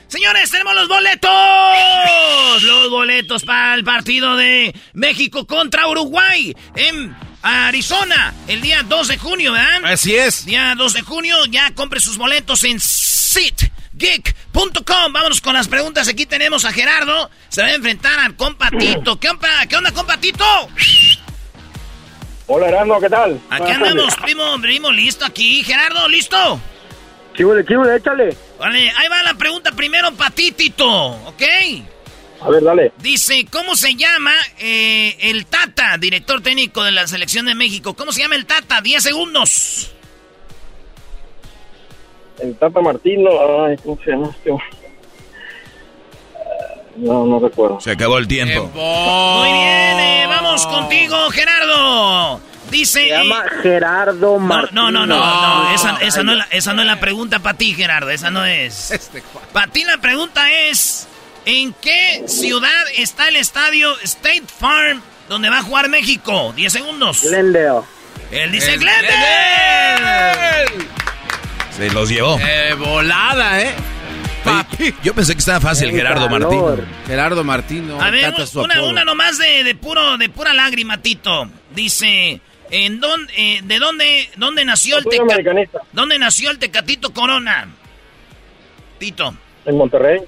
[0.06, 1.30] Señores, tenemos los boletos.
[2.62, 7.14] Los boletos para el partido de México contra Uruguay en
[7.44, 9.84] Arizona el día 2 de junio, ¿verdad?
[9.84, 10.46] Así es.
[10.46, 13.62] Día 2 de junio, ya compre sus boletos en sitgeek.com.
[15.12, 16.08] Vámonos con las preguntas.
[16.08, 17.30] Aquí tenemos a Gerardo.
[17.50, 19.20] Se va a enfrentar al compatito.
[19.20, 20.44] ¿Qué onda, ¿Qué onda compatito?
[22.46, 23.40] Hola, Gerardo, ¿qué tal?
[23.50, 25.62] Aquí andamos, primo, primo, listo aquí.
[25.64, 26.60] Gerardo, ¿listo?
[27.36, 28.36] Chíbule, chíbule, échale.
[28.58, 31.42] Vale, ahí va la pregunta primero para ti, Tito, ¿ok?
[32.44, 32.92] A ver, dale.
[32.98, 37.94] Dice, ¿cómo se llama eh, el Tata, director técnico de la Selección de México?
[37.94, 38.82] ¿Cómo se llama el Tata?
[38.82, 39.90] 10 segundos.
[42.38, 43.30] El Tata Martino,
[43.64, 44.50] ay, ¿cómo se llama este?
[46.96, 47.80] No, no recuerdo.
[47.80, 48.70] Se acabó el tiempo.
[48.74, 52.40] Muy bien, eh, vamos contigo, Gerardo.
[52.70, 53.04] Dice.
[53.04, 54.90] Se llama Gerardo Martino.
[54.90, 57.56] No, no, no, no, Esa, esa, no es la, esa no es la pregunta para
[57.56, 58.10] ti, Gerardo.
[58.10, 58.90] Esa no es.
[58.90, 59.22] Este
[59.52, 61.08] para ti la pregunta es:
[61.46, 66.52] ¿En qué ciudad está el estadio State Farm donde va a jugar México?
[66.56, 67.22] 10 segundos.
[67.22, 67.82] Glendale.
[68.30, 69.04] Él dice Glendale.
[71.70, 72.38] Se los llevó.
[72.40, 73.74] Eh, volada, ¿eh?
[75.02, 76.60] yo pensé que estaba fácil, Gerardo Martín.
[77.06, 77.90] Gerardo Martín.
[77.98, 81.48] a ver, una, una, nomás de, de, puro, de pura lágrima, Tito.
[81.74, 82.40] Dice,
[82.70, 85.80] ¿en dónde, eh, ¿de dónde, dónde nació el Tecatito?
[85.92, 87.68] ¿Dónde nació el Tecatito Corona?
[88.98, 89.34] Tito.
[89.64, 90.20] En Monterrey.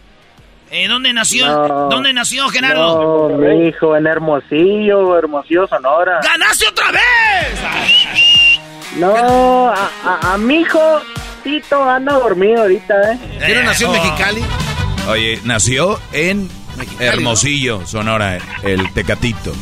[0.70, 1.46] Eh, ¿Dónde nació?
[1.90, 3.28] ¿Dónde nació Gerardo?
[3.28, 6.20] No, mi hijo, en Hermosillo, Hermosillo, Sonora.
[6.22, 7.00] ¡Ganaste otra vez!
[8.96, 9.90] No, a,
[10.32, 10.80] a, mi hijo
[11.44, 13.18] Tito anda dormido ahorita, ¿eh?
[13.44, 14.42] ¿Quién nació en Mexicali?
[15.08, 16.48] Oye, nació en
[16.98, 19.52] Hermosillo, Sonora, el Tecatito.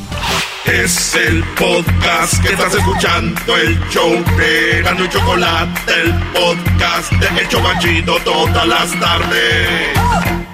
[0.64, 7.40] Es el podcast que estás escuchando, el show de Gano y Chocolate, el podcast de
[7.42, 10.53] El Chocachito todas las tardes.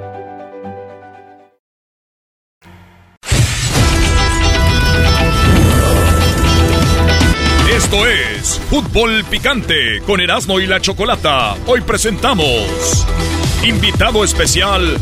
[8.71, 11.55] Fútbol Picante con Erasmo y la Chocolata.
[11.67, 13.05] Hoy presentamos
[13.67, 14.95] invitado especial,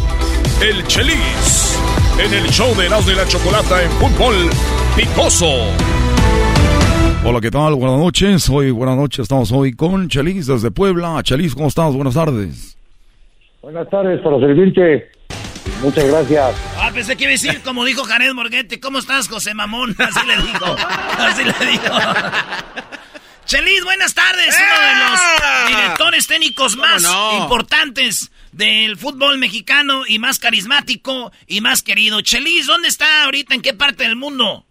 [0.60, 1.80] el Chelis
[2.18, 4.50] en el show de Erasmo y la Chocolata en Fútbol
[4.96, 5.68] Picoso.
[7.24, 7.76] Hola, ¿qué tal?
[7.76, 8.50] Buenas noches.
[8.50, 9.20] Hoy, buenas noches.
[9.20, 11.22] Estamos hoy con Chelis desde Puebla.
[11.22, 11.94] Chelis, ¿cómo estás?
[11.94, 12.76] Buenas tardes.
[13.62, 15.12] Buenas tardes, para servirte.
[15.84, 16.56] Muchas gracias.
[16.76, 19.96] Ah, pensé que iba a decir, como dijo Jared Morguete, ¿cómo estás, José Mamón?
[20.00, 20.76] Así le dijo.
[21.20, 21.94] Así le dijo.
[23.50, 24.56] Chelis, buenas tardes.
[24.56, 27.04] Uno de los directores técnicos más
[27.42, 32.22] importantes del fútbol mexicano y más carismático y más querido.
[32.22, 33.56] Chelis, ¿dónde está ahorita?
[33.56, 34.66] ¿En qué parte del mundo?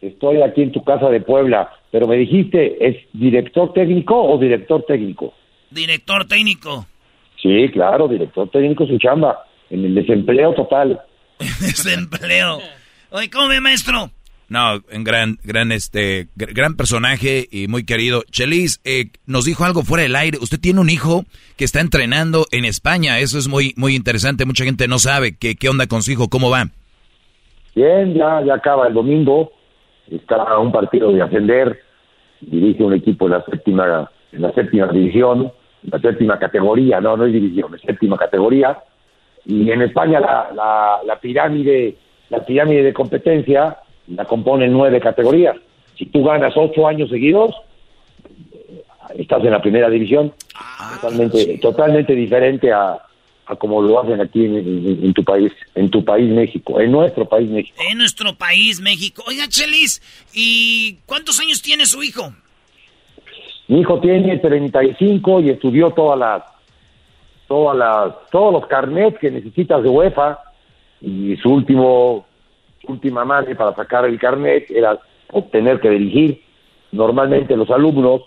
[0.00, 4.82] Estoy aquí en tu casa de Puebla, pero me dijiste, ¿es director técnico o director
[4.88, 5.34] técnico?
[5.70, 6.86] Director técnico.
[7.42, 9.38] Sí, claro, director técnico su chamba,
[9.68, 10.98] en el desempleo total.
[11.38, 12.62] desempleo.
[13.10, 14.10] Oye, ¿cómo ve, maestro?
[14.50, 18.24] No, un gran, gran, este, gran personaje y muy querido.
[18.32, 20.38] Chelis, eh, nos dijo algo fuera del aire.
[20.42, 21.22] Usted tiene un hijo
[21.56, 23.20] que está entrenando en España.
[23.20, 24.44] Eso es muy, muy interesante.
[24.44, 26.28] Mucha gente no sabe qué, qué onda con su hijo.
[26.28, 26.64] ¿Cómo va?
[27.76, 29.52] Bien, ya, ya acaba el domingo.
[30.10, 31.80] Está un partido de ascender.
[32.40, 35.52] Dirige un equipo en la séptima, en la séptima división,
[35.84, 37.00] en la séptima categoría.
[37.00, 38.80] No, no es división, es séptima categoría.
[39.46, 41.94] Y en España la, la, la pirámide,
[42.30, 43.76] la pirámide de competencia
[44.14, 45.56] la componen nueve categorías.
[45.96, 47.54] Si tú ganas ocho años seguidos,
[49.16, 50.32] estás en la primera división.
[50.54, 52.98] Ah, totalmente, totalmente diferente a,
[53.46, 57.48] a como lo hacen aquí en, tu país, en tu país México, en nuestro país
[57.50, 57.76] México.
[57.90, 59.22] En nuestro país México.
[59.26, 60.00] Oiga, Chelis,
[60.32, 62.32] ¿y cuántos años tiene su hijo?
[63.68, 66.42] Mi hijo tiene 35 y estudió todas las
[67.46, 70.38] todas las, todos los carnets que necesitas de UEFA
[71.00, 72.24] y su último
[72.90, 74.98] última madre para sacar el carnet era
[75.32, 76.42] obtener que dirigir.
[76.92, 78.22] Normalmente los alumnos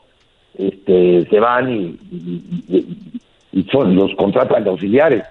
[0.58, 1.98] este, se van y,
[3.52, 5.24] y, son, los contratan de auxiliares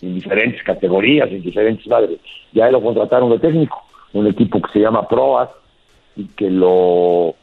[0.00, 2.18] en diferentes categorías, en diferentes madres.
[2.52, 3.82] Ya lo contrataron de técnico,
[4.12, 5.48] un equipo que se llama PROAS
[6.16, 7.34] y que lo,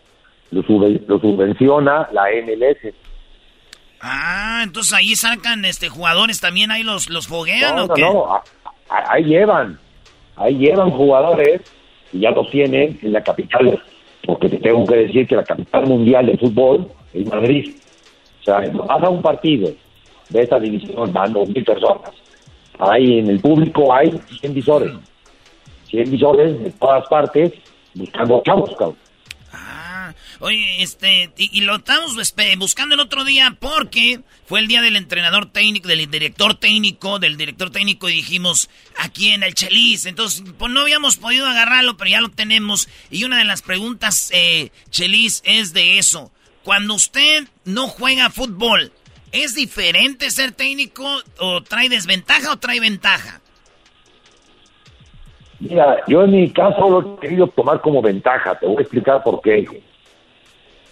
[0.51, 2.93] lo, subvenciona la MLS.
[4.01, 8.41] Ah, entonces ahí sacan este jugadores también, ahí los, los foguean no, no, No,
[8.89, 9.77] ahí llevan,
[10.39, 11.61] ahí llevan jugadores
[12.11, 13.79] y ya los tienen en la capital,
[14.25, 17.75] porque te tengo que decir que la capital mundial de fútbol es Madrid.
[18.41, 19.69] O sea, vas a un partido
[20.29, 22.11] de esta división, van dos mil personas.
[22.79, 24.93] Ahí en el público hay 100 visores.
[25.89, 27.53] 100 visores de todas partes
[27.93, 29.08] buscando chavos, cabrón.
[30.41, 32.15] Oye, este, y, lo estamos
[32.57, 37.35] buscando el otro día porque fue el día del entrenador técnico, del director técnico, del
[37.35, 40.05] director técnico y dijimos aquí en el Chelis.
[40.05, 42.87] Entonces, pues no habíamos podido agarrarlo, pero ya lo tenemos.
[43.11, 46.31] Y una de las preguntas, eh, Chelis, es de eso.
[46.63, 48.93] Cuando usted no juega fútbol,
[49.33, 51.05] ¿es diferente ser técnico
[51.39, 53.41] o trae desventaja o trae ventaja?
[55.59, 58.57] Mira, yo en mi caso lo he querido tomar como ventaja.
[58.57, 59.65] Te voy a explicar por qué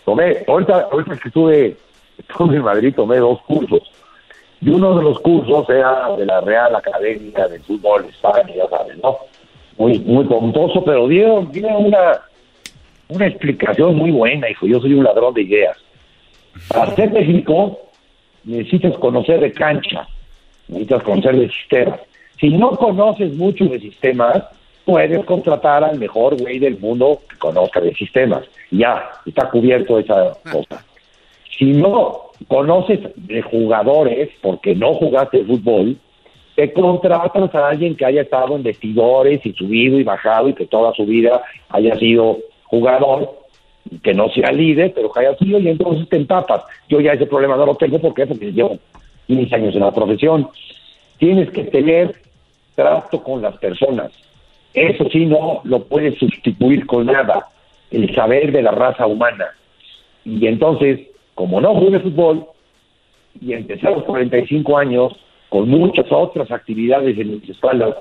[0.08, 1.76] tomé, ahorita, ahorita que estuve,
[2.18, 3.82] estuve en Madrid, tomé dos cursos.
[4.62, 8.98] Y uno de los cursos era de la Real Academia de Fútbol España, ya sabes,
[9.04, 9.18] ¿no?
[9.78, 12.22] Muy, muy pomposo, pero dieron, dieron una,
[13.10, 14.66] una explicación muy buena, hijo.
[14.66, 15.78] Yo soy un ladrón de ideas.
[16.70, 17.78] Para ser técnico,
[18.46, 20.08] necesitas conocer de cancha,
[20.70, 22.00] necesitas conocer de sistemas.
[22.40, 24.46] Si no conoces mucho de sistemas,
[24.88, 28.46] puedes contratar al mejor güey del mundo que conozca de sistemas.
[28.72, 30.86] Ya, está cubierto esa cosa.
[31.58, 35.98] Si no conoces de jugadores, porque no jugaste fútbol,
[36.56, 40.66] te contratas a alguien que haya estado en vestidores y subido y bajado y que
[40.66, 43.40] toda su vida haya sido jugador,
[44.02, 46.64] que no sea líder, pero que haya sido y entonces te empapas.
[46.88, 48.26] Yo ya ese problema no lo tengo, ¿por qué?
[48.26, 48.80] Porque llevo
[49.28, 50.48] 15 años en la profesión.
[51.18, 52.16] Tienes que tener
[52.74, 54.27] trato con las personas
[54.78, 57.48] eso sí no lo puedes sustituir con nada,
[57.90, 59.48] el saber de la raza humana.
[60.24, 61.00] Y entonces,
[61.34, 62.46] como no jugué fútbol,
[63.42, 65.14] y empecé a los 45 años
[65.50, 67.96] con muchas otras actividades en mis espaldas,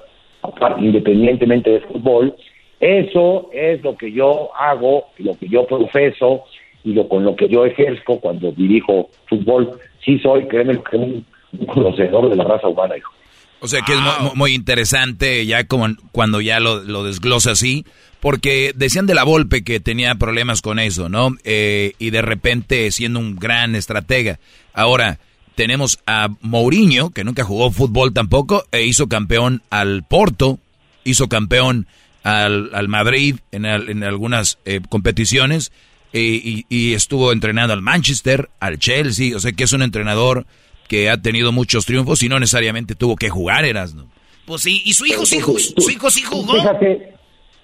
[0.79, 2.35] independientemente de fútbol,
[2.81, 6.45] eso es lo que yo hago, lo que yo profeso
[6.85, 9.71] y lo con lo que yo ejerzo cuando dirijo fútbol.
[10.05, 11.25] Sí soy, créeme, un
[11.67, 13.13] conocedor de la raza humana, hijo.
[13.61, 14.01] O sea que es
[14.35, 17.87] muy, interesante ya como cuando ya lo, lo, desglosa así,
[18.21, 21.35] porque decían de la Volpe que tenía problemas con eso, ¿no?
[21.45, 24.39] Eh, y de repente siendo un gran estratega.
[24.75, 25.19] Ahora
[25.55, 30.59] tenemos a Mourinho, que nunca jugó fútbol tampoco, e hizo campeón al Porto,
[31.03, 31.87] hizo campeón
[32.23, 35.73] al, al Madrid en, en algunas eh, competiciones,
[36.13, 40.47] eh, y, y estuvo entrenando al Manchester, al Chelsea, o sea que es un entrenador
[40.87, 44.07] que ha tenido muchos triunfos y no necesariamente tuvo que jugar, Erasno.
[44.47, 46.55] Pues sí, y su hijo sí, jugó, su hijo sí jugó.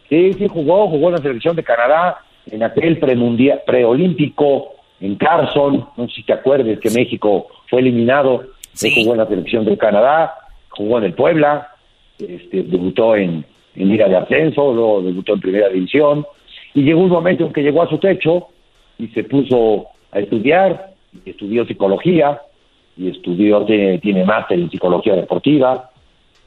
[0.08, 2.18] sí, sí jugó, jugó en la selección de Canadá,
[2.50, 8.92] en aquel preolímpico en Carson, no sé si te acuerdes que México fue eliminado, sí.
[8.94, 10.32] jugó en la selección de Canadá,
[10.70, 11.68] jugó en el Puebla,
[12.18, 13.44] este, debutó en,
[13.74, 16.24] en Liga de Ascenso, luego debutó en Primera División,
[16.74, 18.48] y llegó un momento en que llegó a su techo
[18.98, 20.94] y se puso a estudiar,
[21.26, 22.40] estudió psicología,
[22.96, 25.90] y estudió, tiene, tiene máster en psicología deportiva.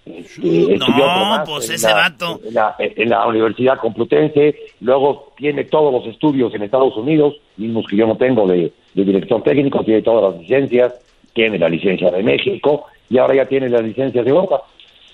[0.05, 2.39] Este, no, pues ese vato.
[2.43, 8.05] En la, Universidad Complutense, luego tiene todos los estudios en Estados Unidos, mismos que yo
[8.05, 10.93] no tengo de, director técnico, tiene todas las licencias,
[11.33, 14.61] tiene la licencia de México y ahora ya tiene la licencia de Europa.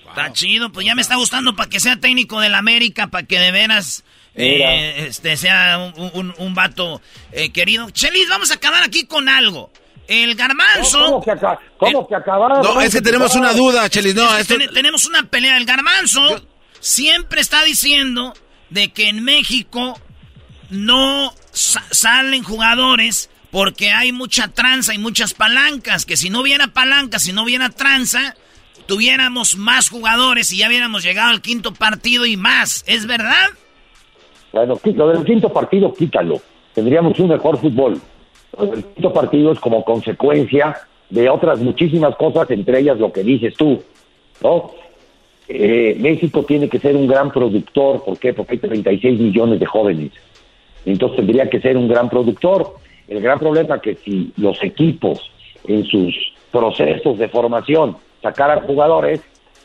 [0.08, 3.38] Está chido, pues ya me está gustando para que sea técnico del América, para que
[3.38, 4.04] de veras
[4.34, 7.00] eh, este, sea un, un, vato
[7.32, 7.88] eh, querido.
[7.90, 9.70] Chelis, vamos a acabar aquí con algo.
[10.08, 10.98] El garbanzo.
[11.78, 12.62] ¿Cómo que, acabaron?
[12.62, 14.14] No, es que tenemos una duda, Chelis.
[14.14, 14.28] No,
[14.74, 15.56] tenemos una pelea.
[15.56, 16.20] El garbanzo
[16.80, 18.34] siempre está diciendo
[18.70, 19.98] de que en México
[20.70, 26.04] no salen jugadores porque hay mucha tranza y muchas palancas.
[26.04, 28.34] Que si no hubiera palancas, si no hubiera tranza,
[28.86, 32.84] tuviéramos más jugadores y ya hubiéramos llegado al quinto partido y más.
[32.86, 33.50] ¿Es verdad?
[34.52, 36.40] Bueno, lo del quinto partido, quítalo.
[36.74, 38.00] Tendríamos un mejor fútbol
[38.58, 40.76] el quinto partido es como consecuencia
[41.10, 43.82] de otras muchísimas cosas, entre ellas lo que dices tú,
[44.42, 44.70] ¿no?
[45.48, 48.32] Eh, México tiene que ser un gran productor, ¿por qué?
[48.32, 50.12] Porque hay 36 millones de jóvenes,
[50.86, 52.76] entonces tendría que ser un gran productor.
[53.08, 55.30] El gran problema es que si los equipos
[55.66, 56.14] en sus
[56.50, 59.20] procesos de formación sacaran jugadores,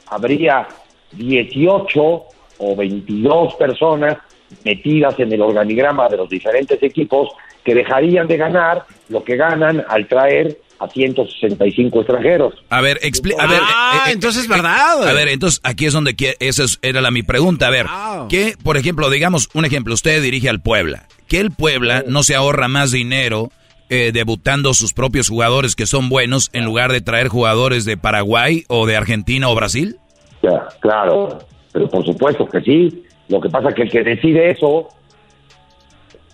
[0.08, 0.68] habría
[1.14, 2.24] 18
[2.60, 4.18] o 22 personas
[4.64, 7.30] metidas en el organigrama de los diferentes equipos
[7.68, 12.54] que dejarían de ganar lo que ganan al traer a 165 extranjeros.
[12.70, 15.06] A ver, a ver, ah, eh, eh, entonces es verdad.
[15.06, 17.68] A ver, entonces aquí es donde esa era la mi pregunta.
[17.68, 17.86] A ver,
[18.30, 22.36] que por ejemplo, digamos un ejemplo, usted dirige al Puebla, que el Puebla no se
[22.36, 23.52] ahorra más dinero
[23.90, 28.64] eh, debutando sus propios jugadores que son buenos en lugar de traer jugadores de Paraguay
[28.70, 29.98] o de Argentina o Brasil?
[30.42, 31.40] Ya, claro,
[31.74, 33.04] pero por supuesto que sí.
[33.28, 34.88] Lo que pasa es que el que decide eso,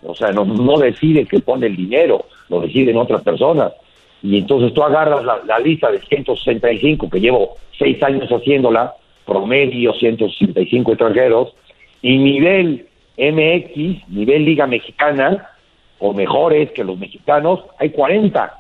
[0.06, 3.74] o sea, no, no decide que pone el dinero, lo deciden otras personas.
[4.22, 8.94] Y entonces tú agarras la, la lista de 165, que llevo seis años haciéndola,
[9.26, 11.54] promedio 165 extranjeros,
[12.02, 15.50] y nivel MX, nivel Liga Mexicana,
[16.00, 18.60] o mejores que los mexicanos, hay 40.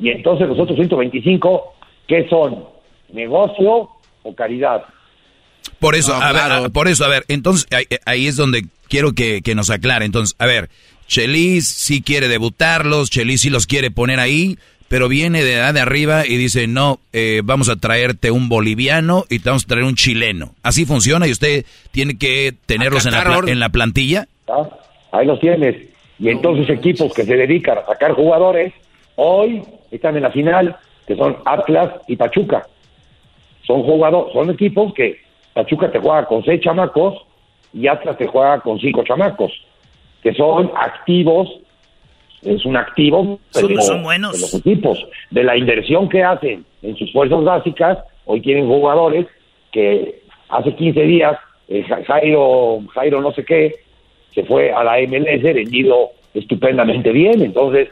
[0.00, 1.74] Y entonces los otros 125,
[2.06, 2.64] ¿qué son?
[3.12, 3.88] ¿Negocio
[4.22, 4.84] o caridad?
[5.78, 7.66] Por eso, a ver, por eso, a ver, entonces
[8.06, 10.04] ahí, es donde quiero que, nos aclare.
[10.04, 10.68] Entonces, a ver,
[11.06, 14.58] Chelis sí quiere debutarlos, Chelis sí los quiere poner ahí,
[14.88, 19.24] pero viene de edad de arriba y dice, no, eh, vamos a traerte un boliviano
[19.30, 20.50] y te vamos a traer un chileno.
[20.62, 24.26] ¿Así funciona y usted tiene que tenerlos en la, en la plantilla?
[24.48, 24.68] Ah,
[25.12, 25.76] ahí los tienes.
[26.18, 28.74] Y entonces equipos que se dedican a sacar jugadores,
[29.14, 30.76] hoy están en la final,
[31.06, 32.66] que son Atlas y Pachuca.
[33.66, 35.20] Son jugadores, son equipos que
[35.54, 37.29] Pachuca te juega con seis chamacos
[37.72, 39.52] y Atlas te juega con cinco chamacos,
[40.22, 41.48] que son activos,
[42.42, 44.32] es un activo son, buenos.
[44.32, 49.26] de los equipos, de la inversión que hacen en sus fuerzas básicas, hoy tienen jugadores
[49.72, 51.38] que hace 15 días
[51.70, 53.76] eh, Jairo, Jairo no sé qué,
[54.34, 57.42] se fue a la MLS vendido estupendamente bien.
[57.42, 57.88] Entonces,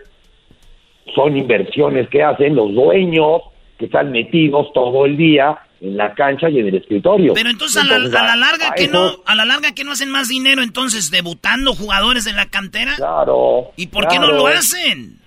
[1.14, 3.42] son inversiones que hacen los dueños
[3.78, 7.34] que están metidos todo el día en la cancha y en el escritorio.
[7.34, 10.62] Pero entonces, a, la, larga que no a la larga que no hacen más dinero
[10.62, 12.94] entonces debutando jugadores en la cantera.
[12.96, 13.72] Claro.
[13.76, 15.18] ¿Y por qué no lo hacen?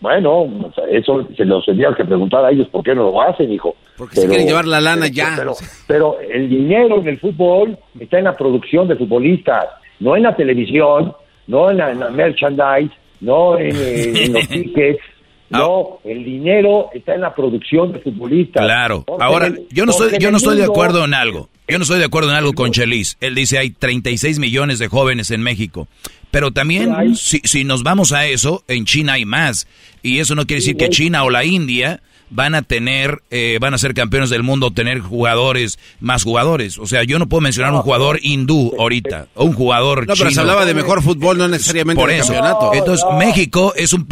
[0.00, 3.74] Bueno, eso se los tendría que preguntar a ellos por qué no lo hacen, hijo.
[3.96, 5.34] Porque se quieren llevar la lana ya.
[5.36, 5.54] Pero,
[5.86, 9.66] pero el dinero en el fútbol está en la producción de futbolistas
[10.00, 11.14] no en la televisión,
[11.46, 15.02] no en la, merchandise, no en, los tickets.
[15.50, 15.58] Ah.
[15.58, 18.64] No, el dinero está en la producción de futbolistas.
[18.64, 19.04] Claro.
[19.20, 21.48] Ahora, yo no estoy, yo no estoy de acuerdo en algo.
[21.68, 23.16] Yo no estoy de acuerdo en algo con Chelis.
[23.20, 25.88] Él dice hay 36 millones de jóvenes en México.
[26.30, 29.66] Pero también, si, si nos vamos a eso, en China hay más.
[30.02, 33.74] Y eso no quiere decir que China o la India van a tener, eh, van
[33.74, 36.78] a ser campeones del mundo, tener jugadores, más jugadores.
[36.78, 40.30] O sea, yo no puedo mencionar un jugador hindú ahorita, o un jugador No, pero
[40.30, 42.32] se hablaba de mejor fútbol, no necesariamente Por eso.
[42.32, 42.74] campeonato.
[42.74, 44.06] Entonces, México es un,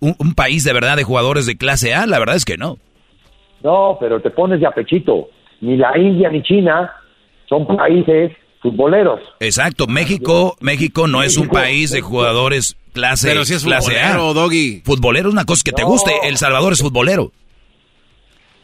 [0.00, 2.78] un, país de verdad de jugadores de clase A, la verdad es que no.
[3.62, 5.28] No, pero te pones de apechito.
[5.60, 6.92] Ni la India ni China
[7.48, 9.20] son países futboleros.
[9.40, 14.30] Exacto, México, México no es un país de jugadores clase, pero si es clase futbolero,
[14.30, 14.34] A.
[14.34, 14.82] Doggy.
[14.84, 16.12] Futbolero es una cosa que te guste.
[16.24, 17.32] El Salvador es futbolero.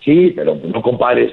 [0.04, 1.32] Sí, pero no compares,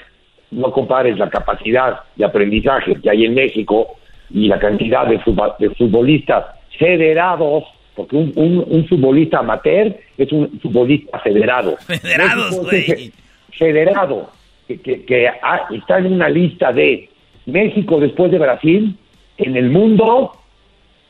[0.52, 3.96] no compares la capacidad de aprendizaje que hay en México
[4.30, 6.46] y la cantidad de, futbolistas
[6.78, 7.64] federados,
[7.96, 11.78] porque un, futbolista amateur es un futbolista federado.
[11.88, 13.12] Federados, güey.
[13.52, 14.30] Federado,
[14.68, 15.32] que, que,
[15.72, 17.10] está en una lista de
[17.46, 18.96] México después de Brasil,
[19.38, 20.34] en el mundo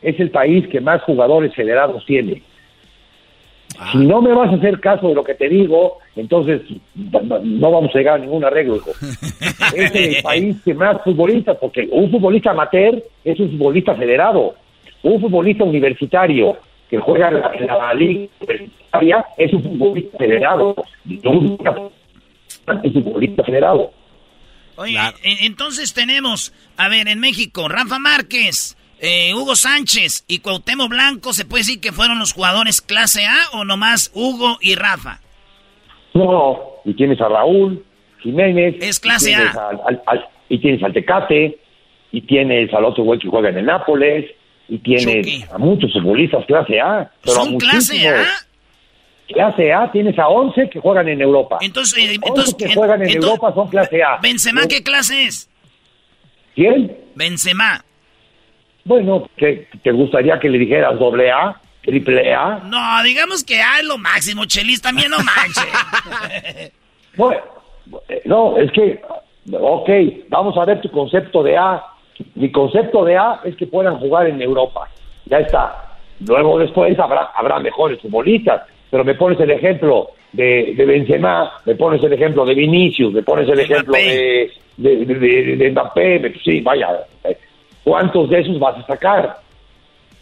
[0.01, 2.41] es el país que más jugadores federados tiene.
[3.91, 6.61] Si no me vas a hacer caso de lo que te digo, entonces
[6.95, 8.91] no vamos a llegar a ningún arreglo, hijo.
[9.75, 14.55] es el país que más futbolistas, porque un futbolista amateur es un futbolista federado.
[15.01, 16.57] Un futbolista universitario
[16.89, 20.75] que juega en la, liga universitaria es un futbolista federado.
[21.07, 21.25] es
[22.95, 23.91] un futbolista federado.
[24.75, 31.33] Oye, entonces tenemos, a ver, en México, Rafa Márquez, eh, Hugo Sánchez y Cuauhtémoc Blanco,
[31.33, 35.19] ¿se puede decir que fueron los jugadores clase A o nomás Hugo y Rafa?
[36.13, 37.85] No, y tienes a Raúl
[38.21, 38.75] Jiménez.
[38.81, 39.53] Es clase A.
[40.49, 41.57] y tienes al Tecate,
[42.11, 44.25] y tienes al otro güey que juega en el Nápoles,
[44.67, 47.11] y tienes a muchos futbolistas clase A.
[47.23, 48.25] ¿Son clase A?
[49.27, 51.59] Clase A, tienes a 11 que juegan en Europa.
[51.61, 54.17] Entonces, eh, entonces que juegan en Europa son clase A.
[54.21, 55.49] ¿Benzema qué clase es?
[56.55, 56.97] ¿Quién?
[57.15, 57.85] Benzema.
[58.89, 62.59] Bueno, ¿te, te gustaría que le dijeras doble A, triple A?
[62.65, 66.71] No, digamos que A es lo máximo, Chelis, también no manche.
[67.15, 67.39] bueno,
[68.25, 68.99] no, es que,
[69.53, 69.89] ok,
[70.29, 71.83] vamos a ver tu concepto de A.
[72.33, 74.89] Mi concepto de A es que puedan jugar en Europa.
[75.27, 75.99] Ya está.
[76.27, 78.63] Luego después habrá, habrá mejores futbolistas.
[78.89, 83.21] Pero me pones el ejemplo de, de Benzema, me pones el ejemplo de Vinicius, me
[83.21, 87.37] pones el ejemplo de, de, de, de Mbappé, sí, vaya, eh,
[87.83, 89.41] ¿cuántos de esos vas a sacar?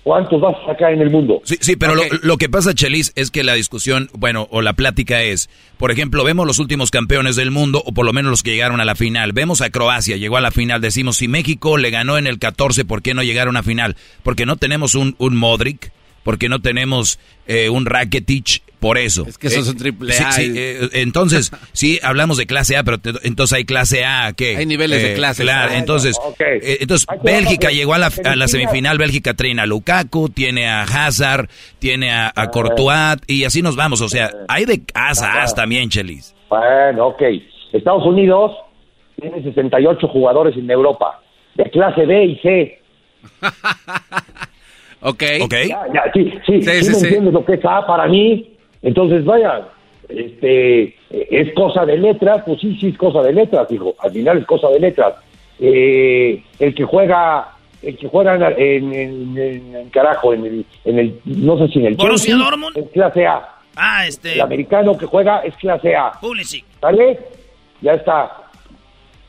[0.03, 1.41] ¿Cuántos vas a sacar en el mundo?
[1.43, 5.21] Sí, sí, pero lo, que pasa, Chelis, es que la discusión, bueno, o la plática
[5.21, 8.51] es, por ejemplo, vemos los últimos campeones del mundo, o por lo menos los que
[8.51, 9.33] llegaron a la final.
[9.33, 10.79] Vemos a Croacia, llegó a la final.
[10.79, 13.97] Decimos, si México le ganó en el 14, ¿por qué no llegaron a final?
[14.23, 15.91] Porque no tenemos un, un Modric,
[16.23, 19.25] porque no tenemos eh, un Rakitic por eso.
[19.27, 20.31] Es que eso es un triple A.
[20.31, 24.57] Sí, eh, entonces, sí, hablamos de clase A, pero entonces hay clase A, ¿qué?
[24.57, 25.43] Hay niveles de eh, clase.
[25.43, 30.67] Claro, entonces, entonces Bélgica llegó a la, a la, semifinal, Bélgica trae a Lukaku, tiene
[30.67, 31.49] a Hazard,
[31.79, 35.89] tiene a, a Courtois, y así nos vamos, o sea, hay de casa A también,
[35.89, 36.35] Chelis.
[36.49, 37.21] Bueno, ok.
[37.73, 38.51] Estados Unidos
[39.19, 41.21] tiene 68 jugadores en Europa,
[41.55, 42.81] de clase B y C.
[44.99, 45.23] Ok.
[45.43, 45.71] okay.
[46.13, 48.56] sí, sí, sí, me entiendes lo que es A para mí.
[48.81, 49.67] Entonces, vaya,
[50.09, 53.95] este, es cosa de letras, pues sí, sí es cosa de letras, hijo.
[53.99, 55.15] Al final es cosa de letras.
[55.59, 57.49] Eh, el que juega,
[57.81, 61.87] el que juega en, en, en, carajo, en el, en el, no sé si en
[61.87, 62.77] el Borussia Dortmund.
[62.77, 63.49] Es clase A.
[63.75, 64.33] Ah, este.
[64.33, 66.11] El americano que juega es clase A.
[66.19, 66.65] Pulisic.
[66.81, 67.19] ¿Vale?
[67.81, 68.31] Ya está.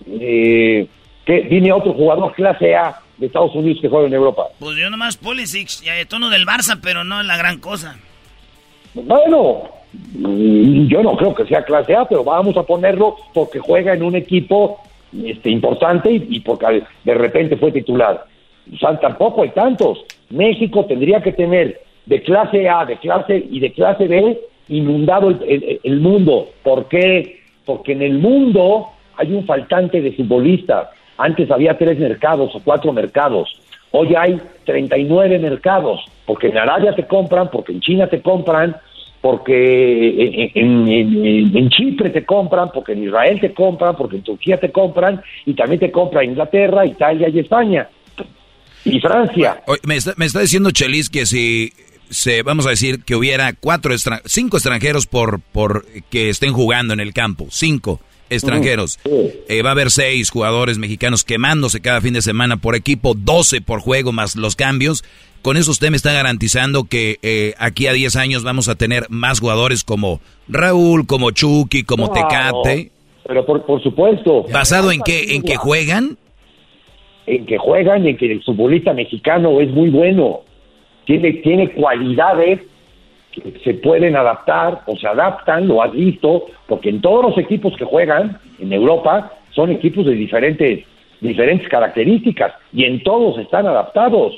[0.06, 0.86] Eh,
[1.24, 1.42] ¿qué?
[1.50, 4.44] Dime otro jugador clase A de Estados Unidos que juega en Europa.
[4.58, 7.98] Pues yo nomás Pulisic, ya tono del Barça, pero no es la gran cosa.
[8.94, 9.62] Bueno,
[10.14, 14.14] yo no creo que sea clase A, pero vamos a ponerlo porque juega en un
[14.14, 14.80] equipo
[15.24, 18.24] este, importante y, porque de repente fue titular.
[18.72, 20.04] O sea, tampoco hay tantos.
[20.30, 24.38] México tendría que tener de clase A, de clase y de clase B
[24.68, 26.48] inundado el, el mundo.
[26.62, 27.40] ¿Por qué?
[27.64, 30.88] Porque en el mundo hay un faltante de futbolistas.
[31.16, 33.60] Antes había tres mercados o cuatro mercados.
[33.90, 38.76] Hoy hay 39 mercados, porque en Arabia te compran, porque en China te compran,
[39.20, 45.22] porque en, Chipre te compran, porque en Israel te compran, porque en Turquía te compran,
[45.46, 47.88] y también te compra Inglaterra, Italia y España.
[48.84, 49.60] Y Francia.
[49.84, 51.72] me, está, diciendo Chelis que si
[52.10, 53.94] se, vamos a decir que hubiera cuatro
[54.24, 58.98] cinco extranjeros por, por que estén jugando en el campo, cinco extranjeros.
[59.48, 63.60] Eh, va a haber seis jugadores mexicanos quemándose cada fin de semana por equipo, 12
[63.60, 65.04] por juego más los cambios.
[65.42, 69.06] Con eso usted me está garantizando que eh, aquí a 10 años vamos a tener
[69.08, 72.90] más jugadores como Raúl, como Chucky, como Tecate.
[73.26, 74.44] Pero por, por supuesto.
[74.52, 75.34] ¿Basado en qué?
[75.34, 76.16] ¿En que juegan?
[77.26, 80.40] En que juegan y en que el futbolista mexicano es muy bueno.
[81.04, 82.60] Tiene, tiene cualidades
[83.64, 87.84] se pueden adaptar o se adaptan, lo has visto, porque en todos los equipos que
[87.84, 90.84] juegan en Europa son equipos de diferentes,
[91.20, 94.34] diferentes características y en todos están adaptados.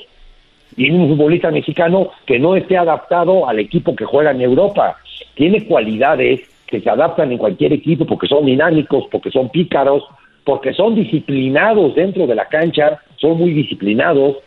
[0.77, 4.97] Y un futbolista mexicano que no esté adaptado al equipo que juega en Europa.
[5.35, 10.03] Tiene cualidades que se adaptan en cualquier equipo porque son dinámicos, porque son pícaros,
[10.45, 14.37] porque son disciplinados dentro de la cancha, son muy disciplinados,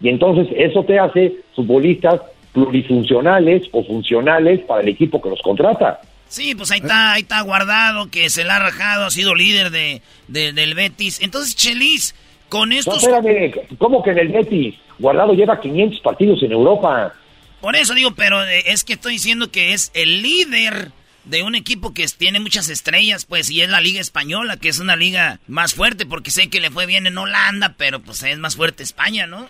[0.00, 2.20] y entonces eso te hace futbolistas
[2.54, 6.00] plurifuncionales o funcionales para el equipo que los contrata.
[6.28, 9.70] Sí, pues ahí está, ahí está guardado, que se la ha rajado, ha sido líder
[9.70, 11.20] de, del Betis.
[11.20, 12.14] Entonces, Chelis,
[12.48, 13.06] con estos...
[13.06, 14.74] No, espérame, ¿cómo que del Betis?
[14.98, 17.12] Guardado lleva 500 partidos en Europa.
[17.60, 20.92] Por eso digo, pero eh, es que estoy diciendo que es el líder
[21.24, 24.78] de un equipo que tiene muchas estrellas, pues, y es la Liga Española, que es
[24.78, 28.38] una liga más fuerte, porque sé que le fue bien en Holanda, pero pues es
[28.38, 29.48] más fuerte España, ¿no?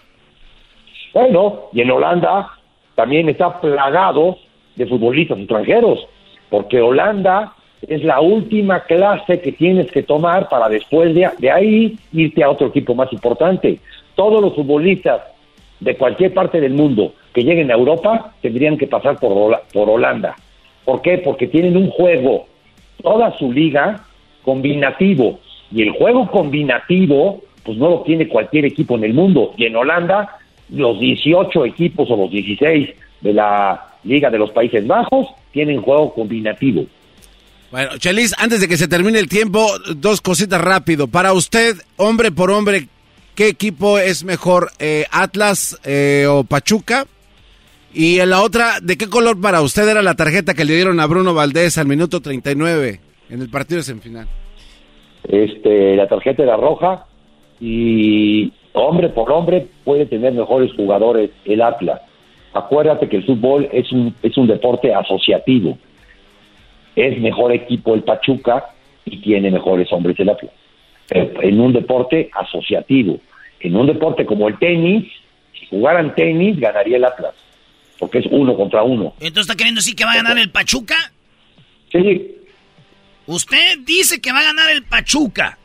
[1.13, 2.59] Bueno, y en Holanda
[2.95, 4.39] también está plagado
[4.77, 6.07] de futbolistas extranjeros,
[6.51, 7.55] porque Holanda
[7.89, 12.69] es la última clase que tienes que tomar para después de, ahí irte a otro
[12.69, 13.81] equipo más importante.
[14.15, 15.23] Todos los futbolistas
[15.81, 20.37] de cualquier parte del mundo que lleguen a Europa tendrían que pasar por, por Holanda.
[20.85, 21.19] ¿Por qué?
[21.19, 22.47] Porque tienen un juego,
[23.03, 24.05] toda su liga,
[24.45, 25.41] combinativo.
[25.73, 29.53] Y el juego combinativo, pues no lo tiene cualquier equipo en el mundo.
[29.57, 30.39] Y en Holanda
[30.71, 36.13] los 18 equipos o los 16 de la Liga de los Países Bajos tienen juego
[36.15, 36.85] combinativo.
[37.71, 39.67] Bueno, Chelis, antes de que se termine el tiempo,
[39.97, 41.09] dos cositas rápido.
[41.09, 42.89] Para usted, hombre por hombre,
[43.35, 47.07] ¿qué equipo es mejor, eh, Atlas eh, o Pachuca?
[47.93, 51.01] Y en la otra, ¿de qué color para usted era la tarjeta que le dieron
[51.01, 53.01] a Bruno Valdés al minuto 39
[53.31, 54.29] en el partido de semifinal?
[55.25, 57.07] Este, la tarjeta era roja
[57.61, 62.03] y hombre por hombre puede tener mejores jugadores el Atlas.
[62.53, 65.79] Acuérdate que el fútbol es un, es un deporte asociativo.
[66.95, 68.67] Es mejor equipo el Pachuca
[69.05, 70.53] y tiene mejores hombres el Atlas.
[71.11, 73.19] en un deporte asociativo.
[73.61, 75.11] En un deporte como el tenis,
[75.59, 77.35] si jugaran tenis, ganaría el Atlas.
[77.99, 79.15] Porque es uno contra uno.
[79.21, 80.97] ¿Entonces está queriendo decir que va a ganar el Pachuca?
[81.91, 82.37] Sí.
[83.27, 85.59] Usted dice que va a ganar el Pachuca.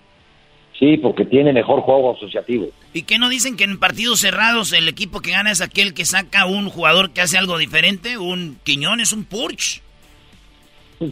[0.79, 2.69] Sí, porque tiene mejor juego asociativo.
[2.93, 6.05] ¿Y qué no dicen que en partidos cerrados el equipo que gana es aquel que
[6.05, 8.17] saca un jugador que hace algo diferente?
[8.17, 9.81] ¿Un Quiñones, un Purch?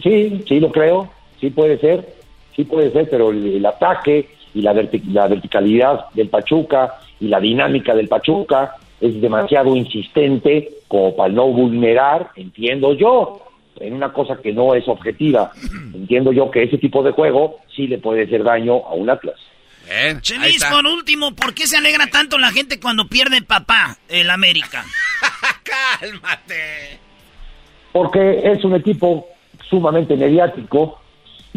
[0.02, 1.10] Sí, sí lo creo.
[1.38, 2.16] Sí puede ser.
[2.56, 7.94] Sí puede ser, pero el, ataque y la, la verticalidad del Pachuca y la dinámica
[7.94, 13.42] del Pachuca es demasiado insistente como para no vulnerar, entiendo yo,
[13.78, 15.52] en una cosa que no es objetiva.
[15.94, 19.36] Entiendo yo que ese tipo de juego sí le puede hacer daño a un Atlas.
[20.20, 24.84] Chelis, por último, ¿por qué se alegra tanto la gente cuando pierde papá el América?
[26.00, 26.98] ¡Cálmate!
[27.92, 29.26] Porque es un equipo
[29.68, 31.00] sumamente mediático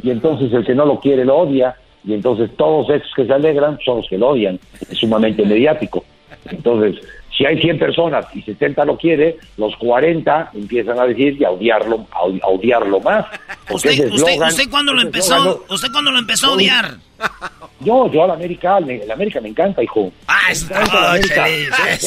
[0.01, 3.33] y entonces el que no lo quiere lo odia y entonces todos esos que se
[3.33, 4.59] alegran son los que lo odian.
[4.89, 6.03] Es sumamente mediático.
[6.45, 6.95] Entonces,
[7.37, 11.51] si hay 100 personas y 70 lo quiere, los 40 empiezan a decir y a
[11.51, 13.25] odiarlo, a, odiarlo más.
[13.69, 16.95] ¿Usted, usted, usted cuándo lo empezó, usted cuándo lo empezó a odiar?
[17.83, 20.11] Yo, yo al América, el América me encanta, hijo.
[20.27, 20.75] Ah, es ve,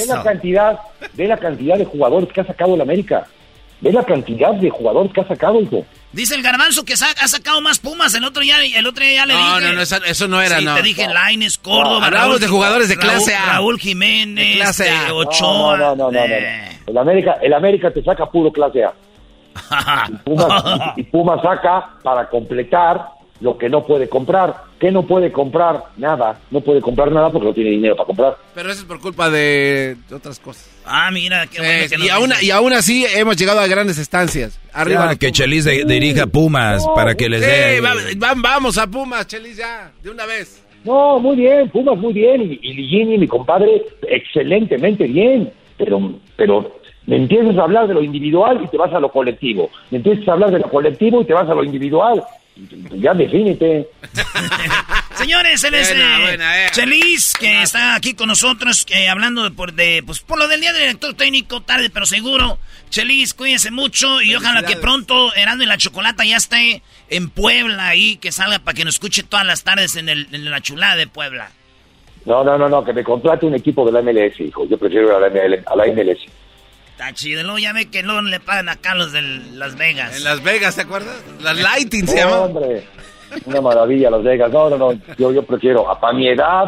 [0.06, 0.78] la cantidad,
[1.14, 3.26] ve la cantidad de jugadores que ha sacado el América.
[3.80, 5.84] Ve la cantidad de jugadores que ha sacado, hijo.
[6.12, 8.14] Dice el garbanzo que ha sacado más Pumas.
[8.14, 9.48] El otro ya, el otro ya le dije.
[9.48, 10.76] No, no, eso, no era, sí, no.
[10.76, 12.06] te dije Laines, Córdoba.
[12.06, 13.54] hablamos de jugadores de clase A.
[13.54, 15.12] Raúl Jiménez, clase A.
[15.12, 15.76] Ochoa.
[15.76, 16.68] No, no, no, no, eh.
[16.86, 18.94] El América, el América te saca puro clase A.
[20.08, 20.62] y, Pumas,
[20.96, 24.54] y Pumas saca para completar lo que no puede comprar.
[24.78, 25.84] ¿Qué no puede comprar?
[25.96, 26.38] Nada.
[26.50, 28.36] No puede comprar nada porque no tiene dinero para comprar.
[28.54, 30.70] Pero eso es por culpa de otras cosas.
[30.86, 34.60] Ah, mira, qué bueno que y, aún, y aún así hemos llegado a grandes estancias.
[34.72, 37.76] Arriba Ya, que Chelis de- dirija Pumas para que les dé...
[37.76, 37.94] Sí, va-
[38.28, 40.62] va- vamos a Pumas, Chelis, ya, de una vez.
[40.84, 42.42] No, muy bien, Pumas muy bien.
[42.42, 45.50] Y, y Ligini, mi compadre, excelentemente bien.
[45.78, 49.70] Pero, pero me empiezas a hablar de lo individual y te vas a lo colectivo.
[49.90, 52.22] Me empiezas a hablar de lo colectivo y te vas a lo individual.
[52.56, 53.88] Ya defínete.
[55.14, 56.70] Señores, él es Buena, eh, buena, eh.
[56.70, 60.60] Chelis, que está aquí con nosotros, eh, hablando de por, de, pues, por lo del
[60.60, 62.58] día del director técnico, tarde pero seguro.
[62.90, 67.88] Chelis, cuídense mucho y ojalá que pronto Erasmo y la Chocolata ya esté en Puebla
[67.88, 70.94] ahí, que salga para que nos escuche todas las tardes en, el, en la chulada
[70.94, 71.50] de Puebla.
[72.24, 74.66] No, no, no, no, que me contrate un equipo de la MLS, hijo.
[74.66, 76.20] Yo prefiero a la, ML a la MLS.
[77.06, 80.16] Está chido, luego ya ve que luego le pagan acá a los de Las Vegas.
[80.16, 81.14] En Las Vegas, ¿te acuerdas?
[81.42, 82.40] Las Lighting se No, llama.
[82.40, 82.84] hombre,
[83.44, 84.50] una maravilla Las Vegas.
[84.50, 86.64] No, no, no, yo, yo prefiero, a, para mi edad,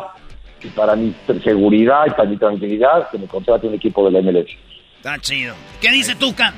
[0.63, 4.21] y para mi seguridad y para mi tranquilidad, que me contrate un equipo de la
[4.31, 4.51] MLS.
[4.99, 5.55] Está chido.
[5.81, 6.53] ¿Qué dice Tuca?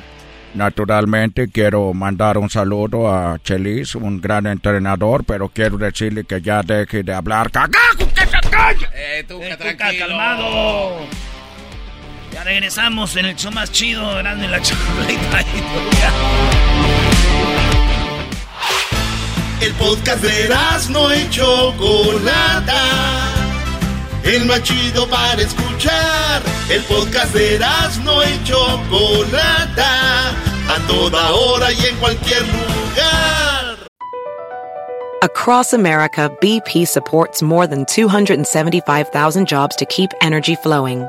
[0.55, 6.63] Naturalmente quiero mandar un saludo a Chelis, un gran entrenador, pero quiero decirle que ya
[6.63, 7.53] deje de hablar.
[7.53, 8.87] ¡Cagajo, que se calle!
[8.93, 10.07] Eh, Tuca, Eh, Tuca, tranquilo.
[10.09, 10.97] calmado.
[12.33, 15.45] Ya regresamos en el show más chido, grande la Tuca.
[19.61, 20.49] El podcast de
[20.91, 22.83] no y Chocolata.
[24.23, 26.43] El más chido para escuchar.
[26.69, 27.59] El podcast de
[28.05, 30.31] no y Chocolata.
[30.69, 33.79] A toda hora y en cualquier lugar.
[35.23, 41.09] Across America, BP supports more than 275,000 jobs to keep energy flowing.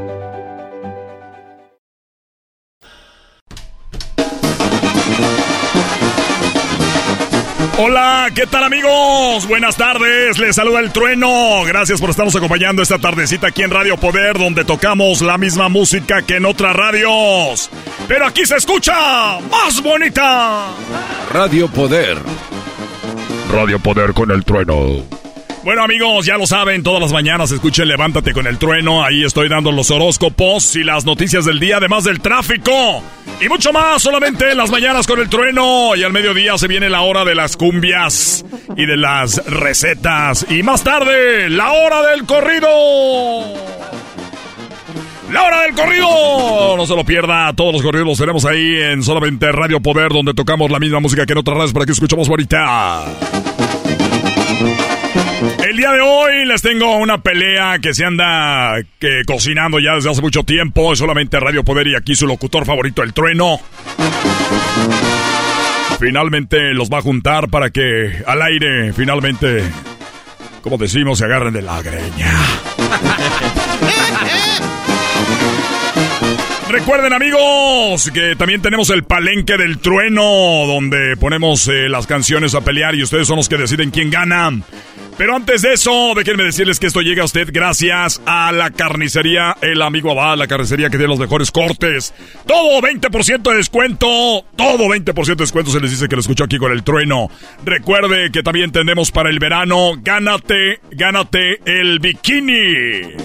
[7.77, 9.47] Hola, ¿qué tal amigos?
[9.47, 11.63] Buenas tardes, les saluda el trueno.
[11.65, 16.21] Gracias por estarnos acompañando esta tardecita aquí en Radio Poder, donde tocamos la misma música
[16.21, 17.69] que en otras radios.
[18.07, 20.67] Pero aquí se escucha más bonita.
[21.31, 22.17] Radio Poder.
[23.51, 25.20] Radio Poder con el trueno.
[25.63, 29.03] Bueno amigos, ya lo saben, todas las mañanas escuchen Levántate con el trueno.
[29.03, 33.03] Ahí estoy dando los horóscopos y las noticias del día, además del tráfico.
[33.39, 35.95] Y mucho más, solamente en las mañanas con el trueno.
[35.95, 38.43] Y al mediodía se viene la hora de las cumbias
[38.75, 40.47] y de las recetas.
[40.49, 42.67] Y más tarde, la hora del corrido.
[45.31, 46.75] La hora del corrido.
[46.75, 47.53] No se lo pierda.
[47.53, 51.27] Todos los corridos los tenemos ahí en solamente Radio Poder, donde tocamos la misma música
[51.27, 53.40] que en otras radios para que escuchemos ahorita.
[55.71, 60.11] El día de hoy les tengo una pelea que se anda que, cocinando ya desde
[60.11, 60.91] hace mucho tiempo.
[60.91, 63.57] Es solamente Radio Poder y aquí su locutor favorito, el trueno.
[65.97, 69.63] Finalmente los va a juntar para que al aire, finalmente,
[70.61, 72.33] como decimos, se agarren de la greña.
[76.71, 80.23] Recuerden amigos que también tenemos el palenque del trueno
[80.65, 84.51] donde ponemos eh, las canciones a pelear y ustedes son los que deciden quién gana.
[85.17, 89.57] Pero antes de eso, déjenme decirles que esto llega a usted gracias a la carnicería
[89.61, 92.13] El Amigo Abad, la carnicería que tiene los mejores cortes.
[92.47, 94.07] Todo 20% de descuento,
[94.55, 97.29] todo 20% de descuento se les dice que lo escuchó aquí con el trueno.
[97.65, 103.17] Recuerde que también tenemos para el verano, gánate, gánate el bikini.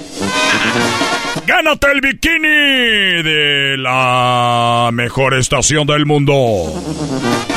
[1.47, 3.36] Gánate el bikini de
[3.77, 6.73] la mejor estación del mundo.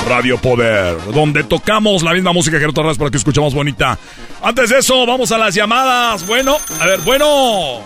[0.08, 3.98] Radio Poder, donde tocamos la misma música que otras vez para que escuchemos bonita.
[4.42, 6.26] Antes de eso, vamos a las llamadas.
[6.26, 7.82] Bueno, a ver, bueno.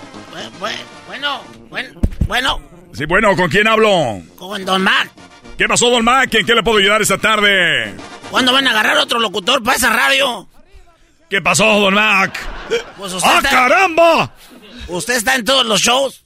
[0.59, 2.61] Bueno, bueno, bueno.
[2.93, 4.21] Sí, bueno, ¿con quién hablo?
[4.37, 5.11] Con Don Mac.
[5.57, 6.33] ¿Qué pasó, Don Mac?
[6.33, 7.93] ¿En qué le puedo ayudar esta tarde?
[8.31, 10.47] ¿Cuándo van a agarrar otro locutor para esa radio?
[11.29, 12.39] ¿Qué pasó, Don Mac?
[12.97, 14.31] Pues ¡Ah, caramba!
[14.87, 16.22] Usted está en todos los shows.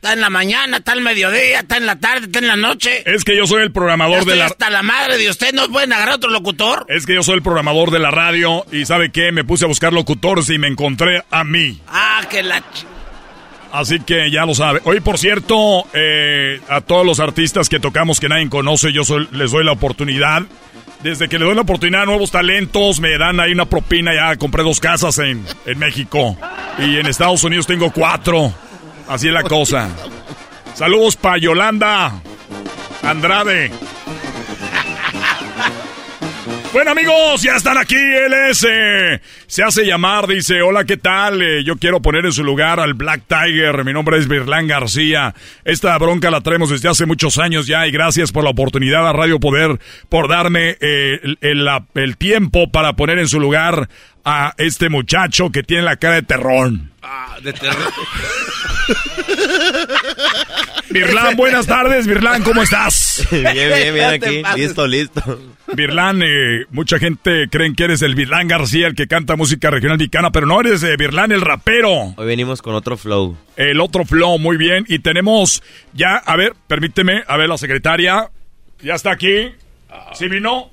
[0.00, 3.02] Está en la mañana, está en mediodía, está en la tarde, está en la noche.
[3.04, 4.46] Es que yo soy el programador de la...
[4.46, 6.86] hasta la madre de usted, ¿no pueden agarrar otro locutor?
[6.88, 9.30] Es que yo soy el programador de la radio y ¿sabe qué?
[9.30, 11.82] Me puse a buscar locutores y me encontré a mí.
[11.86, 12.62] Ah, que la...
[13.72, 14.80] Así que ya lo sabe.
[14.84, 19.02] Hoy, por cierto, eh, a todos los artistas que tocamos que nadie conoce, yo
[19.32, 20.44] les doy la oportunidad.
[21.02, 24.14] Desde que le doy la oportunidad a nuevos talentos, me dan ahí una propina.
[24.14, 26.38] Ya compré dos casas en, en México.
[26.78, 28.54] Y en Estados Unidos tengo cuatro.
[29.10, 29.90] Así es la cosa.
[30.72, 32.22] Saludos para Yolanda
[33.02, 33.72] Andrade.
[36.72, 37.96] Bueno amigos, ya están aquí.
[37.96, 41.42] Él es, eh, se hace llamar, dice, hola, ¿qué tal?
[41.42, 43.84] Eh, yo quiero poner en su lugar al Black Tiger.
[43.84, 45.34] Mi nombre es Virlán García.
[45.64, 49.12] Esta bronca la traemos desde hace muchos años ya y gracias por la oportunidad a
[49.12, 53.88] Radio Poder por darme eh, el, el, tiempo para poner en su lugar
[54.24, 56.92] a este muchacho que tiene la cara de terrón.
[57.02, 57.92] Ah, de terror.
[60.90, 62.06] Virlán, buenas tardes.
[62.06, 63.26] Virlán, ¿cómo estás?
[63.30, 64.42] Bien, bien, bien aquí.
[64.56, 65.22] Listo, listo.
[65.74, 69.98] Virlán, eh, mucha gente creen que eres el Virlán García, el que canta música regional
[69.98, 72.14] mexicana, pero no eres eh, Virlán el rapero.
[72.16, 73.36] Hoy venimos con otro flow.
[73.56, 74.84] El otro flow, muy bien.
[74.88, 75.62] Y tenemos
[75.92, 78.30] ya, a ver, permíteme, a ver, la secretaria.
[78.82, 79.52] Ya está aquí.
[80.14, 80.70] ¿Sí vino?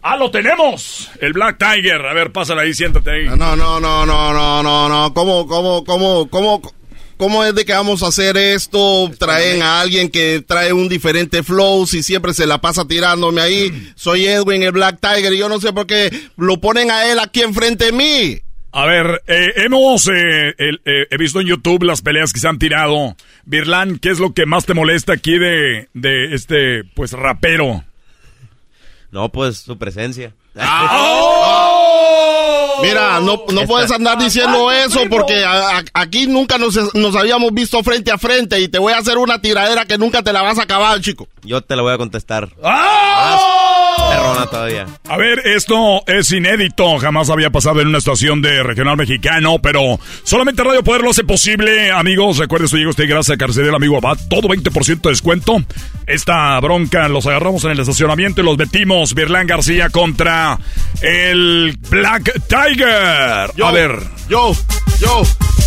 [0.00, 1.10] ¡Ah, lo tenemos!
[1.20, 2.06] El Black Tiger.
[2.06, 3.26] A ver, pásala ahí, siéntate ahí.
[3.26, 5.12] No, no, no, no, no, no, no.
[5.12, 6.62] ¿Cómo, cómo, cómo, cómo?
[7.18, 9.10] ¿Cómo es de que vamos a hacer esto?
[9.18, 13.92] Traen a alguien que trae un diferente flow, si siempre se la pasa tirándome ahí.
[13.96, 17.18] Soy Edwin, el Black Tiger, y yo no sé por qué lo ponen a él
[17.18, 18.40] aquí enfrente de mí.
[18.70, 22.60] A ver, eh, hemos eh, eh, he visto en YouTube las peleas que se han
[22.60, 23.16] tirado.
[23.44, 27.82] Birlan, ¿qué es lo que más te molesta aquí de, de este, pues, rapero?
[29.10, 30.34] No, pues su presencia.
[30.54, 31.64] ¡Oh!
[32.82, 35.44] Mira, no, no puedes andar diciendo eso porque
[35.94, 39.40] aquí nunca nos, nos, habíamos visto frente a frente y te voy a hacer una
[39.40, 41.28] tiradera que nunca te la vas a acabar, chico.
[41.42, 42.48] Yo te la voy a contestar.
[42.62, 43.77] ¡Oh!
[44.50, 44.86] Todavía.
[45.08, 49.98] A ver, esto es inédito, jamás había pasado en una estación de regional mexicano, pero
[50.22, 52.38] solamente Radio Poder lo hace posible, amigos.
[52.38, 55.56] Recuerden, esto llega usted gracias a Carcelera, amigo Abad, todo 20% de descuento.
[56.06, 59.14] Esta bronca los agarramos en el estacionamiento y los metimos.
[59.14, 60.58] Virlán García contra
[61.00, 63.50] el Black Tiger.
[63.62, 63.98] a ver.
[64.28, 64.52] Yo,
[65.00, 65.22] yo,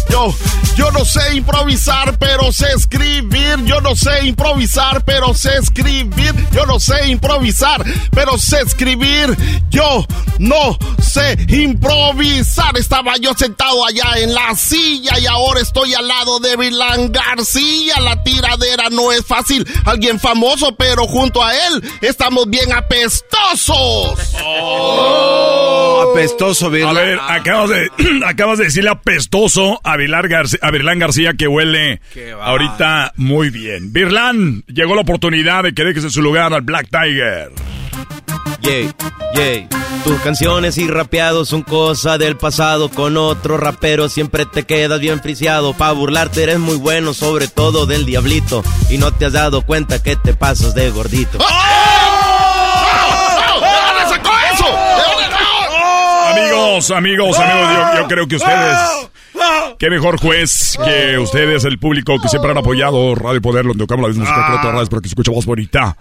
[0.10, 0.36] yo,
[0.76, 3.64] yo no sé improvisar, pero sé escribir.
[3.66, 6.34] Yo no sé improvisar, pero sé escribir.
[6.52, 9.36] Yo no sé improvisar, pero sé escribir.
[9.70, 10.06] Yo
[10.40, 12.78] no sé improvisar.
[12.78, 18.00] Estaba yo sentado allá en la silla y ahora estoy al lado de Vilán García.
[18.02, 19.66] La tiradera no es fácil.
[19.86, 24.36] Alguien famoso, pero junto a él estamos bien apestosos.
[24.44, 27.90] Oh, apestoso, A ver, acabas de,
[28.26, 32.02] acabas de decirle apestoso a, Vilar García, a Virlán García que huele
[32.42, 33.94] ahorita muy bien.
[33.94, 37.52] Virlán, llegó la oportunidad de que dejes en su lugar al Black Tiger.
[38.62, 38.92] Yay,
[39.36, 39.68] yay.
[40.04, 42.90] Tus canciones y rapeados son cosa del pasado.
[42.90, 45.74] Con otro rapero siempre te quedas bien friciado.
[45.74, 48.64] Pa' burlarte eres muy bueno, sobre todo del diablito.
[48.90, 51.40] Y no te has dado cuenta que te pasas de gordito.
[56.32, 58.78] Amigos, amigos, amigos, yo, creo que ustedes.
[59.78, 64.04] Qué mejor juez que ustedes, el público que siempre han apoyado Radio Poder, donde tocamos
[64.04, 65.98] la misma música que otras para que se escuche voz bonita.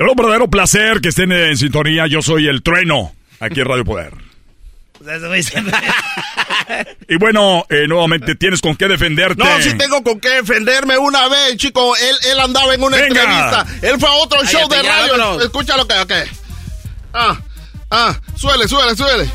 [0.00, 2.06] Pero un verdadero placer que estén en sintonía.
[2.06, 4.14] Yo soy el trueno aquí en Radio Poder.
[7.06, 9.44] y bueno, eh, nuevamente tienes con qué defenderte.
[9.44, 11.94] No, sí tengo con qué defenderme una vez, chico.
[11.96, 13.66] Él, él andaba en una entrevista.
[13.82, 15.38] Él fue a otro show de radio.
[15.42, 16.12] Escucha lo que, ok.
[17.12, 17.38] Ah,
[17.90, 19.28] ah, suele, suele, suele.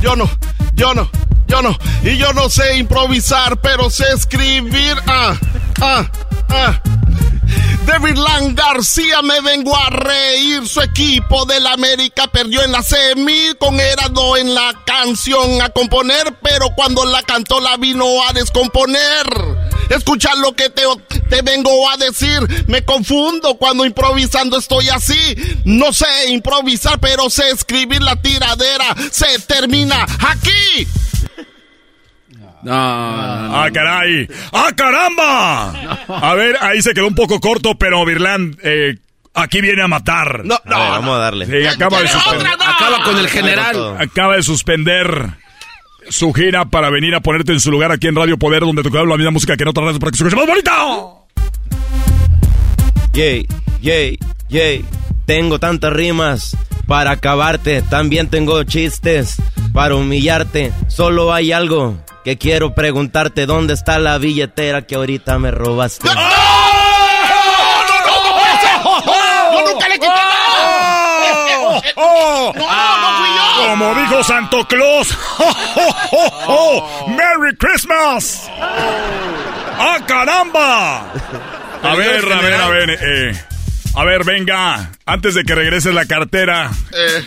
[0.00, 0.30] Yo no,
[0.72, 1.10] yo no,
[1.46, 1.78] yo no.
[2.02, 4.96] Y yo no sé improvisar, pero sé escribir.
[5.06, 5.38] Ah,
[5.82, 6.10] ah,
[6.48, 6.82] ah.
[8.00, 10.66] Wirlan García me vengo a reír.
[10.66, 16.38] Su equipo del América perdió en la semi con Erado en la canción a componer,
[16.42, 19.26] pero cuando la cantó la vino a descomponer.
[19.90, 20.82] Escucha lo que te,
[21.28, 22.64] te vengo a decir.
[22.68, 25.18] Me confundo cuando improvisando estoy así.
[25.64, 28.96] No sé improvisar, pero sé escribir la tiradera.
[29.10, 30.86] Se termina aquí.
[32.68, 34.28] ¡Ah, caray!
[34.52, 35.70] ¡Ah, caramba!
[36.08, 38.96] A ver, ahí se quedó un poco corto, pero Virland, eh,
[39.34, 40.44] aquí viene a matar.
[40.44, 40.78] No, no.
[40.78, 41.46] vamos a darle.
[41.46, 42.46] Sí, acaba de suspender.
[42.46, 43.96] Acaba con el general.
[43.98, 45.30] Acaba de suspender
[46.08, 49.04] su gira para venir a ponerte en su lugar aquí en Radio Poder, donde tocaba
[49.04, 51.26] la misma música que en otras radios para que se escuche más bonito.
[53.12, 53.46] Yay,
[53.80, 54.18] yay,
[54.48, 54.84] yay.
[55.26, 56.56] Tengo tantas rimas
[56.86, 57.82] para acabarte.
[57.82, 59.36] También tengo chistes
[59.72, 60.72] para humillarte.
[60.88, 63.46] Solo hay algo que quiero preguntarte.
[63.46, 66.08] ¿Dónde está la billetera que ahorita me robaste?
[69.52, 71.82] ¡Yo nunca le quité nada!
[71.96, 72.52] ¡Oh!
[72.54, 73.66] ¡No, no fui yo!
[73.68, 75.08] Como dijo Santo Claus.
[75.38, 76.44] ¡Oh, oh, oh,
[77.06, 77.08] oh!
[77.10, 78.50] ¡Merry Christmas!
[78.58, 81.06] ¡Ah, caramba!
[81.82, 82.90] A ver, a ver, a ver.
[83.00, 83.44] eh,
[83.94, 84.90] a ver, venga.
[85.06, 86.70] Antes de que regrese la cartera.
[86.92, 87.26] Eh,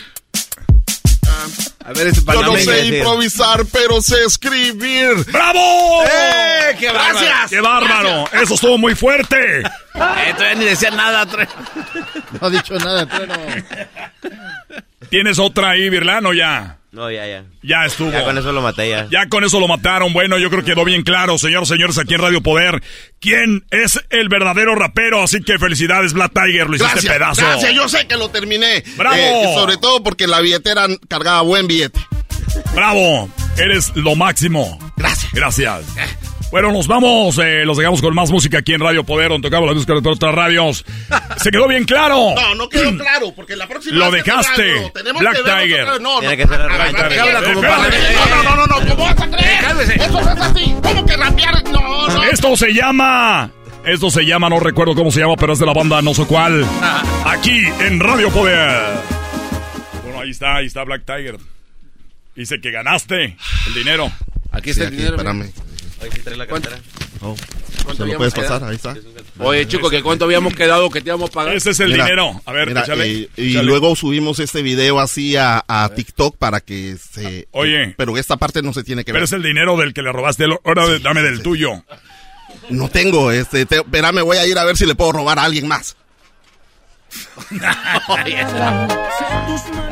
[1.86, 5.16] A ver, ese yo no sé improvisar, pero sé escribir.
[5.32, 6.04] ¡Bravo!
[6.06, 7.20] ¡Eh, qué bárbaro!
[7.20, 7.50] Gracias.
[7.50, 8.26] ¡Qué bárbaro!
[8.42, 9.60] ¡Eso estuvo muy fuerte!
[9.60, 11.26] Eh, todavía ni decía nada.
[11.28, 11.48] Tre-
[12.40, 13.34] No ha dicho nada, Trueno.
[15.14, 16.80] ¿Tienes otra ahí, Virlán, o ya?
[16.92, 17.44] No, ya, ya.
[17.62, 18.10] Ya estuvo.
[18.12, 19.08] Ya con eso lo maté ya.
[19.12, 20.12] Ya con eso lo mataron.
[20.12, 22.82] Bueno, yo creo que quedó bien claro, señores, señores, aquí en Radio Poder.
[23.20, 25.22] ¿Quién es el verdadero rapero?
[25.22, 27.42] Así que felicidades, Black Tiger, lo hiciste Gracias, pedazo.
[27.42, 28.84] gracias, yo sé que lo terminé.
[28.98, 29.16] ¡Bravo!
[29.16, 32.00] Eh, sobre todo porque la billetera cargaba buen billete.
[32.74, 34.80] Bravo, eres lo máximo.
[34.98, 35.32] Gracias.
[35.32, 35.84] Gracias.
[36.54, 39.68] Bueno, nos vamos, eh, los dejamos con más música aquí en Radio Poder, donde tocamos
[39.68, 40.86] la música de otras radios.
[41.38, 42.36] ¿Se quedó bien claro?
[42.36, 44.92] No, no quedó claro, porque la próxima Lo vez dejaste.
[44.94, 45.82] tenemos Black que Tiger.
[45.82, 46.02] otra vez.
[46.02, 46.44] No, Tiene no.
[46.44, 47.34] que ser Ah, Black ah, Tiger.
[47.34, 49.62] No, no, no, no, ¿cómo vas a creer?
[49.62, 49.96] Cálmese.
[49.96, 50.76] Eso no es así.
[50.84, 51.64] ¿Cómo que rapear?
[51.72, 52.24] No, no.
[52.26, 53.50] Esto se llama.
[53.84, 56.24] Esto se llama, no recuerdo cómo se llama, pero es de la banda no sé
[56.28, 56.64] cuál.
[57.26, 58.80] Aquí en Radio Poder.
[60.04, 61.38] Bueno, ahí está, ahí está Black Tiger.
[62.36, 63.36] Dice que ganaste
[63.68, 64.12] el dinero.
[64.52, 65.16] Aquí Sí, está el aquí, dinero.
[65.16, 65.52] espérame.
[66.04, 66.78] Ahí sí trae la cartera.
[67.22, 67.36] Oh,
[67.86, 68.60] ¿Cuánto ¿Se lo puedes quedado?
[68.60, 68.70] pasar?
[68.70, 68.96] Ahí está.
[69.40, 71.56] Oye, chico, que cuánto habíamos quedado que te íbamos a pagar.
[71.56, 72.42] Ese es el Mira, dinero.
[72.46, 73.12] A ver, Mira, échale.
[73.24, 77.48] eh, y luego subimos este video así a, a TikTok para que se...
[77.52, 77.94] Oye.
[77.98, 79.24] Pero esta parte no se tiene que Pero ver.
[79.24, 80.46] es el dinero del que le robaste.
[80.64, 81.84] Ahora dame del tuyo.
[82.70, 83.66] No tengo, este...
[83.66, 85.96] Te, espérame, voy a ir a ver si le puedo robar a alguien más.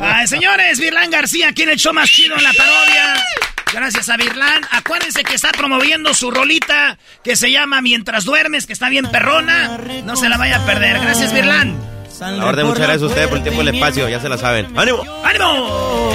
[0.00, 3.24] Ay, señores, Virlán García, el show más chido en la parodia.
[3.72, 4.62] Gracias a Virlán.
[4.70, 9.78] Acuérdense que está promoviendo su rolita que se llama Mientras duermes, que está bien perrona.
[10.04, 11.00] No se la vaya a perder.
[11.00, 11.92] Gracias, Virlán.
[12.20, 14.08] La orden, muchas gracias a ustedes por el tiempo y el espacio.
[14.08, 14.66] Ya se la saben.
[14.78, 15.02] ¡Ánimo!
[15.24, 16.14] ¡Ánimo!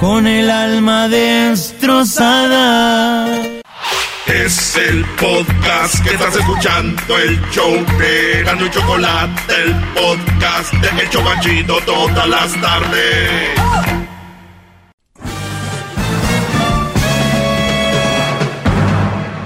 [0.00, 2.40] Con el alma destrozada.
[4.26, 11.02] Es el podcast que estás escuchando, el show de Gano y Chocolate, el podcast de
[11.02, 13.99] El Chobachito todas las tardes.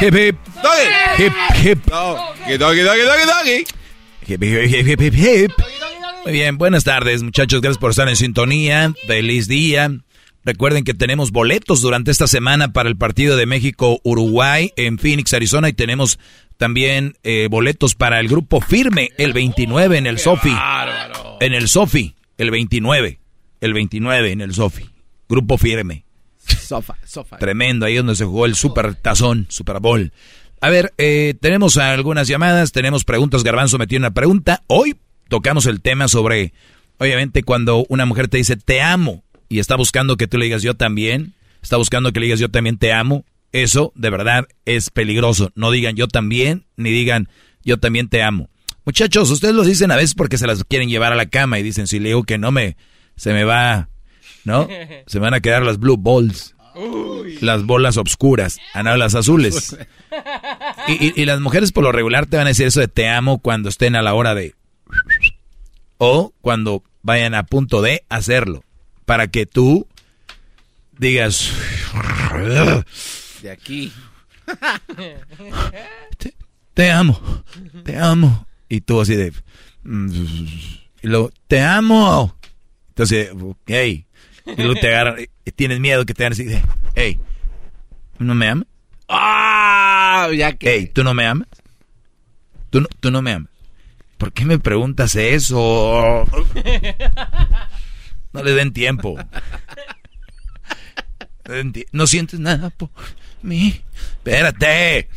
[0.00, 0.36] Hip, hip.
[0.62, 1.24] ¡Doggy!
[1.24, 1.32] Hip,
[1.64, 1.86] hip.
[1.86, 3.64] Doggy, doggy, doggy, doggy,
[4.26, 5.52] hip, hip, hip, hip, hip.
[6.24, 7.60] Muy bien, buenas tardes, muchachos.
[7.60, 8.94] Gracias por estar en sintonía.
[9.08, 9.90] Feliz día.
[10.44, 15.68] Recuerden que tenemos boletos durante esta semana para el partido de México-Uruguay en Phoenix, Arizona.
[15.68, 16.20] Y tenemos
[16.58, 20.54] también eh, boletos para el grupo Firme el 29 en el Sofi.
[21.40, 23.18] En el Sofi, el 29.
[23.60, 24.88] El 29 en el Sofi.
[25.28, 26.04] Grupo Firme.
[26.56, 27.38] Sofa.
[27.38, 30.12] Tremendo, ahí donde se jugó el Super Tazón, Super Bowl.
[30.60, 33.44] A ver, eh, tenemos algunas llamadas, tenemos preguntas.
[33.44, 34.62] Garbanzo metió una pregunta.
[34.66, 34.96] Hoy
[35.28, 36.52] tocamos el tema sobre,
[36.98, 40.62] obviamente, cuando una mujer te dice te amo y está buscando que tú le digas
[40.62, 43.24] yo también, está buscando que le digas yo también te amo.
[43.52, 45.52] Eso de verdad es peligroso.
[45.54, 47.28] No digan yo también, ni digan
[47.64, 48.50] yo también te amo.
[48.84, 51.62] Muchachos, ustedes lo dicen a veces porque se las quieren llevar a la cama y
[51.62, 52.76] dicen si le digo que no me,
[53.16, 53.90] se me va,
[54.48, 54.66] ¿no?
[55.06, 56.54] Se van a quedar las blue balls.
[57.40, 59.76] Las bolas obscuras, ah, no, las azules.
[60.88, 63.08] Y, y- y las mujeres por lo regular te van a decir eso de te
[63.08, 64.54] amo cuando estén a la hora de...
[65.98, 68.64] o cuando vayan a punto de hacerlo,
[69.04, 69.86] para que tú
[70.98, 71.52] digas...
[73.42, 73.92] De aquí.
[76.74, 77.20] Te, amo,
[77.84, 78.46] te amo.
[78.68, 79.32] Y tú así de...
[79.84, 82.36] Y luego, te amo.
[82.90, 83.30] Entonces,
[83.66, 84.06] hey.
[84.56, 85.16] Y luego te agarran,
[85.56, 86.62] tienes miedo que te hagan así de,
[86.94, 87.18] hey,
[88.18, 88.66] ¿no me amas?
[89.08, 90.28] ¡Ah!
[90.34, 90.70] Ya que...
[90.70, 91.48] Hey, ¿tú no me amas?
[92.70, 93.50] ¿Tú no, ¿Tú no me amas?
[94.18, 96.24] ¿Por qué me preguntas eso?
[98.32, 99.16] No le den tiempo.
[101.92, 102.90] No sientes nada por
[103.42, 103.80] mí.
[104.18, 105.08] Espérate.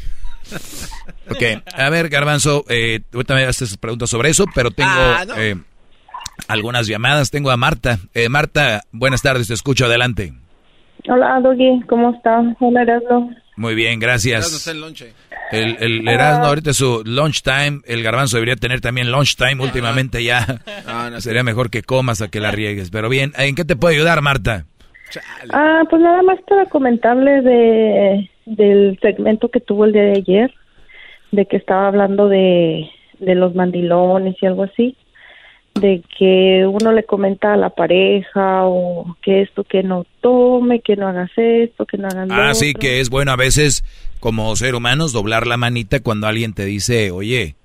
[1.30, 5.36] Ok, a ver, Garbanzo, eh, tú también haces preguntas sobre eso, pero tengo Ah, no.
[5.38, 5.58] eh,
[6.48, 7.32] algunas llamadas.
[7.32, 7.98] Tengo a Marta.
[8.14, 10.34] Eh, Marta, buenas tardes, te escucho, adelante.
[11.08, 12.42] Hola, Doggy, ¿cómo está?
[12.60, 13.32] Hola, Erasmo.
[13.58, 14.68] Muy bien, gracias.
[14.76, 15.14] lonche.
[15.52, 19.62] El, el Erasmo ahorita es su lunch time, el Garbanzo debería tener también lunch time
[19.62, 20.46] últimamente ya.
[20.88, 22.90] Ah, no, Sería mejor que comas a que la riegues.
[22.90, 24.66] Pero bien, ¿en qué te puedo ayudar, Marta?
[25.52, 30.54] Ah, pues nada más para comentarle de del segmento que tuvo el día de ayer,
[31.32, 32.90] de que estaba hablando de,
[33.20, 34.96] de los mandilones y algo así,
[35.76, 40.96] de que uno le comenta a la pareja o que esto que no tome, que
[40.96, 42.82] no hagas esto, que no hagas lo Ah, sí, otro.
[42.82, 43.84] que es bueno a veces
[44.20, 47.56] como ser humanos doblar la manita cuando alguien te dice, oye,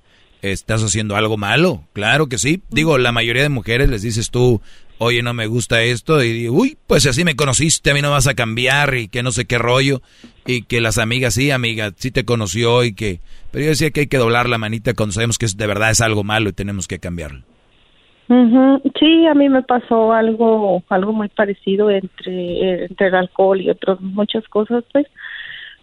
[0.40, 1.82] estás haciendo algo malo.
[1.92, 2.62] Claro que sí.
[2.70, 4.60] Digo, la mayoría de mujeres les dices tú,
[4.98, 6.22] oye, no me gusta esto.
[6.22, 9.22] Y digo, uy, pues así me conociste, a mí no vas a cambiar y que
[9.22, 10.00] no sé qué rollo.
[10.46, 13.20] Y que las amigas, sí, amiga, sí te conoció y que...
[13.50, 16.00] Pero yo decía que hay que doblar la manita cuando sabemos que de verdad es
[16.00, 17.42] algo malo y tenemos que cambiarlo.
[18.28, 23.70] Ujú, Sí, a mí me pasó algo algo muy parecido entre entre el alcohol y
[23.70, 25.07] otras muchas cosas, pues.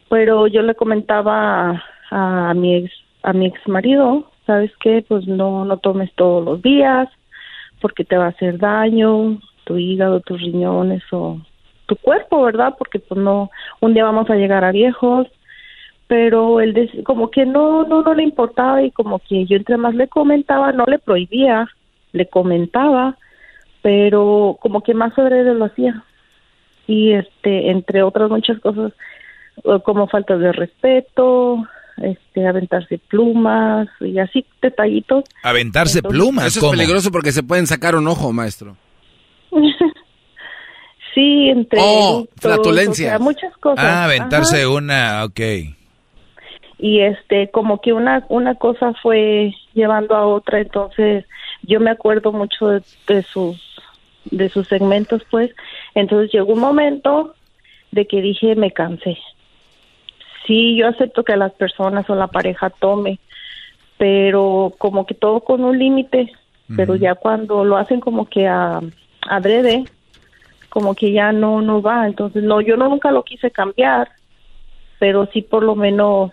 [0.09, 2.91] Pero yo le comentaba a, mi ex
[3.23, 7.09] a mi ex marido, sabes qué, pues no no tomes todos los días
[7.81, 11.39] porque te va a hacer daño tu hígado, tus riñones o
[11.85, 12.75] tu cuerpo, ¿verdad?
[12.77, 13.49] Porque pues no
[13.81, 15.27] un día vamos a llegar a viejos
[16.07, 19.95] pero él como que no no no le importaba y como que yo entre más
[19.95, 21.67] le comentaba no le prohibía
[22.13, 23.17] le comentaba
[23.81, 26.03] pero como que más sobre él lo hacía
[26.87, 28.93] y este entre otras muchas cosas
[29.83, 31.63] como faltas de respeto
[31.97, 36.71] este aventarse plumas y así detallitos Aventarse Entonces- plumas, Eso es ¿cómo?
[36.71, 38.75] peligroso porque se pueden sacar un ojo, maestro.
[41.13, 43.07] sí entre Oh, eructos, flatulencia.
[43.07, 44.69] o sea, muchas cosas Ah, aventarse Ajá.
[44.69, 45.39] una, ok.
[46.79, 51.25] y este como que una una cosa fue llevando a otra entonces
[51.63, 53.57] yo me acuerdo mucho de, de sus
[54.25, 55.51] de sus segmentos pues.
[55.95, 57.35] Entonces llegó un momento
[57.91, 59.17] de que dije me cansé.
[60.45, 63.19] Sí yo acepto que las personas o la pareja tome
[63.97, 66.31] pero como que todo con un límite
[66.75, 68.79] pero ya cuando lo hacen como que a
[69.29, 69.83] adrede
[70.69, 72.07] como que ya no no va.
[72.07, 74.09] Entonces no yo no nunca lo quise cambiar
[74.99, 76.31] pero sí por lo menos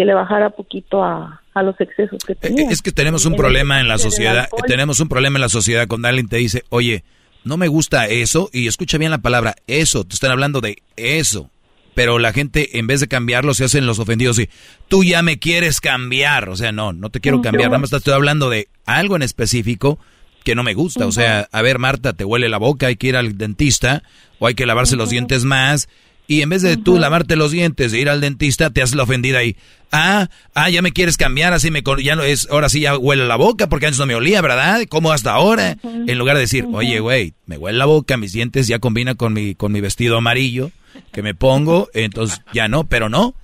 [0.00, 2.64] que le bajara poquito a, a los excesos que tenía.
[2.64, 5.50] Eh, Es que tenemos un En problema en la sociedad, tenemos un problema en la
[5.50, 7.04] sociedad cuando alguien te dice, oye,
[7.44, 11.50] no me gusta eso, y escucha bien la palabra eso, te están hablando de eso.
[11.94, 14.48] Pero la gente, en vez de cambiarlo, se hacen los ofendidos y
[14.88, 16.48] tú ya me quieres cambiar.
[16.48, 19.22] O sea, no, no te quiero cambiar, nada más te estoy hablando de algo en
[19.22, 19.98] específico
[20.44, 21.06] que no me gusta.
[21.06, 24.02] O sea, a ver, Marta, te huele la boca, hay que ir al dentista
[24.38, 25.90] o hay que lavarse los dientes más.
[26.30, 29.02] Y en vez de tú lavarte los dientes e ir al dentista, te haces la
[29.02, 29.56] ofendida ahí.
[29.90, 33.26] Ah, ah, ya me quieres cambiar, así me, ya no es, ahora sí ya huele
[33.26, 34.82] la boca, porque antes no me olía, ¿verdad?
[34.88, 35.76] ¿Cómo hasta ahora?
[35.82, 39.32] En lugar de decir, oye, güey, me huele la boca, mis dientes ya combinan con
[39.32, 40.70] mi, con mi vestido amarillo
[41.10, 43.34] que me pongo, entonces ya no, pero no.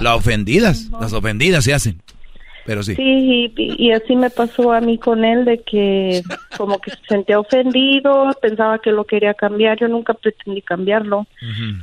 [0.00, 2.02] Las ofendidas, las ofendidas se hacen.
[2.64, 2.94] Pero sí.
[2.94, 6.22] Sí, y, y así me pasó a mí con él, de que
[6.56, 11.26] como que se sentía ofendido, pensaba que lo quería cambiar, yo nunca pretendí cambiarlo,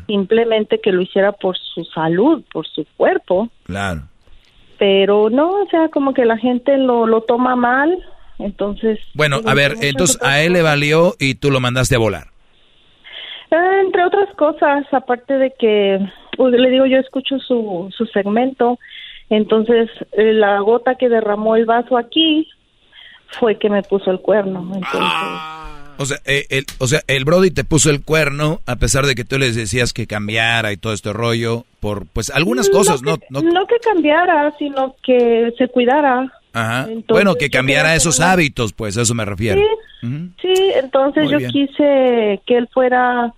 [0.08, 4.04] simplemente que lo hiciera por su salud, por su cuerpo, Claro.
[4.78, 7.98] pero no, o sea, como que la gente lo, lo toma mal,
[8.38, 9.00] entonces...
[9.14, 12.28] Bueno, digo, a ver, entonces a él le valió y tú lo mandaste a volar.
[13.52, 16.00] Eh, entre otras cosas, aparte de que,
[16.38, 18.78] pues, le digo, yo escucho su, su segmento,
[19.30, 22.48] entonces eh, la gota que derramó el vaso aquí
[23.40, 24.62] fue que me puso el cuerno.
[24.74, 25.02] Entonces,
[25.98, 29.16] O sea, eh, el, o sea, el Brody te puso el cuerno a pesar de
[29.16, 33.18] que tú les decías que cambiara y todo este rollo por, pues, algunas cosas, ¿no?
[33.18, 36.32] que, no no que cambiara, sino que se cuidara.
[36.54, 36.84] Ajá.
[36.84, 39.62] Entonces, bueno, que cambiara esos una- hábitos, pues, a eso me refiero.
[40.02, 40.08] Sí,
[40.42, 41.52] sí, entonces Muy yo bien.
[41.52, 43.34] quise que él fuera,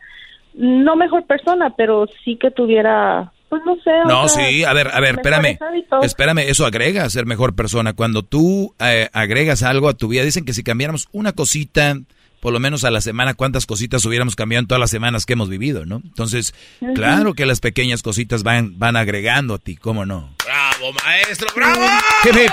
[0.54, 3.92] no mejor persona, pero sí que tuviera pues no sé.
[4.08, 5.60] No, sí, a ver, a ver, espérame.
[6.02, 7.92] Espérame, eso agrega a ser mejor persona.
[7.94, 11.98] Cuando tú eh, agregas algo a tu vida, dicen que si cambiáramos una cosita,
[12.40, 15.34] por lo menos a la semana, cuántas cositas hubiéramos cambiado en todas las semanas que
[15.34, 15.98] hemos vivido, ¿no?
[16.04, 16.56] Entonces,
[16.96, 20.30] claro que las pequeñas cositas van, van agregando a ti, ¿cómo no?
[20.46, 21.48] ¡Bravo, maestro!
[21.54, 21.82] ¡Bravo!
[22.24, 22.52] Hip, hip.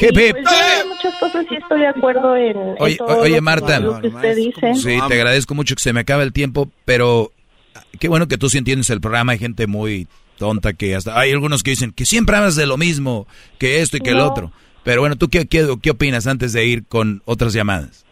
[0.00, 0.36] Hip, hip.
[0.36, 3.34] Pues yo en muchas cosas sí estoy de acuerdo en, en Oye, todo oye lo
[3.36, 3.80] que- Marta.
[3.80, 4.74] lo que usted dice.
[4.74, 7.32] Sí, te agradezco mucho que se me acaba el tiempo, pero
[7.98, 9.32] qué bueno que tú sí entiendes el programa.
[9.32, 10.06] Hay gente muy
[10.38, 11.18] tonta que hasta...
[11.18, 13.26] Hay algunos que dicen que siempre hablas de lo mismo,
[13.58, 14.52] que esto y que el otro.
[14.84, 18.06] Pero bueno, ¿tú qué, qué, qué opinas antes de ir con otras llamadas?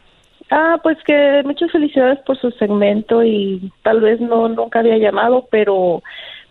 [0.50, 5.48] Ah, pues que muchas felicidades por su segmento y tal vez no nunca había llamado,
[5.50, 6.02] pero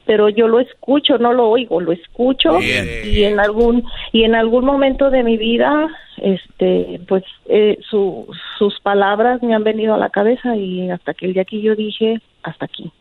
[0.05, 2.87] pero yo lo escucho, no lo oigo, lo escucho Bien.
[3.05, 5.87] y en algún y en algún momento de mi vida,
[6.17, 8.27] este, pues eh, su,
[8.57, 11.75] sus palabras me han venido a la cabeza y hasta que el día que yo
[11.75, 12.91] dije hasta aquí.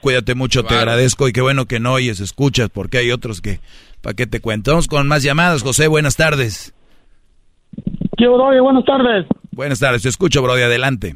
[0.00, 3.60] Cuídate mucho, te agradezco y qué bueno que no oyes, escuchas, porque hay otros que...
[4.00, 4.72] ¿Para qué te cuento?
[4.72, 5.62] Vamos con más llamadas.
[5.62, 6.74] José, buenas tardes.
[8.16, 8.58] ¿Qué Doggy?
[8.58, 9.26] Buenas tardes.
[9.52, 11.14] Buenas tardes, te escucho, Brody, adelante.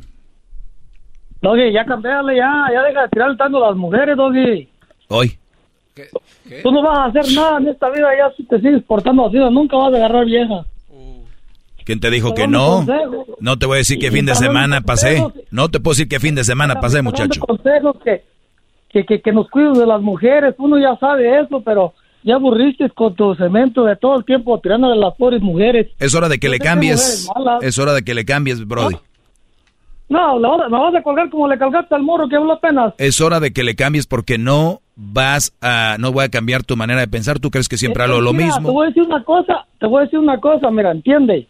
[1.43, 4.69] Doggy, ya cambiale, ya, ya deja de tirar tanto a las mujeres, Doggy.
[5.09, 5.39] Hoy.
[6.62, 9.36] Tú no vas a hacer nada en esta vida, ya si te sigues portando así,
[9.36, 10.65] nunca vas a agarrar vieja.
[11.87, 12.85] ¿Quién te dijo que no?
[13.39, 15.25] No te voy a decir qué Y fin de semana pasé.
[15.53, 17.41] No te puedo decir qué fin de semana pasé, muchacho.
[17.41, 18.25] consejos que,
[18.91, 20.57] que, que, que nos cuides de las mujeres.
[20.59, 21.95] Uno ya sabe eso, pero
[22.25, 25.87] ya aburriste con tu cemento de todo el tiempo tirándole a las pobres mujeres.
[26.01, 27.29] Es hora de que le que cambies.
[27.63, 28.97] Es hora de que le cambies, Brody.
[30.09, 32.95] No, la me vas a colgar como le colgaste al morro que habló apenas.
[32.99, 36.77] Es hora de que le cambies porque no vas a, no voy a cambiar tu
[36.77, 37.39] manera de pensar.
[37.39, 38.73] Tú crees que siempre hablo lo Mira, Te mismo.
[38.73, 41.47] voy a decir una cosa, te voy a decir una cosa, mira, entiende.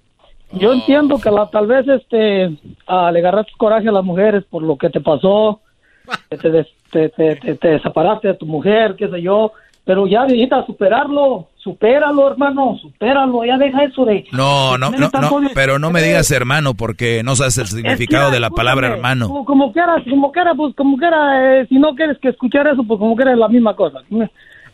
[0.52, 2.56] Yo entiendo que la, tal vez este
[2.86, 5.60] ah, le agarraste coraje a las mujeres por lo que te pasó,
[6.30, 9.52] que te, des- te, te, te- te separaste de tu mujer, qué sé yo,
[9.84, 14.24] pero ya necesitas superarlo, supéralo, hermano, supéralo, ya deja eso de...
[14.32, 18.50] No, no, no, pero no me digas hermano porque no sabes el significado de la
[18.50, 19.26] palabra hermano.
[19.28, 22.82] Como, como quiera, como quiera, pues como quiera, eh, si no quieres que escuchar eso,
[22.84, 24.00] pues como quiera es la misma cosa.
[24.08, 24.30] ¿sí me,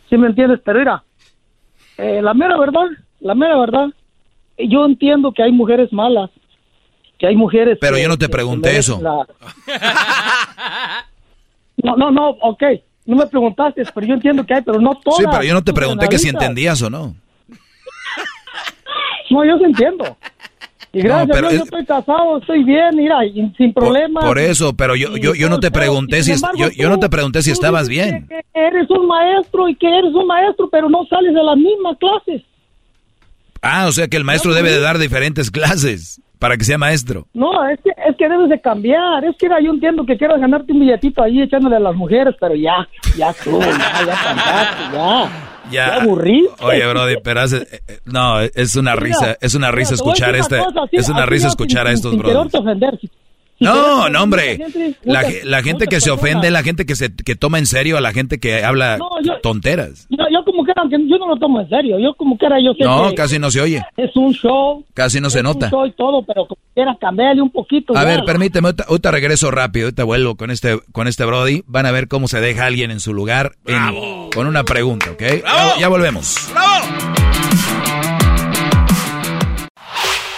[0.09, 0.61] sí me entiendes?
[0.63, 1.03] Pero mira,
[1.97, 2.85] eh, la mera verdad,
[3.19, 3.87] la mera verdad,
[4.57, 6.29] yo entiendo que hay mujeres malas,
[7.17, 7.77] que hay mujeres...
[7.81, 8.99] Pero que- yo no te pregunté eso.
[9.01, 9.25] la-
[11.83, 12.63] No, no, no, ok,
[13.05, 15.17] no me preguntaste, pero yo entiendo que hay, pero no todas.
[15.19, 17.15] Sí, pero yo no te pregunté que si entendías o no.
[19.29, 20.15] No, yo sí entiendo.
[20.93, 24.23] Y gracias pero a Dios, es- yo estoy casado, estoy bien, mira, y sin problemas.
[24.23, 27.09] Por eso, pero yo, yo, yo no te pregunté si, embargo, yo, yo no te
[27.09, 28.27] pregunté si estabas bien.
[28.27, 31.97] que eres un maestro y que eres un maestro, pero no sales de las mismas
[31.97, 32.43] clases.
[33.63, 37.25] Ah, o sea que el maestro debe de dar diferentes clases para que sea maestro.
[37.33, 39.23] No, es que, es que debes de cambiar.
[39.23, 42.35] Es que mira, yo entiendo que quieras ganarte un billetito ahí echándole a las mujeres,
[42.39, 42.85] pero ya,
[43.17, 45.49] ya tú, ya, ya cantaste, ya.
[45.71, 45.95] Ya.
[46.01, 46.61] Aburriste.
[46.61, 50.35] Oye, Brody, pero hace, eh, eh, no, es una Mira, risa, es una risa escuchar
[50.35, 52.21] este, cosa, es una risa escuchar sin- a estos sin
[53.59, 54.59] No, no, hombre.
[55.03, 58.11] La, gente que se ofende, la gente que se que toma en serio a la
[58.11, 60.07] gente que habla No, yo- tonteras.
[60.09, 61.97] Yo, yo como que era, aunque yo no lo tomo en serio.
[61.99, 64.83] Yo como que era, yo sé No, que casi no se oye, es un show.
[64.93, 65.67] casi no se nota.
[65.67, 67.95] Un show y todo, pero como quiera cambiarle un poquito.
[67.95, 71.63] A ver, permíteme, ahorita, ahorita regreso rápido, ahorita vuelvo con este, con este Brody.
[71.67, 75.21] Van a ver cómo se deja alguien en su lugar en- con una pregunta, ¿ok?
[75.43, 76.51] Ya, ya volvemos.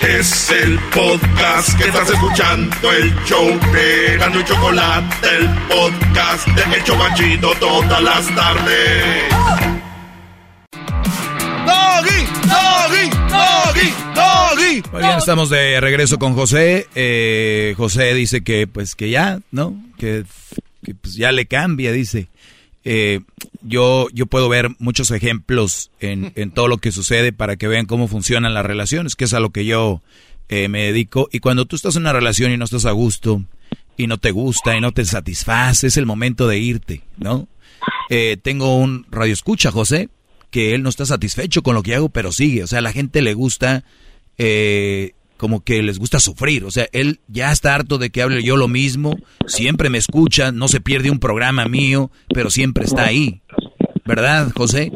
[0.07, 6.75] Es el podcast que estás escuchando, el show de Gano y Chocolate, el podcast de
[6.75, 9.23] El Chocachito todas las tardes.
[11.65, 12.25] ¡Doggy!
[12.43, 13.09] ¡Doggy!
[13.29, 13.93] ¡Doggy!
[14.13, 14.83] ¡Doggy!
[14.91, 16.87] Muy bien, estamos de regreso con José.
[16.93, 19.75] Eh, José dice que, pues, que ya, ¿no?
[19.97, 20.23] Que,
[20.83, 22.27] que, pues, ya le cambia, dice.
[22.85, 23.21] Eh,
[23.61, 27.87] yo, yo puedo ver muchos ejemplos en, en todo lo que sucede para que vean
[27.87, 30.01] cómo funcionan las relaciones, que es a lo que yo
[30.49, 31.27] eh, me dedico.
[31.31, 33.43] Y cuando tú estás en una relación y no estás a gusto,
[33.97, 37.47] y no te gusta, y no te satisface, es el momento de irte, ¿no?
[38.09, 40.09] Eh, tengo un radio escucha, José,
[40.51, 42.63] que él no está satisfecho con lo que hago, pero sigue.
[42.63, 43.83] O sea, a la gente le gusta,
[44.37, 46.63] eh, como que les gusta sufrir.
[46.65, 49.17] O sea, él ya está harto de que hable yo lo mismo,
[49.47, 53.41] siempre me escucha, no se pierde un programa mío, pero siempre está ahí.
[54.05, 54.91] ¿Verdad, José?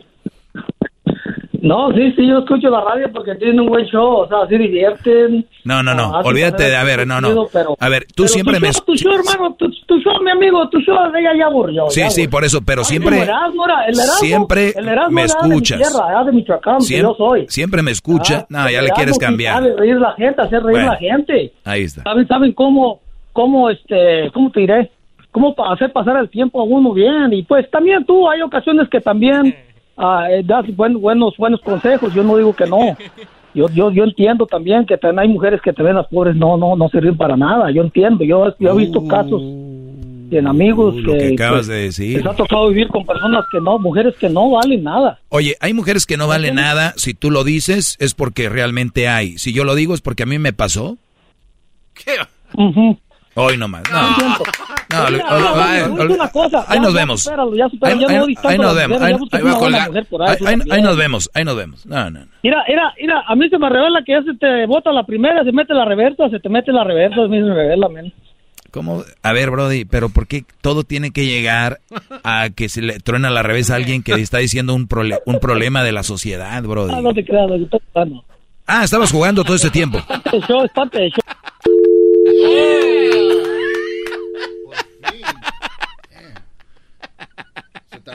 [1.61, 4.57] No, sí, sí, yo escucho la radio porque tienen un buen show, o sea, así
[4.57, 5.45] divierten.
[5.63, 7.47] No, no, no, Ah, sí, olvídate de, a ver, no, no.
[7.51, 8.71] pero- A ver, tú siempre tu me...
[8.71, 11.89] show, Tu show, hermano, tu, tu show, mi amigo, tu show ella ya aburrió.
[11.89, 13.11] Sí, ya sí, por eso, pero Ay, siempre...
[13.11, 15.77] como Erasmo era- el Erasmo- Siempre el Erasmo me era de mi escuchas.
[15.79, 17.45] tierra, de Michoacán, que Siempre, yo soy.
[17.49, 18.39] siempre me escucha.
[18.41, 19.55] Ah, no, ya el le quieres sí cambiar.
[19.55, 20.91] sabe reír la gente, hacer reír Bueno.
[20.93, 21.53] la gente.
[21.65, 22.03] Ahí está.
[22.03, 22.99] ¿Saben, saben cómo,
[23.33, 24.91] cómo, este, cómo te diré?
[25.31, 27.31] cómo hacer pasar el tiempo a uno bien.
[27.33, 29.55] Y pues también tú, hay ocasiones que también
[29.99, 32.11] ah, eh, das buen- buenos, buenos consejos.
[32.15, 32.97] Yo no digo que no.
[33.55, 36.75] Yo, yo, yo entiendo también que también hay mujeres que también las pobres no, no,
[36.75, 37.71] no sirven para nada.
[37.71, 38.23] Yo entiendo.
[38.23, 42.17] Yo, yo he visto casos en amigos Uh, lo que acabas pues, de decir.
[42.17, 45.19] les ha tocado vivir con personas que no, mujeres que no valen nada.
[45.29, 46.93] Oye, hay mujeres que no valen nada.
[46.97, 49.39] Si tú lo dices, es porque realmente hay.
[49.39, 50.97] Si yo lo digo, es porque a mí me pasó.
[53.41, 53.83] Hoy nomás.
[53.89, 54.01] No,
[54.89, 57.27] no, Mira, una cosa, ahí nos vemos.
[57.27, 59.01] Ahí- nos vemos.
[59.01, 59.91] Ahí va a colgar.
[60.71, 61.29] ahí, nos vemos.
[61.33, 61.85] Ahí nos vemos.
[61.85, 62.25] No, no, no.
[62.43, 65.43] Mira, mira, mira, a mí se me revela que ya se te bota la primera,
[65.43, 68.11] se mete la reversa, se te mete la reversa, a mí se me revela, men.
[68.71, 69.03] ¿Cómo?
[69.23, 71.79] A ver, Brody, pero ¿por qué todo tiene que llegar
[72.23, 74.87] a que se le truena la revés a alguien que está diciendo un,
[75.25, 76.93] un problema de la sociedad, Brody?
[76.95, 78.23] Ah, no te creas, yo estoy jugando.
[78.67, 79.97] Ah, estabas jugando todo ese tiempo.
[79.97, 81.23] Es parte del show, es parte del show.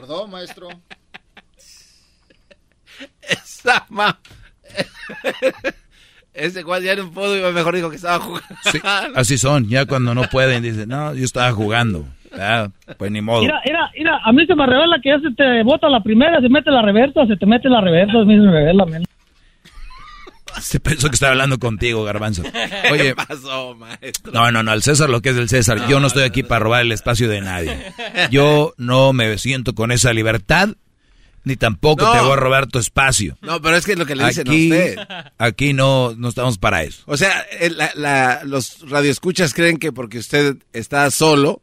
[0.05, 0.69] Tardó, maestro.
[3.23, 4.19] Esa ma...
[6.35, 8.49] Ese cual ya no pudo y mejor dijo que estaba jugando.
[8.65, 8.81] Sí,
[9.15, 9.69] así son.
[9.69, 12.05] Ya cuando no pueden, dicen, no, yo estaba jugando.
[12.33, 12.69] Ah,
[12.99, 13.43] pues ni modo.
[13.43, 16.41] Mira, mira, mira, a mí se me revela que ya se te bota la primera,
[16.41, 19.05] se mete la reversa, se te mete la reversa, a mí se me revela, men.
[20.61, 22.43] Se pensó que estaba hablando contigo, Garbanzo.
[22.93, 24.33] Oye, ¿Qué pasó, maestro?
[24.33, 25.89] no, no, no, al César lo que es del César.
[25.89, 27.93] Yo no estoy aquí para robar el espacio de nadie.
[28.31, 30.71] Yo no me siento con esa libertad,
[31.45, 32.13] ni tampoco No.
[32.13, 33.37] te voy a robar tu espacio.
[33.43, 34.99] No, pero es que es lo que le dicen aquí, a usted.
[35.39, 37.03] Aquí no, no estamos para eso.
[37.07, 41.61] O sea, el- la- la- los radioescuchas creen que porque usted está solo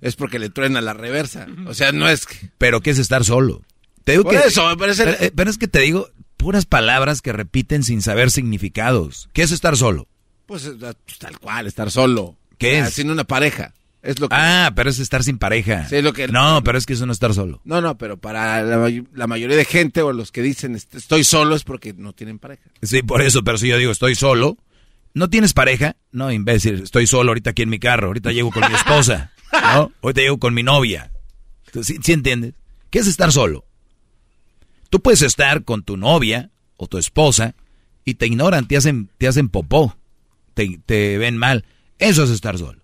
[0.00, 1.46] es porque le truena la reversa.
[1.66, 2.50] O sea, no es que...
[2.58, 3.62] Pero ¿qué es estar solo?
[4.04, 6.66] Te digo Por que, eso, me parece- pero, eh, pero es que te digo puras
[6.66, 9.28] palabras que repiten sin saber significados.
[9.32, 10.06] ¿Qué es estar solo?
[10.46, 12.36] Pues, eh, pues, tal cual, estar solo.
[12.58, 12.94] ¿Qué Ah, es?
[12.94, 13.72] Sin una pareja.
[14.02, 14.36] Es lo que...
[14.38, 15.88] Ah, pero es estar sin pareja.
[15.88, 17.62] Sí, lo que- No, pero es que eso no es estar solo.
[17.64, 20.94] No, no, pero para la, may- la mayoría de gente o los que dicen est-
[20.94, 22.62] estoy solo es porque no tienen pareja.
[22.82, 24.58] Sí, por eso, pero si yo digo estoy solo,
[25.14, 25.96] ¿no tienes pareja?
[26.12, 29.90] No, imbécil, estoy solo ahorita aquí en mi carro, ahorita llego con mi esposa, ¿no?
[30.02, 31.10] Ahorita llego con mi novia.
[31.82, 32.52] ¿Sí, sí entiendes?
[32.90, 33.64] ¿Qué es estar solo?
[34.94, 37.56] Tú puedes estar con tu novia o tu esposa
[38.04, 39.96] y te ignoran, te hacen, te hacen popó,
[40.54, 41.64] te, te ven mal.
[41.98, 42.80] Eso es estar solo.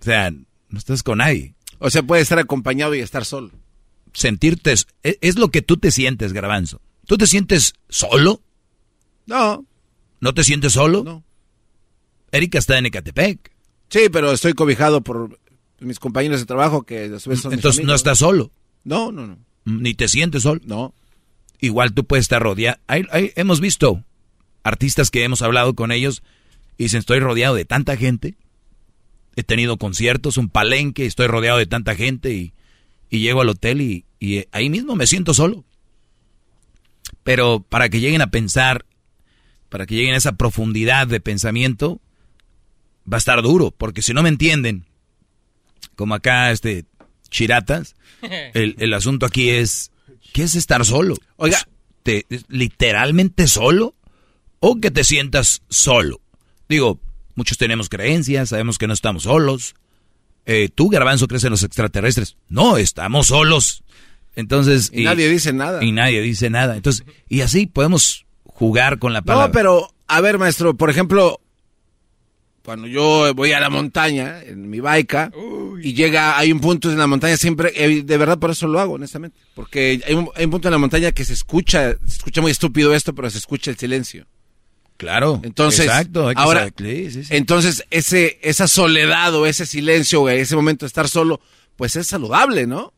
[0.00, 1.54] O sea, no estás con nadie.
[1.78, 3.52] O sea, puede estar acompañado y estar solo.
[4.12, 6.80] Sentirte, es, es lo que tú te sientes, Garbanzo.
[7.06, 8.42] ¿Tú te sientes solo?
[9.26, 9.64] No.
[10.18, 11.04] ¿No te sientes solo?
[11.04, 11.22] No.
[12.32, 13.52] Erika está en Ecatepec.
[13.88, 15.38] Sí, pero estoy cobijado por
[15.78, 18.50] mis compañeros de trabajo que a su vez son mis Entonces no estás solo.
[18.82, 19.38] No, no, no.
[19.64, 20.60] Ni te sientes solo.
[20.64, 20.92] No.
[21.64, 22.78] Igual tú puedes estar rodeado.
[22.86, 24.04] Hay- hay- hemos visto
[24.62, 26.22] artistas que hemos hablado con ellos
[26.78, 28.34] y dicen, estoy rodeado de tanta gente.
[29.36, 32.52] He tenido conciertos, un palenque, estoy rodeado de tanta gente y,
[33.10, 35.64] y llego al hotel y, y ahí mismo me siento solo.
[37.22, 38.84] Pero para que lleguen a pensar,
[39.68, 42.00] para que lleguen a esa profundidad de pensamiento,
[43.10, 44.84] va a estar duro, porque si no me entienden,
[45.96, 46.84] como acá este
[47.30, 47.96] Chiratas,
[48.54, 49.90] el, el asunto aquí es,
[50.34, 51.16] ¿qué es estar solo?
[51.36, 51.66] Oiga.
[52.02, 53.94] ¿Te, ¿Literalmente solo?
[54.58, 56.20] ¿O que te sientas solo?
[56.68, 57.00] Digo,
[57.34, 59.74] muchos tenemos creencias, sabemos que no estamos solos.
[60.44, 62.36] Eh, ¿Tú, Garbanzo, crees en los extraterrestres?
[62.48, 63.84] No, estamos solos.
[64.34, 64.90] Entonces...
[64.92, 65.82] Y nadie dice nada.
[65.82, 66.76] Y nadie dice nada.
[66.76, 69.46] Entonces, y así podemos jugar con la palabra.
[69.46, 71.40] No, pero, a ver, maestro, por ejemplo,
[72.64, 75.30] cuando yo voy a la montaña en mi baica
[75.82, 78.80] y llega, hay un punto en la montaña siempre, eh, de verdad por eso lo
[78.80, 82.16] hago, honestamente, porque hay un, hay un punto en la montaña que se escucha, se
[82.16, 84.26] escucha muy estúpido esto, pero se escucha el silencio.
[84.96, 85.40] Claro.
[85.44, 87.36] Entonces, exacto, hay que ahora, saber- sí, sí, sí.
[87.36, 91.40] entonces ese, esa soledad o ese silencio o ese momento de estar solo,
[91.76, 92.94] pues es saludable, ¿no?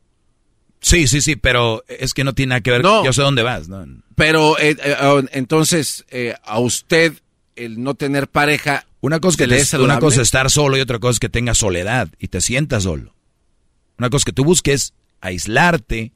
[0.79, 2.83] Sí, sí, sí, pero es que no tiene nada que ver.
[2.83, 3.03] No.
[3.03, 3.85] Yo sé dónde vas, ¿no?
[4.15, 7.13] Pero eh, eh, ah, entonces, eh, a usted
[7.55, 10.81] el no tener pareja, Una cosa, ¿se que te- una cosa es estar solo y
[10.81, 13.13] otra cosa es que tengas soledad y te sientas solo.
[13.97, 16.11] Una cosa que tú busques aislarte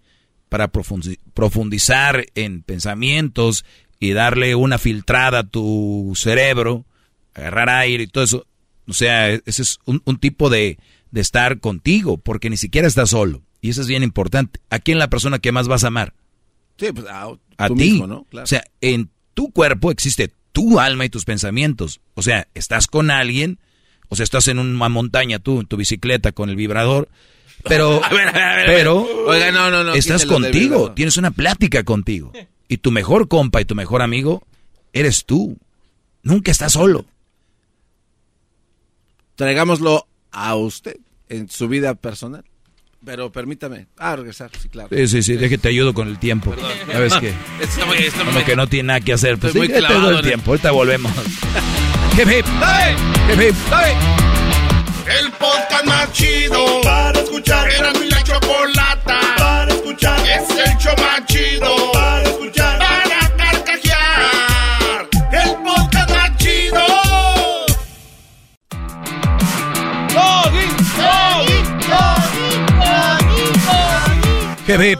[0.50, 3.66] para profundi- profundizar en pensamientos
[4.00, 6.86] y darle una filtrada a tu cerebro,
[7.34, 8.46] agarrar aire y todo eso.
[8.88, 10.78] O sea, ese es un, un tipo de,
[11.12, 13.42] de estar contigo, porque ni siquiera estás solo.
[13.62, 14.60] Y eso es bien importante.
[14.72, 16.14] ¿A quién la persona que más vas a amar?
[16.78, 17.74] Sí, pues a, ti.
[17.76, 18.24] mismo, ¿no?
[18.26, 18.44] Claro.
[18.44, 22.02] O sea, en tu cuerpo existe tu alma y tus pensamientos.
[22.14, 23.60] O sea, estás con alguien,
[24.10, 27.10] o sea, estás en una montaña tú, en tu bicicleta con el vibrador,
[27.64, 29.02] pero, A ver, a ver, a ver, pero.
[29.28, 32.32] Oiga, no, no, no, estás contigo, tienes una plática contigo.
[32.68, 34.44] Y tu mejor compa y tu mejor amigo
[34.94, 35.58] eres tú.
[36.24, 37.06] Nunca estás solo.
[39.36, 40.98] Traigámoslo a usted.
[41.30, 42.44] en su vida personal.
[43.04, 43.88] Pero permítame.
[43.98, 44.90] Ah, regresar, sí, claro.
[44.96, 46.54] Sí, sí, sí, déjate ayudo con el tiempo.
[46.92, 47.34] ¿Sabes qué?
[47.60, 49.38] Está muy- está Como muy- que no tiene nada que hacer.
[49.40, 50.52] Pues Estoy sí, muy te doy clavado el en el- tiempo.
[50.52, 51.12] Ahorita volvemos.
[52.14, 52.46] Hip, hip.
[53.30, 53.56] Hip, hip.
[55.20, 57.70] El podcast más chido para escuchar.
[57.72, 60.20] Era mi la chocolata para escuchar.
[60.28, 60.94] Es el show
[74.84, 75.00] Hip,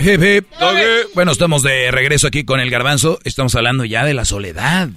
[0.00, 0.20] hip.
[0.22, 0.46] Hip.
[1.14, 3.18] Bueno, estamos de regreso aquí con el garbanzo.
[3.24, 4.88] Estamos hablando ya de la soledad.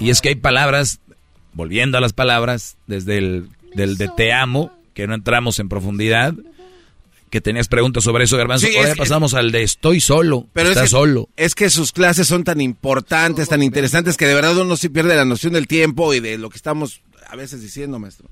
[0.00, 1.00] Y es que hay palabras,
[1.52, 6.34] volviendo a las palabras, desde el del de te amo, que no entramos en profundidad.
[7.30, 8.66] Que tenías preguntas sobre eso, garbanzo.
[8.68, 10.46] Sí, Ahora es- pasamos al de estoy solo.
[10.52, 11.28] Pero Estás es que, solo.
[11.36, 15.16] Es que sus clases son tan importantes, tan interesantes, que de verdad uno sí pierde
[15.16, 18.28] la noción del tiempo y de lo que estamos a veces diciendo, maestro.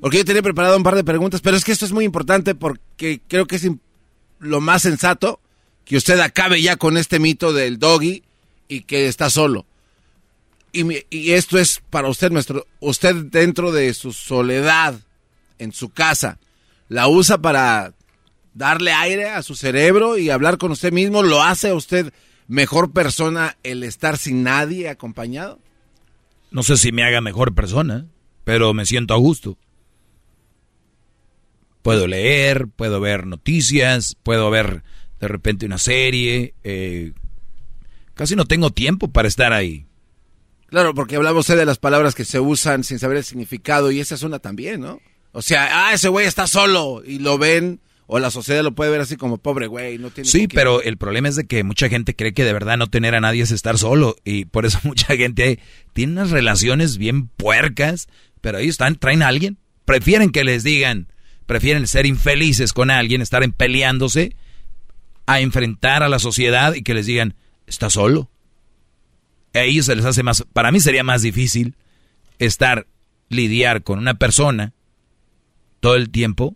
[0.00, 2.54] Porque yo tenía preparado un par de preguntas, pero es que esto es muy importante
[2.54, 3.80] porque creo que es im-
[4.38, 5.40] lo más sensato
[5.84, 8.22] que usted acabe ya con este mito del doggy
[8.68, 9.64] y que está solo.
[10.72, 12.66] Y, esto es para usted, maestro.
[12.80, 15.00] Usted dentro de su soledad,
[15.58, 16.38] en su casa,
[16.88, 17.94] la usa para
[18.54, 21.22] darle aire a su cerebro y hablar con usted mismo.
[21.22, 22.12] ¿Lo hace a usted
[22.48, 25.58] mejor persona el estar sin nadie acompañado?
[26.50, 28.06] No sé si me haga mejor persona,
[28.44, 29.56] pero me siento a gusto.
[31.88, 34.82] Puedo leer, puedo ver noticias, puedo ver
[35.20, 36.52] de repente una serie.
[36.62, 37.12] eh,
[38.12, 39.86] casi no tengo tiempo para estar ahí.
[40.66, 44.00] Claro, porque hablaba usted de las palabras que se usan sin saber el significado y
[44.00, 45.00] esa es una también, ¿no?
[45.32, 48.90] O sea, ah, ese güey está solo y lo ven, o la sociedad lo puede
[48.90, 50.56] ver así como pobre güey, no tiene Sí, con quién".
[50.56, 53.22] pero el problema es de que mucha gente cree que de verdad no tener a
[53.22, 55.58] nadie es estar solo y por eso mucha gente
[55.94, 58.08] tiene unas relaciones bien puercas,
[58.42, 59.56] pero ahí están, traen a alguien,
[59.86, 61.08] prefieren que les digan,
[61.48, 64.36] prefieren ser infelices con alguien, estar en peleándose,
[65.24, 67.34] a enfrentar a la sociedad y que les digan,
[67.66, 68.30] está solo.
[69.54, 71.74] A ellos se les hace más, para mí sería más difícil
[72.38, 72.86] estar,
[73.30, 74.74] lidiar con una persona
[75.80, 76.54] todo el tiempo,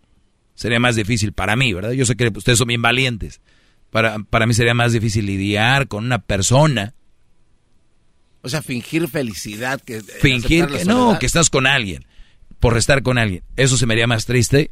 [0.53, 1.93] sería más difícil para mí, ¿verdad?
[1.93, 3.41] Yo sé que ustedes son bien valientes.
[3.89, 6.93] Para, para mí sería más difícil lidiar con una persona,
[8.43, 12.05] O sea, fingir felicidad que fingir aceptar la que no, que estás con alguien,
[12.59, 13.43] por estar con alguien.
[13.55, 14.69] Eso se me haría más triste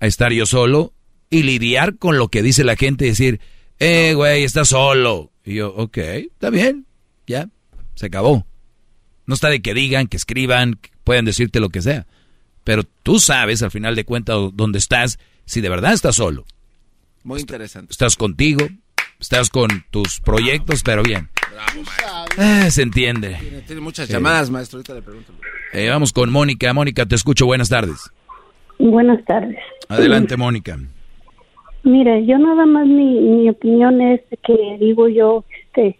[0.00, 0.92] a estar yo solo
[1.30, 3.40] y lidiar con lo que dice la gente y decir,
[3.78, 5.30] eh, güey, estás solo.
[5.44, 6.86] Y yo, ok, está bien,
[7.26, 7.48] ya,
[7.94, 8.46] se acabó.
[9.26, 12.06] No está de que digan, que escriban, que puedan decirte lo que sea.
[12.64, 16.44] Pero tú sabes, al final de cuentas, dónde estás, si de verdad estás solo.
[17.22, 17.92] Muy interesante.
[17.92, 18.66] Estás contigo,
[19.18, 21.28] estás con tus proyectos, pero bien.
[22.38, 23.36] Eh, se entiende.
[23.40, 24.12] Tiene, tiene muchas Sí.
[24.14, 25.32] llamadas, maestro, ahorita le pregunto.
[25.72, 26.72] Eh, vamos con Mónica.
[26.72, 27.46] Mónica, te escucho.
[27.46, 28.10] Buenas tardes.
[28.80, 29.58] Buenas tardes.
[29.88, 30.78] Adelante, Mónica.
[31.82, 35.96] Mire, yo nada más mi, mi opinión es que digo yo, este,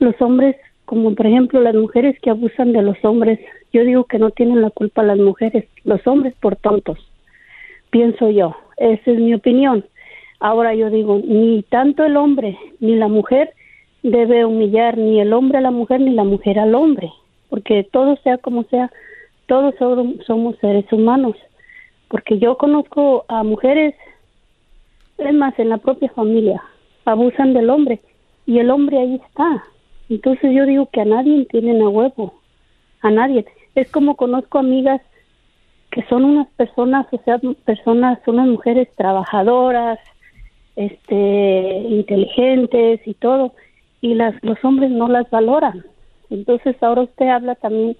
[0.00, 3.38] los hombres, como por ejemplo las mujeres que abusan de los hombres,
[3.72, 6.98] yo digo que no tienen la culpa las mujeres, los hombres por tontos,
[7.90, 9.84] pienso yo, esa es mi opinión.
[10.40, 13.50] Ahora yo digo, ni tanto el hombre ni la mujer
[14.04, 17.10] debe humillar ni el hombre a la mujer ni la mujer al hombre,
[17.48, 18.90] porque todo sea como sea,
[19.46, 21.34] todos somos- somos seres humanos,
[22.08, 23.94] porque yo conozco a mujeres
[25.18, 26.62] es en la propia familia
[27.04, 28.00] abusan del hombre
[28.46, 29.64] y el hombre ahí está.
[30.08, 32.34] Entonces yo digo que a nadie tienen a huevo,
[33.02, 33.44] a nadie.
[33.74, 35.00] Es como conozco amigas
[35.90, 39.98] que son unas personas, o sea, personas, unas mujeres trabajadoras,
[40.76, 43.54] este, inteligentes y todo,
[44.00, 45.84] y las los hombres no las valoran.
[46.30, 47.96] Entonces ahora usted habla también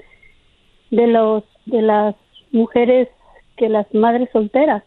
[0.90, 2.14] de los de las
[2.52, 3.08] mujeres
[3.58, 4.82] que las madres solteras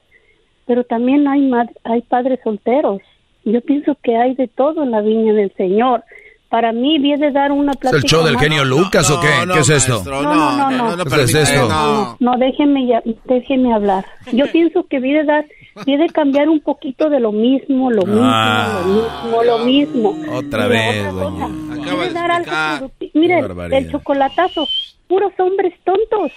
[0.67, 3.01] pero también hay ma- hay padres solteros.
[3.43, 6.03] Yo pienso que hay de todo en la viña del Señor.
[6.50, 7.98] Para mí viene dar una ¿Es plática.
[7.98, 9.27] el show del más- genio Lucas o qué?
[9.51, 10.01] ¿Qué es esto?
[10.06, 11.06] No, no, no, no.
[11.06, 11.67] ¿Qué es esto?
[11.67, 14.06] No, no, déjeme, ya, déjeme hablar.
[14.32, 15.45] Yo pienso que viene dar,
[15.85, 18.82] viene cambiar un poquito de lo mismo, lo mismo, Ah.
[18.85, 20.16] lo mismo, lo mismo.
[20.38, 21.48] Otra vez, doña.
[21.74, 23.11] viene dar algo productivo.
[23.16, 23.40] Mire,
[23.77, 24.66] el chocolatazo,
[25.08, 26.32] puros hombres tontos.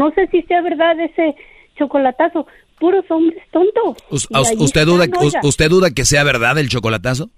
[0.00, 1.34] No sé si sea verdad ese
[1.76, 2.46] chocolatazo,
[2.78, 3.98] puros hombres tontos.
[4.58, 5.40] ¿Usted duda, oiga.
[5.42, 7.28] ¿Usted duda que sea verdad el chocolatazo?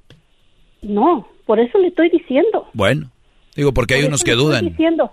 [0.80, 2.68] No, por eso le estoy diciendo.
[2.72, 3.10] Bueno,
[3.56, 4.64] digo porque hay unos que dudan.
[4.64, 5.10] diciendo.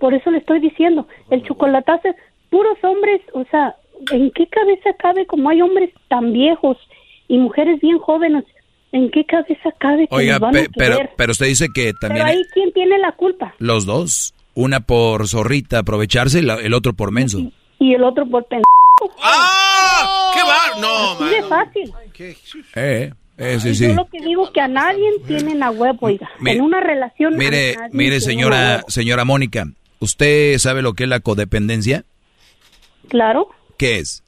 [0.00, 1.06] Por eso le estoy diciendo.
[1.30, 2.08] El chocolatazo,
[2.50, 3.76] puros hombres, o sea,
[4.10, 6.76] ¿en qué cabeza cabe como hay hombres tan viejos
[7.28, 8.44] y mujeres bien jóvenes?
[8.90, 12.36] ¿En qué cabeza cabe que Oiga, van a pero, pero usted dice que también Pero
[12.36, 13.54] ahí, ¿quién tiene la culpa?
[13.58, 17.52] los dos, una por zorrita aprovecharse y la- el otro por menso.
[17.78, 18.46] Y el otro por.
[19.22, 20.32] ¡Ah!
[20.34, 20.80] ¡Qué va!
[20.80, 21.92] No, Así de fácil.
[22.76, 23.88] Eh, eh, sí, sí.
[23.88, 26.28] Yo lo que digo que a nadie tienen a huevo, oiga.
[26.40, 27.36] Mi- en una relación.
[27.36, 29.66] Mire, mire, señora, señora Mónica,
[30.00, 32.04] ¿usted sabe lo que es la codependencia?
[33.08, 33.48] Claro.
[33.78, 34.22] ¿Qué es?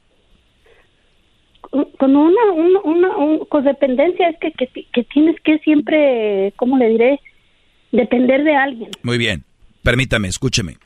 [1.70, 6.88] Con una, una, una un- codependencia es que, que, que tienes que siempre, ¿cómo le
[6.88, 7.20] diré?
[7.92, 8.90] Depender de alguien.
[9.02, 9.44] Muy bien,
[9.82, 10.78] permítame, escúcheme.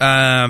[0.00, 0.48] Ah,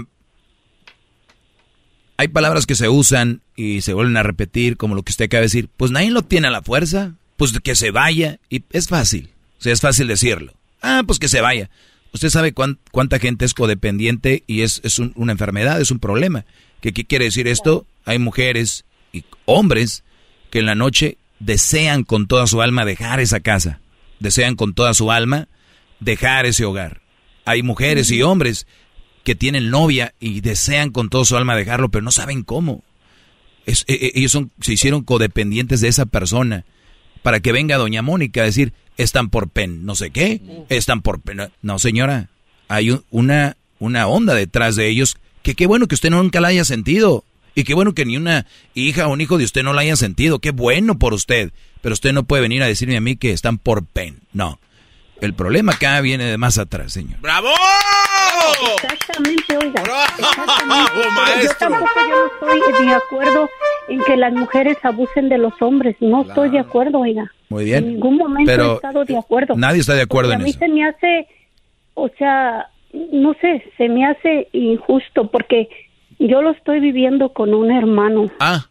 [2.16, 5.40] hay palabras que se usan y se vuelven a repetir, como lo que usted acaba
[5.40, 5.68] de decir.
[5.76, 8.38] Pues nadie lo tiene a la fuerza, pues que se vaya.
[8.48, 10.54] Y es fácil, o sea, es fácil decirlo.
[10.82, 11.70] Ah, pues que se vaya.
[12.12, 15.98] Usted sabe cuán- cuánta gente es codependiente y es, es un- una enfermedad, es un
[15.98, 16.44] problema.
[16.80, 17.86] ¿Qué, ¿Qué quiere decir esto?
[18.04, 20.04] Hay mujeres y hombres
[20.50, 23.80] que en la noche desean con toda su alma dejar esa casa,
[24.20, 25.48] desean con toda su alma
[26.04, 27.00] dejar ese hogar.
[27.44, 28.66] Hay mujeres y hombres
[29.22, 32.82] que tienen novia y desean con toda su alma dejarlo, pero no saben cómo.
[33.66, 36.64] Es- e- e- ellos son, se hicieron codependientes de esa persona
[37.22, 41.20] para que venga doña Mónica a decir, están por pen, no sé qué, están por
[41.20, 41.48] pen.
[41.62, 42.28] No, señora,
[42.68, 46.48] hay un- una, una onda detrás de ellos que qué bueno que usted nunca la
[46.48, 47.24] haya sentido.
[47.56, 49.94] Y qué bueno que ni una hija o un hijo de usted no la haya
[49.96, 50.40] sentido.
[50.40, 51.52] Qué bueno por usted.
[51.82, 54.18] Pero usted no puede venir a decirme a mí que están por pen.
[54.32, 54.58] No.
[55.24, 57.18] El problema acá viene de más atrás, señor.
[57.20, 57.48] ¡Bravo!
[58.82, 59.82] Exactamente, oiga.
[60.18, 60.64] Exactamente.
[60.66, 61.68] ¡Bravo, Yo maestro!
[61.68, 63.50] tampoco yo no estoy de acuerdo
[63.88, 65.96] en que las mujeres abusen de los hombres.
[66.00, 67.30] No estoy de acuerdo, oiga.
[67.48, 67.84] Muy bien.
[67.84, 69.54] En ningún momento he estado de acuerdo.
[69.56, 70.58] nadie está de acuerdo Porque en a mí eso.
[70.58, 71.28] se me hace,
[71.94, 72.68] o sea,
[73.12, 75.68] no sé, se me hace injusto porque
[76.18, 78.30] yo lo estoy viviendo con un hermano.
[78.40, 78.66] Ah.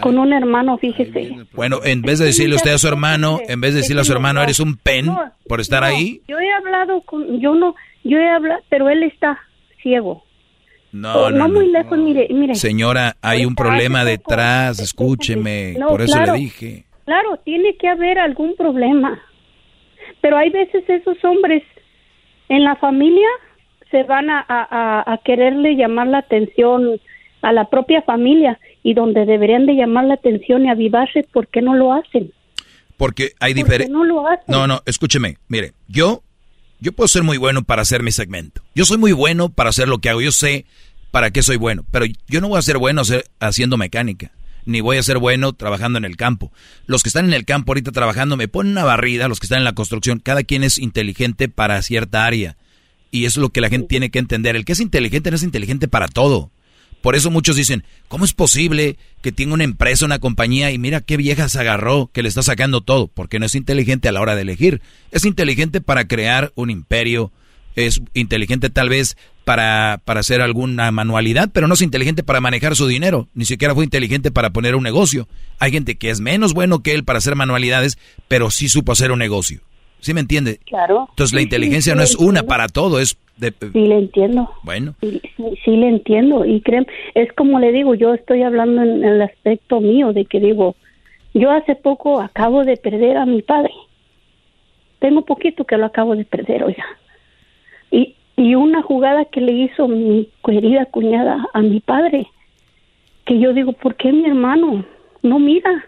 [0.00, 1.36] Con un hermano, fíjese.
[1.52, 4.12] Bueno, en vez de decirle usted a su hermano, en vez de decirle a su
[4.12, 6.22] hermano, eres un pen No, por estar no, ahí.
[6.28, 7.74] Yo he hablado con, yo no,
[8.04, 9.38] yo he hablado, pero él está
[9.82, 10.24] ciego.
[10.92, 11.54] No, Oh, no, no.
[11.54, 12.54] muy lejos, mire, mire.
[12.54, 15.74] Señora, hay un problema detrás, escúcheme.
[15.78, 16.32] No, Por eso claro.
[16.34, 16.84] le dije.
[17.04, 19.20] Claro, tiene que haber algún problema.
[20.22, 21.62] Pero hay veces esos hombres
[22.48, 23.28] en la familia
[23.90, 26.98] se van a, a- a quererle llamar la atención
[27.42, 31.60] a la propia familia y donde deberían de llamar la atención y avivarse, ¿por qué
[31.60, 32.30] no lo hacen?
[32.96, 33.92] Porque hay ¿Por qué diferentes...
[33.92, 34.44] no lo hacen?
[34.46, 35.38] No, no, escúcheme.
[35.48, 36.22] Mire, yo,
[36.78, 38.62] yo puedo ser muy bueno para hacer mi segmento.
[38.76, 40.20] Yo soy muy bueno para hacer lo que hago.
[40.20, 40.66] Yo sé
[41.10, 41.84] para qué soy bueno.
[41.90, 43.02] Pero yo no voy a ser bueno
[43.40, 44.30] haciendo mecánica.
[44.66, 46.52] Ni voy a ser bueno trabajando en el campo.
[46.86, 49.26] Los que están en el campo ahorita trabajando me ponen una barrida.
[49.26, 52.56] Los que están en la construcción, cada quien es inteligente para cierta área.
[53.10, 54.54] Y eso es lo que la gente tiene que entender.
[54.54, 56.52] El que es inteligente no es inteligente para todo.
[57.06, 61.00] Por eso muchos dicen, ¿cómo es posible que tenga una empresa, una compañía y mira
[61.00, 63.06] qué vieja se agarró que le está sacando todo?
[63.06, 64.82] Porque no es inteligente a la hora de elegir.
[65.12, 67.30] Es inteligente para crear un imperio,
[67.76, 72.74] es inteligente tal vez para, para hacer alguna manualidad, pero no es inteligente para manejar
[72.74, 73.28] su dinero.
[73.34, 75.28] Ni siquiera fue inteligente para poner un negocio.
[75.60, 79.12] Hay gente que es menos bueno que él para hacer manualidades, pero sí supo hacer
[79.12, 79.60] un negocio.
[80.00, 80.58] ¿Sí me entiende?
[80.66, 81.06] Claro.
[81.10, 83.52] Entonces la inteligencia sí, no es una para todo, es de...
[83.72, 84.50] Sí, le entiendo.
[84.62, 84.94] Bueno.
[85.00, 86.44] Sí, sí, sí le entiendo.
[86.44, 90.40] Y creen, es como le digo, yo estoy hablando en el aspecto mío de que
[90.40, 90.76] digo,
[91.34, 93.72] yo hace poco acabo de perder a mi padre.
[95.00, 96.84] Tengo poquito que lo acabo de perder, oiga.
[97.90, 102.26] Y, y una jugada que le hizo mi querida cuñada a mi padre,
[103.24, 104.84] que yo digo, ¿por qué mi hermano
[105.22, 105.84] no mira?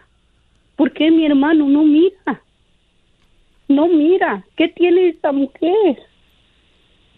[0.76, 2.42] ¿Por qué mi hermano no mira?
[3.68, 4.44] No mira.
[4.56, 5.98] ¿Qué tiene esta mujer?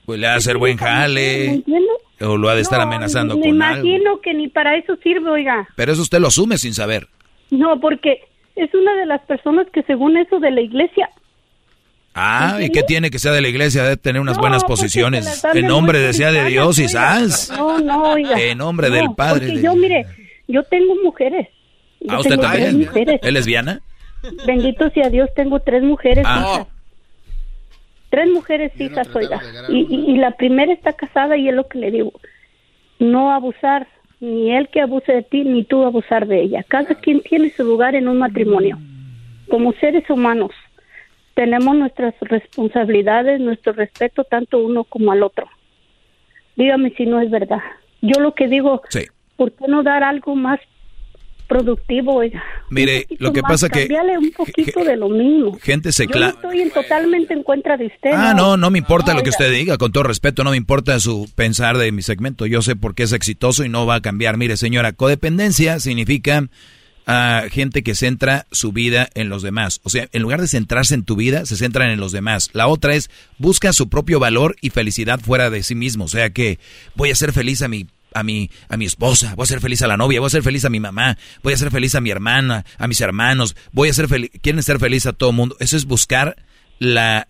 [0.04, 1.44] Pues le hacer buen ¿Me jale.
[1.46, 1.88] entiende?
[2.20, 3.86] O lo ha de estar No, amenazando me con algo.
[3.86, 5.68] imagino que ni para eso sirve, oiga.
[5.76, 7.06] Pero eso usted lo asume sin saber.
[7.50, 8.20] No, porque
[8.56, 11.08] es una de las personas que según eso de la iglesia,
[12.12, 13.84] Ah, ¿y qué tiene que sea de la iglesia?
[13.84, 15.44] Debe tener unas No, buenas posiciones.
[15.54, 16.88] En nombre de sea de Dios y.
[16.88, 17.52] ¡zas!
[17.56, 18.38] No, no, oiga.
[18.40, 19.46] En nombre No, del Padre.
[19.46, 20.06] Porque de- yo, mire,
[20.48, 21.46] yo tengo mujeres.
[22.00, 23.18] Yo Ah, usted tengo tres también.
[23.22, 23.80] ¿Es lesbiana?
[24.46, 26.24] Bendito sea Dios, tengo tres mujeres.
[26.26, 26.40] Ah.
[26.54, 26.66] hijas.
[28.10, 29.40] Tres mujeres hijas, oiga.
[29.68, 32.12] Y, y, y la primera está casada y es lo que le digo.
[32.98, 33.86] No abusar,
[34.18, 36.64] ni él que abuse de ti, ni tú abusar de ella.
[36.66, 38.78] Cada quien tiene su lugar en un matrimonio.
[39.48, 40.50] Como seres humanos,
[41.34, 45.48] tenemos nuestras responsabilidades, nuestro respeto tanto uno como al otro.
[46.56, 47.60] Dígame si no es verdad.
[48.02, 49.06] Yo lo que digo, Sí.
[49.36, 50.60] ¿por qué no dar algo más
[51.50, 52.42] productivo, oiga?
[52.70, 53.88] Mire, lo que más, pasa que
[54.18, 55.58] un poquito de lo mismo.
[55.60, 56.28] gente se Yo no cla...
[56.28, 58.12] estoy en- totalmente en contra de usted.
[58.14, 60.98] Ah, no, no me importa lo que usted diga, con todo respeto, no me importa
[61.00, 62.46] su pensar de mi segmento.
[62.46, 64.36] Yo sé por qué es exitoso y no va a cambiar.
[64.36, 66.48] Mire, señora, codependencia significa
[67.06, 69.80] a gente que centra su vida en los demás.
[69.82, 72.50] O sea, en lugar de centrarse en tu vida, se centran en los demás.
[72.52, 76.04] La otra es busca su propio valor y felicidad fuera de sí mismo.
[76.04, 76.60] O sea que
[76.94, 79.82] voy a ser feliz a mi a mi, a mi esposa, voy a ser feliz
[79.82, 82.00] a la novia, voy a ser feliz a mi mamá, voy a ser feliz a
[82.00, 85.36] mi hermana, a mis hermanos, voy a ser feliz, quieren ser feliz a todo el
[85.36, 85.56] mundo.
[85.60, 86.36] Eso es buscar
[86.78, 87.28] la,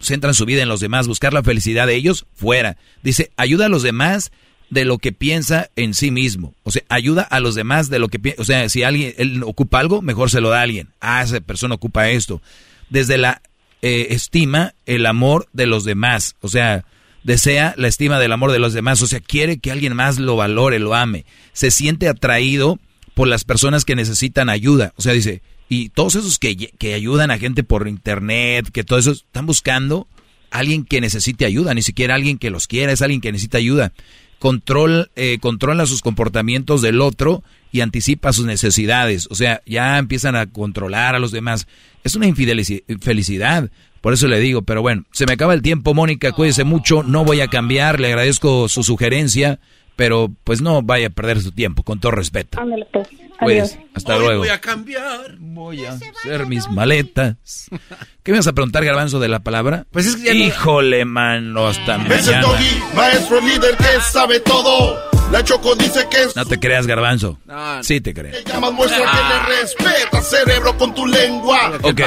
[0.00, 2.76] centran su vida en los demás, buscar la felicidad de ellos fuera.
[3.02, 4.32] Dice, ayuda a los demás
[4.70, 6.54] de lo que piensa en sí mismo.
[6.62, 8.42] O sea, ayuda a los demás de lo que piensa.
[8.42, 10.88] O sea, si alguien él ocupa algo, mejor se lo da a alguien.
[11.00, 12.40] Ah, esa persona ocupa esto.
[12.88, 13.42] Desde la
[13.82, 16.36] eh, estima, el amor de los demás.
[16.40, 16.84] O sea,
[17.22, 19.02] desea la estima del amor de los demás.
[19.02, 21.24] O sea, quiere que alguien más lo valore, lo ame.
[21.52, 22.78] Se siente atraído
[23.14, 24.92] por las personas que necesitan ayuda.
[24.96, 28.98] O sea, dice, y todos esos que, que ayudan a gente por internet, que todo
[28.98, 30.08] eso, están buscando
[30.50, 33.92] alguien que necesite ayuda, ni siquiera alguien que los quiera, es alguien que necesita ayuda
[34.40, 39.28] control, eh, controla sus comportamientos del otro y anticipa sus necesidades.
[39.30, 41.68] O sea, ya empiezan a controlar a los demás.
[42.02, 43.70] Es una infelicidad.
[44.00, 47.24] Por eso le digo, pero bueno, se me acaba el tiempo, Mónica, cuídese mucho, no
[47.24, 49.60] voy a cambiar, le agradezco su sugerencia,
[49.96, 52.58] pero pues no vaya a perder su tiempo, con todo respeto.
[52.60, 53.08] Ándale, pues.
[53.40, 54.40] Pues, hasta luego.
[54.40, 55.36] Voy a cambiar.
[55.38, 57.68] Voy a hacer mis maletas.
[58.22, 59.86] ¿Qué me vas a preguntar, Garbanzo, de la palabra?
[59.90, 62.40] Pues es que ya Híjole, mano, hasta Es el mañana.
[62.42, 65.09] doggy, maestro líder que sabe todo.
[65.30, 67.38] La Choco dice que es No te creas, Garbanzo.
[67.46, 67.82] No.
[67.84, 68.32] Sí te creo.
[68.44, 69.04] llamas muestra que
[69.52, 71.72] le respeta cerebro con tu lengua.
[71.82, 72.00] Ok,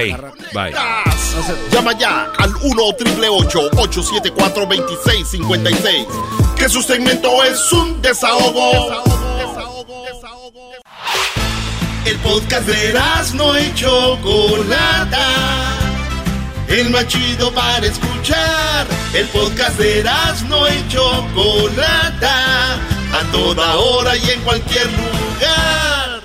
[0.54, 0.74] bye.
[1.72, 6.06] Llama ya al 1 874 2656
[6.58, 9.02] Que su segmento es un desahogo.
[12.06, 12.94] El podcast de
[13.36, 15.28] no y Chocolata.
[16.68, 18.86] El más chido para escuchar.
[19.14, 20.04] El podcast de
[20.50, 22.80] no y Chocolata.
[23.16, 26.22] A toda hora y en cualquier lugar.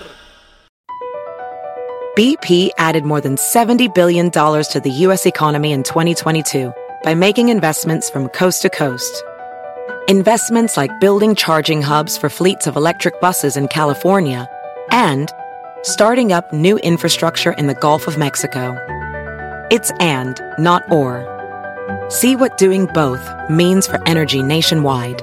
[2.17, 5.27] BP added more than $70 billion to the U.S.
[5.27, 6.73] economy in 2022
[7.05, 9.23] by making investments from coast to coast.
[10.09, 14.49] Investments like building charging hubs for fleets of electric buses in California
[14.91, 15.31] and
[15.83, 18.75] starting up new infrastructure in the Gulf of Mexico.
[19.71, 21.23] It's and, not or.
[22.09, 25.23] See what doing both means for energy nationwide